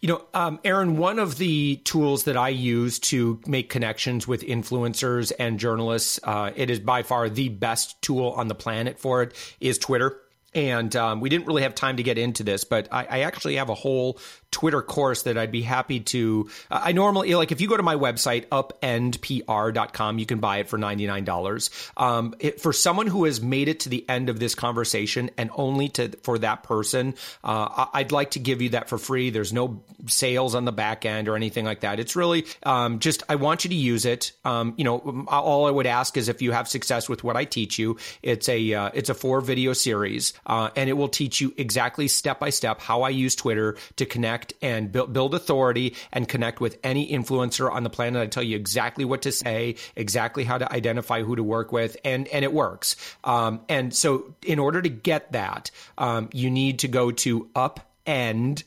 You 0.00 0.08
know, 0.08 0.22
um, 0.34 0.60
Aaron, 0.64 0.96
one 0.96 1.18
of 1.18 1.38
the 1.38 1.76
tools 1.84 2.24
that 2.24 2.36
I 2.36 2.48
use 2.48 2.98
to 3.00 3.40
make 3.46 3.70
connections 3.70 4.26
with 4.26 4.42
influencers 4.42 5.32
and 5.38 5.58
journalists, 5.58 6.20
uh, 6.24 6.52
it 6.54 6.70
is 6.70 6.80
by 6.80 7.02
far 7.02 7.28
the 7.28 7.48
best 7.48 8.00
tool 8.02 8.30
on 8.30 8.48
the 8.48 8.54
planet 8.54 8.98
for 8.98 9.22
it, 9.22 9.34
is 9.60 9.78
Twitter. 9.78 10.20
And 10.54 10.94
um, 10.96 11.20
we 11.20 11.28
didn't 11.28 11.46
really 11.46 11.62
have 11.62 11.74
time 11.74 11.98
to 11.98 12.02
get 12.02 12.18
into 12.18 12.42
this, 12.42 12.64
but 12.64 12.88
I, 12.90 13.04
I, 13.04 13.20
actually 13.20 13.56
have 13.56 13.68
a 13.68 13.74
whole 13.74 14.18
Twitter 14.50 14.82
course 14.82 15.22
that 15.22 15.38
I'd 15.38 15.52
be 15.52 15.62
happy 15.62 16.00
to. 16.00 16.50
I 16.70 16.92
normally 16.92 17.34
like 17.34 17.52
if 17.52 17.60
you 17.60 17.68
go 17.68 17.76
to 17.76 17.82
my 17.82 17.94
website 17.94 18.46
upendpr.com, 18.48 20.18
you 20.18 20.26
can 20.26 20.40
buy 20.40 20.58
it 20.58 20.68
for 20.68 20.76
ninety 20.76 21.06
nine 21.06 21.24
dollars. 21.24 21.70
Um, 21.96 22.34
for 22.58 22.72
someone 22.72 23.06
who 23.06 23.24
has 23.24 23.40
made 23.40 23.68
it 23.68 23.80
to 23.80 23.88
the 23.88 24.04
end 24.08 24.28
of 24.28 24.40
this 24.40 24.54
conversation 24.54 25.30
and 25.38 25.50
only 25.54 25.88
to 25.90 26.08
for 26.22 26.38
that 26.38 26.64
person, 26.64 27.14
uh, 27.44 27.86
I'd 27.92 28.12
like 28.12 28.32
to 28.32 28.40
give 28.40 28.60
you 28.60 28.70
that 28.70 28.88
for 28.88 28.98
free. 28.98 29.30
There's 29.30 29.52
no 29.52 29.82
sales 30.06 30.54
on 30.54 30.64
the 30.64 30.72
back 30.72 31.04
end 31.04 31.28
or 31.28 31.36
anything 31.36 31.64
like 31.64 31.80
that. 31.80 32.00
It's 32.00 32.16
really 32.16 32.46
um, 32.64 32.98
just 32.98 33.22
I 33.28 33.36
want 33.36 33.64
you 33.64 33.70
to 33.70 33.76
use 33.76 34.04
it. 34.04 34.32
Um, 34.44 34.74
you 34.76 34.84
know, 34.84 35.26
all 35.28 35.66
I 35.66 35.70
would 35.70 35.86
ask 35.86 36.16
is 36.16 36.28
if 36.28 36.42
you 36.42 36.50
have 36.52 36.68
success 36.68 37.08
with 37.08 37.22
what 37.22 37.36
I 37.36 37.44
teach 37.44 37.78
you, 37.78 37.98
it's 38.22 38.48
a 38.48 38.74
uh, 38.74 38.90
it's 38.94 39.10
a 39.10 39.14
four 39.14 39.40
video 39.40 39.72
series, 39.74 40.32
uh, 40.46 40.70
and 40.76 40.88
it 40.88 40.94
will 40.94 41.08
teach 41.08 41.40
you 41.40 41.54
exactly 41.56 42.08
step 42.08 42.38
by 42.40 42.50
step 42.50 42.80
how 42.80 43.02
I 43.02 43.10
use 43.10 43.34
Twitter 43.34 43.76
to 43.96 44.06
connect 44.06 44.54
and 44.62 44.90
build, 44.90 45.12
build 45.12 45.34
authority 45.34 45.94
and 46.12 46.28
connect 46.28 46.60
with 46.60 46.78
any 46.82 47.10
influencer 47.10 47.70
on 47.70 47.82
the 47.82 47.90
planet. 47.90 48.22
I 48.22 48.26
tell 48.26 48.42
you 48.42 48.56
exactly 48.56 49.04
what 49.04 49.22
to 49.22 49.32
say, 49.32 49.76
exactly 49.96 50.44
how 50.44 50.58
to 50.58 50.72
identify 50.72 51.22
who 51.22 51.36
to 51.36 51.42
work 51.42 51.72
with, 51.72 51.96
and 52.04 52.28
and 52.28 52.44
it 52.44 52.52
works. 52.52 52.96
Um, 53.24 53.60
and 53.68 53.94
so, 53.94 54.34
in 54.44 54.58
order 54.58 54.82
to 54.82 54.88
get 54.88 55.32
that, 55.32 55.70
um, 55.98 56.28
you 56.32 56.50
need 56.50 56.80
to 56.80 56.88
go 56.88 57.10
to 57.10 57.48
upendpr.com. 57.54 58.64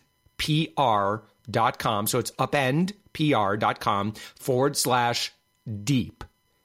So 2.07 2.19
it's 2.19 2.31
upendpr.com 2.31 4.13
forward 4.35 4.77
slash 4.77 5.31
deep. 5.83 6.23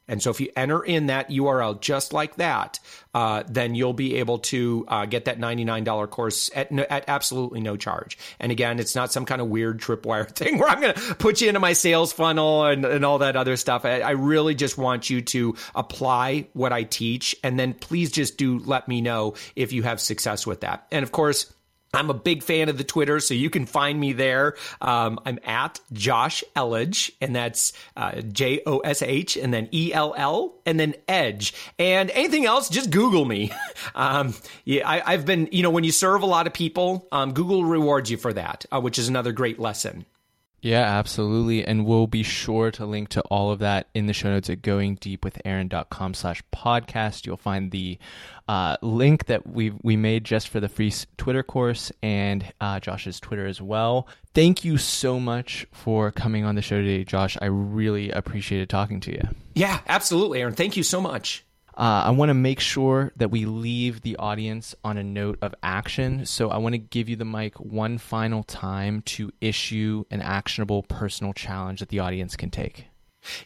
And 0.08 0.22
so 0.22 0.30
if 0.30 0.40
you 0.40 0.50
enter 0.56 0.82
in 0.82 1.06
that 1.06 1.30
URL 1.30 1.80
just 1.80 2.12
like 2.12 2.36
that, 2.36 2.80
uh, 3.14 3.42
then 3.48 3.74
you'll 3.74 3.92
be 3.92 4.16
able 4.16 4.38
to 4.38 4.84
uh, 4.88 5.06
get 5.06 5.26
that 5.26 5.38
$99 5.38 6.10
course 6.10 6.50
at, 6.54 6.72
no, 6.72 6.84
at 6.88 7.04
absolutely 7.08 7.60
no 7.60 7.76
charge. 7.76 8.18
And 8.40 8.50
again, 8.50 8.78
it's 8.78 8.94
not 8.94 9.12
some 9.12 9.24
kind 9.24 9.40
of 9.40 9.48
weird 9.48 9.80
tripwire 9.80 10.28
thing 10.34 10.58
where 10.58 10.68
I'm 10.68 10.80
going 10.80 10.94
to 10.94 11.14
put 11.16 11.40
you 11.40 11.48
into 11.48 11.60
my 11.60 11.74
sales 11.74 12.12
funnel 12.12 12.64
and, 12.64 12.84
and 12.84 13.04
all 13.04 13.18
that 13.18 13.36
other 13.36 13.56
stuff. 13.56 13.84
I, 13.84 14.00
I 14.00 14.10
really 14.10 14.54
just 14.54 14.78
want 14.78 15.10
you 15.10 15.20
to 15.22 15.56
apply 15.74 16.48
what 16.52 16.72
I 16.72 16.84
teach. 16.84 17.36
And 17.44 17.58
then 17.58 17.74
please 17.74 18.10
just 18.10 18.38
do 18.38 18.58
let 18.58 18.88
me 18.88 19.00
know 19.00 19.34
if 19.56 19.72
you 19.72 19.82
have 19.82 20.00
success 20.00 20.46
with 20.46 20.60
that. 20.60 20.86
And 20.90 21.02
of 21.02 21.12
course, 21.12 21.52
I'm 21.94 22.10
a 22.10 22.14
big 22.14 22.42
fan 22.42 22.68
of 22.68 22.76
the 22.76 22.84
Twitter, 22.84 23.18
so 23.20 23.34
you 23.34 23.48
can 23.48 23.64
find 23.66 23.98
me 23.98 24.12
there. 24.12 24.56
Um, 24.80 25.18
I'm 25.24 25.38
at 25.44 25.80
Josh 25.92 26.44
Elledge, 26.54 27.10
and 27.20 27.34
that's 27.34 27.72
uh, 27.96 28.20
J 28.20 28.60
O 28.66 28.78
S 28.78 29.02
H, 29.02 29.36
and 29.36 29.52
then 29.52 29.68
E 29.72 29.92
L 29.92 30.14
L, 30.16 30.54
and 30.66 30.78
then 30.78 30.94
Edge. 31.06 31.54
And 31.78 32.10
anything 32.10 32.44
else, 32.44 32.68
just 32.68 32.90
Google 32.90 33.24
me. 33.24 33.52
um, 33.94 34.34
yeah, 34.64 34.88
I, 34.88 35.12
have 35.12 35.24
been, 35.24 35.48
you 35.50 35.62
know, 35.62 35.70
when 35.70 35.84
you 35.84 35.92
serve 35.92 36.22
a 36.22 36.26
lot 36.26 36.46
of 36.46 36.52
people, 36.52 37.08
um, 37.10 37.32
Google 37.32 37.64
rewards 37.64 38.10
you 38.10 38.18
for 38.18 38.32
that, 38.34 38.66
uh, 38.70 38.80
which 38.80 38.98
is 38.98 39.08
another 39.08 39.32
great 39.32 39.58
lesson. 39.58 40.04
Yeah, 40.60 40.82
absolutely. 40.82 41.64
And 41.64 41.86
we'll 41.86 42.08
be 42.08 42.22
sure 42.24 42.70
to 42.72 42.84
link 42.84 43.10
to 43.10 43.20
all 43.22 43.52
of 43.52 43.60
that 43.60 43.88
in 43.94 44.06
the 44.06 44.12
show 44.12 44.30
notes 44.30 44.50
at 44.50 44.60
goingdeepwithaaron.com 44.62 46.14
slash 46.14 46.42
podcast. 46.52 47.26
You'll 47.26 47.36
find 47.36 47.70
the 47.70 47.98
uh, 48.48 48.76
link 48.82 49.26
that 49.26 49.46
we 49.46 49.72
we 49.82 49.96
made 49.96 50.24
just 50.24 50.48
for 50.48 50.58
the 50.58 50.68
free 50.68 50.92
Twitter 51.16 51.42
course 51.42 51.92
and 52.02 52.52
uh, 52.60 52.80
Josh's 52.80 53.20
Twitter 53.20 53.46
as 53.46 53.62
well. 53.62 54.08
Thank 54.34 54.64
you 54.64 54.78
so 54.78 55.20
much 55.20 55.66
for 55.72 56.10
coming 56.10 56.44
on 56.44 56.54
the 56.54 56.62
show 56.62 56.80
today, 56.80 57.04
Josh. 57.04 57.36
I 57.40 57.46
really 57.46 58.10
appreciated 58.10 58.68
talking 58.68 59.00
to 59.00 59.12
you. 59.12 59.22
Yeah, 59.54 59.80
absolutely, 59.86 60.40
Aaron. 60.40 60.54
Thank 60.54 60.76
you 60.76 60.82
so 60.82 61.00
much. 61.00 61.44
Uh, 61.78 62.02
I 62.06 62.10
want 62.10 62.30
to 62.30 62.34
make 62.34 62.58
sure 62.58 63.12
that 63.16 63.30
we 63.30 63.44
leave 63.44 64.00
the 64.00 64.16
audience 64.16 64.74
on 64.82 64.98
a 64.98 65.04
note 65.04 65.38
of 65.40 65.54
action. 65.62 66.26
So 66.26 66.50
I 66.50 66.58
want 66.58 66.72
to 66.72 66.78
give 66.78 67.08
you 67.08 67.14
the 67.14 67.24
mic 67.24 67.54
one 67.60 67.98
final 67.98 68.42
time 68.42 69.02
to 69.02 69.30
issue 69.40 70.04
an 70.10 70.20
actionable 70.20 70.82
personal 70.82 71.32
challenge 71.32 71.78
that 71.78 71.90
the 71.90 72.00
audience 72.00 72.34
can 72.34 72.50
take. 72.50 72.86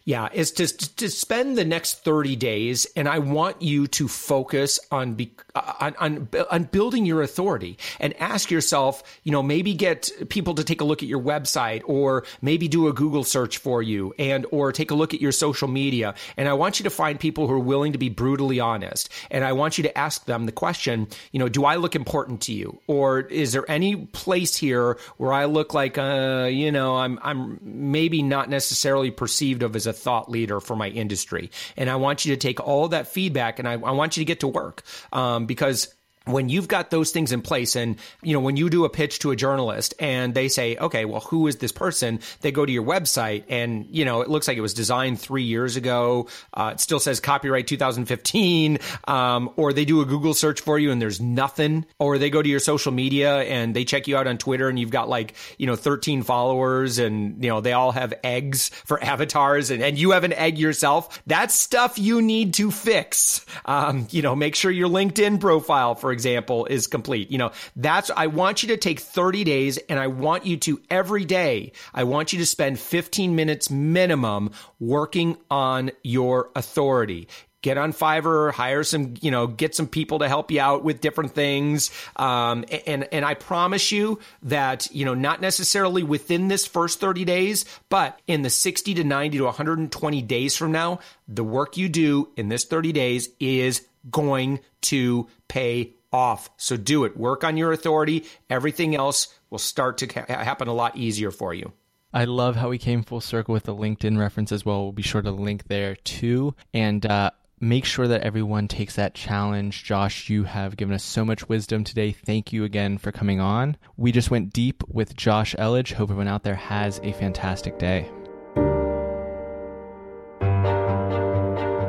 Yeah, 0.04 0.28
is 0.32 0.50
to 0.52 0.66
to 0.66 1.10
spend 1.10 1.56
the 1.56 1.64
next 1.64 2.04
30 2.04 2.36
days 2.36 2.86
and 2.96 3.08
I 3.08 3.18
want 3.18 3.62
you 3.62 3.86
to 3.88 4.08
focus 4.08 4.80
on 4.90 5.14
be, 5.14 5.32
on, 5.54 5.94
on 5.98 6.28
on 6.50 6.64
building 6.64 7.06
your 7.06 7.22
authority 7.22 7.78
and 8.00 8.14
ask 8.20 8.50
yourself, 8.50 9.02
you 9.22 9.32
know, 9.32 9.42
maybe 9.42 9.74
get 9.74 10.10
people 10.28 10.54
to 10.54 10.64
take 10.64 10.80
a 10.80 10.84
look 10.84 11.02
at 11.02 11.08
your 11.08 11.20
website 11.20 11.82
or 11.86 12.24
maybe 12.40 12.68
do 12.68 12.88
a 12.88 12.92
Google 12.92 13.24
search 13.24 13.58
for 13.58 13.82
you 13.82 14.14
and 14.18 14.46
or 14.50 14.72
take 14.72 14.90
a 14.90 14.94
look 14.94 15.14
at 15.14 15.20
your 15.20 15.32
social 15.32 15.68
media. 15.68 16.14
And 16.36 16.48
I 16.48 16.52
want 16.54 16.78
you 16.78 16.84
to 16.84 16.90
find 16.90 17.18
people 17.18 17.46
who 17.46 17.54
are 17.54 17.58
willing 17.58 17.92
to 17.92 17.98
be 17.98 18.08
brutally 18.08 18.60
honest. 18.60 19.08
And 19.30 19.44
I 19.44 19.52
want 19.52 19.78
you 19.78 19.82
to 19.84 19.98
ask 19.98 20.24
them 20.24 20.46
the 20.46 20.52
question, 20.52 21.08
you 21.32 21.38
know, 21.38 21.48
do 21.48 21.64
I 21.64 21.76
look 21.76 21.94
important 21.94 22.42
to 22.42 22.52
you? 22.52 22.80
Or 22.86 23.20
is 23.20 23.52
there 23.52 23.70
any 23.70 23.96
place 23.96 24.56
here 24.56 24.98
where 25.16 25.32
I 25.32 25.46
look 25.46 25.74
like 25.74 25.98
uh, 25.98 26.48
you 26.50 26.72
know, 26.72 26.96
I'm 26.96 27.18
I'm 27.22 27.58
maybe 27.62 28.22
not 28.22 28.48
necessarily 28.48 29.10
perceived 29.10 29.62
of 29.62 29.71
of 29.72 29.76
as 29.76 29.86
a 29.86 29.92
thought 29.92 30.30
leader 30.30 30.60
for 30.60 30.76
my 30.76 30.88
industry. 30.88 31.50
And 31.76 31.88
I 31.88 31.96
want 31.96 32.24
you 32.24 32.34
to 32.34 32.38
take 32.38 32.60
all 32.60 32.88
that 32.88 33.06
feedback 33.06 33.58
and 33.58 33.66
I, 33.66 33.72
I 33.72 33.92
want 33.92 34.16
you 34.16 34.20
to 34.20 34.24
get 34.26 34.40
to 34.40 34.48
work 34.48 34.82
um, 35.12 35.46
because 35.46 35.94
when 36.24 36.48
you've 36.48 36.68
got 36.68 36.90
those 36.90 37.10
things 37.10 37.32
in 37.32 37.42
place 37.42 37.76
and 37.76 37.96
you 38.22 38.32
know 38.32 38.40
when 38.40 38.56
you 38.56 38.70
do 38.70 38.84
a 38.84 38.90
pitch 38.90 39.18
to 39.20 39.30
a 39.30 39.36
journalist 39.36 39.94
and 39.98 40.34
they 40.34 40.48
say 40.48 40.76
okay 40.76 41.04
well 41.04 41.20
who 41.20 41.46
is 41.46 41.56
this 41.56 41.72
person? 41.72 42.20
They 42.40 42.52
go 42.52 42.64
to 42.64 42.72
your 42.72 42.84
website 42.84 43.44
and 43.48 43.86
you 43.90 44.04
know 44.04 44.20
it 44.22 44.28
looks 44.28 44.48
like 44.48 44.56
it 44.56 44.60
was 44.60 44.74
designed 44.74 45.20
three 45.20 45.44
years 45.44 45.76
ago. 45.76 46.28
Uh, 46.54 46.70
it 46.74 46.80
still 46.80 47.00
says 47.00 47.20
copyright 47.20 47.66
2015 47.66 48.78
um, 49.08 49.50
or 49.56 49.72
they 49.72 49.84
do 49.84 50.00
a 50.00 50.04
google 50.04 50.34
search 50.34 50.60
for 50.60 50.78
you 50.78 50.90
and 50.90 51.00
there's 51.00 51.20
nothing. 51.20 51.84
Or 51.98 52.18
they 52.18 52.30
go 52.30 52.42
to 52.42 52.48
your 52.48 52.60
social 52.60 52.92
media 52.92 53.40
and 53.42 53.74
they 53.74 53.84
check 53.84 54.06
you 54.06 54.16
out 54.16 54.26
on 54.26 54.38
twitter 54.38 54.68
and 54.68 54.78
you've 54.78 54.90
got 54.90 55.08
like 55.08 55.34
you 55.58 55.66
know 55.66 55.76
13 55.76 56.22
followers 56.22 56.98
and 56.98 57.42
you 57.42 57.50
know 57.50 57.60
they 57.60 57.72
all 57.72 57.92
have 57.92 58.14
eggs 58.22 58.68
for 58.84 59.02
avatars 59.12 59.70
and, 59.70 59.82
and 59.82 59.98
you 59.98 60.12
have 60.12 60.24
an 60.24 60.32
egg 60.32 60.58
yourself. 60.58 61.22
That's 61.26 61.54
stuff 61.54 61.98
you 61.98 62.22
need 62.22 62.54
to 62.54 62.70
fix. 62.70 63.44
Um, 63.64 64.06
you 64.10 64.22
know 64.22 64.36
make 64.36 64.54
sure 64.54 64.70
your 64.70 64.88
linkedin 64.88 65.40
profile 65.40 65.94
for 65.94 66.11
example, 66.12 66.66
is 66.66 66.86
complete. 66.86 67.30
You 67.30 67.38
know, 67.38 67.52
that's, 67.76 68.10
I 68.16 68.28
want 68.28 68.62
you 68.62 68.68
to 68.68 68.76
take 68.76 69.00
30 69.00 69.44
days 69.44 69.78
and 69.78 69.98
I 69.98 70.06
want 70.06 70.46
you 70.46 70.56
to 70.58 70.80
every 70.90 71.24
day, 71.24 71.72
I 71.92 72.04
want 72.04 72.32
you 72.32 72.38
to 72.38 72.46
spend 72.46 72.78
15 72.78 73.34
minutes 73.34 73.70
minimum 73.70 74.50
working 74.78 75.36
on 75.50 75.90
your 76.02 76.50
authority 76.54 77.28
get 77.62 77.78
on 77.78 77.92
Fiverr, 77.92 78.52
hire 78.52 78.82
some, 78.84 79.14
you 79.20 79.30
know, 79.30 79.46
get 79.46 79.74
some 79.74 79.86
people 79.86 80.18
to 80.18 80.28
help 80.28 80.50
you 80.50 80.60
out 80.60 80.84
with 80.84 81.00
different 81.00 81.32
things. 81.32 81.90
Um, 82.16 82.64
and, 82.86 83.08
and 83.12 83.24
I 83.24 83.34
promise 83.34 83.92
you 83.92 84.18
that, 84.42 84.92
you 84.92 85.04
know, 85.04 85.14
not 85.14 85.40
necessarily 85.40 86.02
within 86.02 86.48
this 86.48 86.66
first 86.66 87.00
30 87.00 87.24
days, 87.24 87.64
but 87.88 88.20
in 88.26 88.42
the 88.42 88.50
60 88.50 88.94
to 88.94 89.04
90 89.04 89.38
to 89.38 89.44
120 89.44 90.22
days 90.22 90.56
from 90.56 90.72
now, 90.72 90.98
the 91.28 91.44
work 91.44 91.76
you 91.76 91.88
do 91.88 92.28
in 92.36 92.48
this 92.48 92.64
30 92.64 92.92
days 92.92 93.28
is 93.40 93.86
going 94.10 94.60
to 94.82 95.28
pay 95.46 95.94
off. 96.12 96.50
So 96.56 96.76
do 96.76 97.04
it. 97.04 97.16
Work 97.16 97.44
on 97.44 97.56
your 97.56 97.72
authority. 97.72 98.24
Everything 98.50 98.94
else 98.94 99.34
will 99.50 99.58
start 99.58 99.98
to 99.98 100.06
ha- 100.06 100.44
happen 100.44 100.68
a 100.68 100.74
lot 100.74 100.96
easier 100.96 101.30
for 101.30 101.54
you. 101.54 101.72
I 102.14 102.24
love 102.24 102.56
how 102.56 102.68
we 102.68 102.78
came 102.78 103.02
full 103.02 103.22
circle 103.22 103.54
with 103.54 103.64
the 103.64 103.74
LinkedIn 103.74 104.18
reference 104.18 104.52
as 104.52 104.66
well. 104.66 104.82
We'll 104.82 104.92
be 104.92 105.02
sure 105.02 105.22
to 105.22 105.30
link 105.30 105.68
there 105.68 105.96
too. 105.96 106.54
And 106.74 107.04
uh, 107.06 107.30
make 107.58 107.86
sure 107.86 108.08
that 108.08 108.22
everyone 108.22 108.68
takes 108.68 108.96
that 108.96 109.14
challenge. 109.14 109.84
Josh, 109.84 110.28
you 110.28 110.44
have 110.44 110.76
given 110.76 110.94
us 110.94 111.04
so 111.04 111.24
much 111.24 111.48
wisdom 111.48 111.84
today. 111.84 112.12
Thank 112.12 112.52
you 112.52 112.64
again 112.64 112.98
for 112.98 113.12
coming 113.12 113.40
on. 113.40 113.78
We 113.96 114.12
just 114.12 114.30
went 114.30 114.52
deep 114.52 114.82
with 114.88 115.16
Josh 115.16 115.54
Elledge. 115.58 115.92
Hope 115.92 116.10
everyone 116.10 116.28
out 116.28 116.42
there 116.42 116.54
has 116.54 117.00
a 117.02 117.12
fantastic 117.12 117.78
day. 117.78 118.10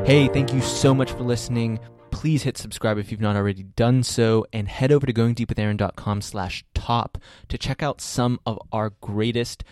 Hey, 0.05 0.27
thank 0.27 0.53
you 0.53 0.61
so 0.61 0.93
much 0.93 1.11
for 1.11 1.23
listening 1.23 1.79
please 2.13 2.43
hit 2.43 2.59
subscribe 2.59 2.99
if 2.99 3.11
you've 3.11 3.19
not 3.19 3.35
already 3.35 3.63
done 3.63 4.03
so 4.03 4.45
and 4.53 4.67
head 4.67 4.91
over 4.91 5.07
to 5.07 5.11
goingdeepwithaaron.com 5.11 6.21
slash 6.21 6.63
top 6.75 7.17
to 7.49 7.57
check 7.57 7.81
out 7.81 7.99
some 7.99 8.39
of 8.45 8.59
our 8.71 8.91
greatest 9.01 9.63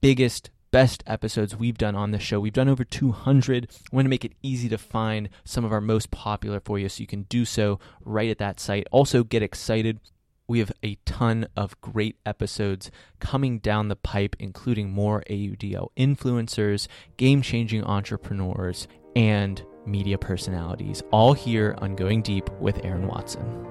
biggest 0.00 0.48
best 0.70 1.04
episodes 1.06 1.54
we've 1.54 1.76
done 1.76 1.94
on 1.94 2.10
the 2.10 2.18
show. 2.18 2.40
We've 2.40 2.50
done 2.50 2.70
over 2.70 2.82
200 2.82 3.68
i 3.70 3.94
want 3.94 4.06
to 4.06 4.08
make 4.08 4.24
it 4.24 4.32
easy 4.42 4.70
to 4.70 4.78
find 4.78 5.28
some 5.44 5.66
of 5.66 5.72
our 5.72 5.82
most 5.82 6.10
popular 6.10 6.60
for 6.60 6.78
you 6.78 6.88
so 6.88 7.02
you 7.02 7.06
can 7.06 7.24
do 7.24 7.44
so 7.44 7.78
right 8.06 8.30
at 8.30 8.38
that 8.38 8.58
site. 8.58 8.86
Also 8.90 9.22
get 9.22 9.42
excited. 9.42 10.00
We 10.48 10.60
have 10.60 10.72
a 10.82 10.96
ton 11.04 11.46
of 11.58 11.78
great 11.82 12.16
episodes 12.24 12.90
coming 13.20 13.58
down 13.58 13.88
the 13.88 13.96
pipe, 13.96 14.34
including 14.38 14.90
more 14.90 15.22
AUDL 15.28 15.88
influencers, 15.98 16.88
game 17.18 17.42
changing 17.42 17.84
entrepreneurs, 17.84 18.88
and 19.14 19.62
media 19.86 20.18
personalities, 20.18 21.02
all 21.10 21.32
here 21.32 21.74
on 21.78 21.94
Going 21.94 22.22
Deep 22.22 22.50
with 22.60 22.84
Aaron 22.84 23.06
Watson. 23.06 23.66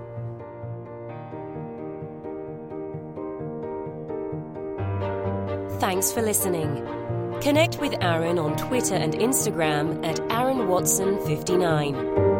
Thanks 5.79 6.11
for 6.11 6.21
listening. 6.21 6.87
Connect 7.41 7.79
with 7.79 7.95
Aaron 8.01 8.37
on 8.37 8.55
Twitter 8.55 8.95
and 8.95 9.13
Instagram 9.13 10.05
at 10.05 10.19
Aaron 10.31 10.67
Watson 10.67 11.17
59. 11.25 12.30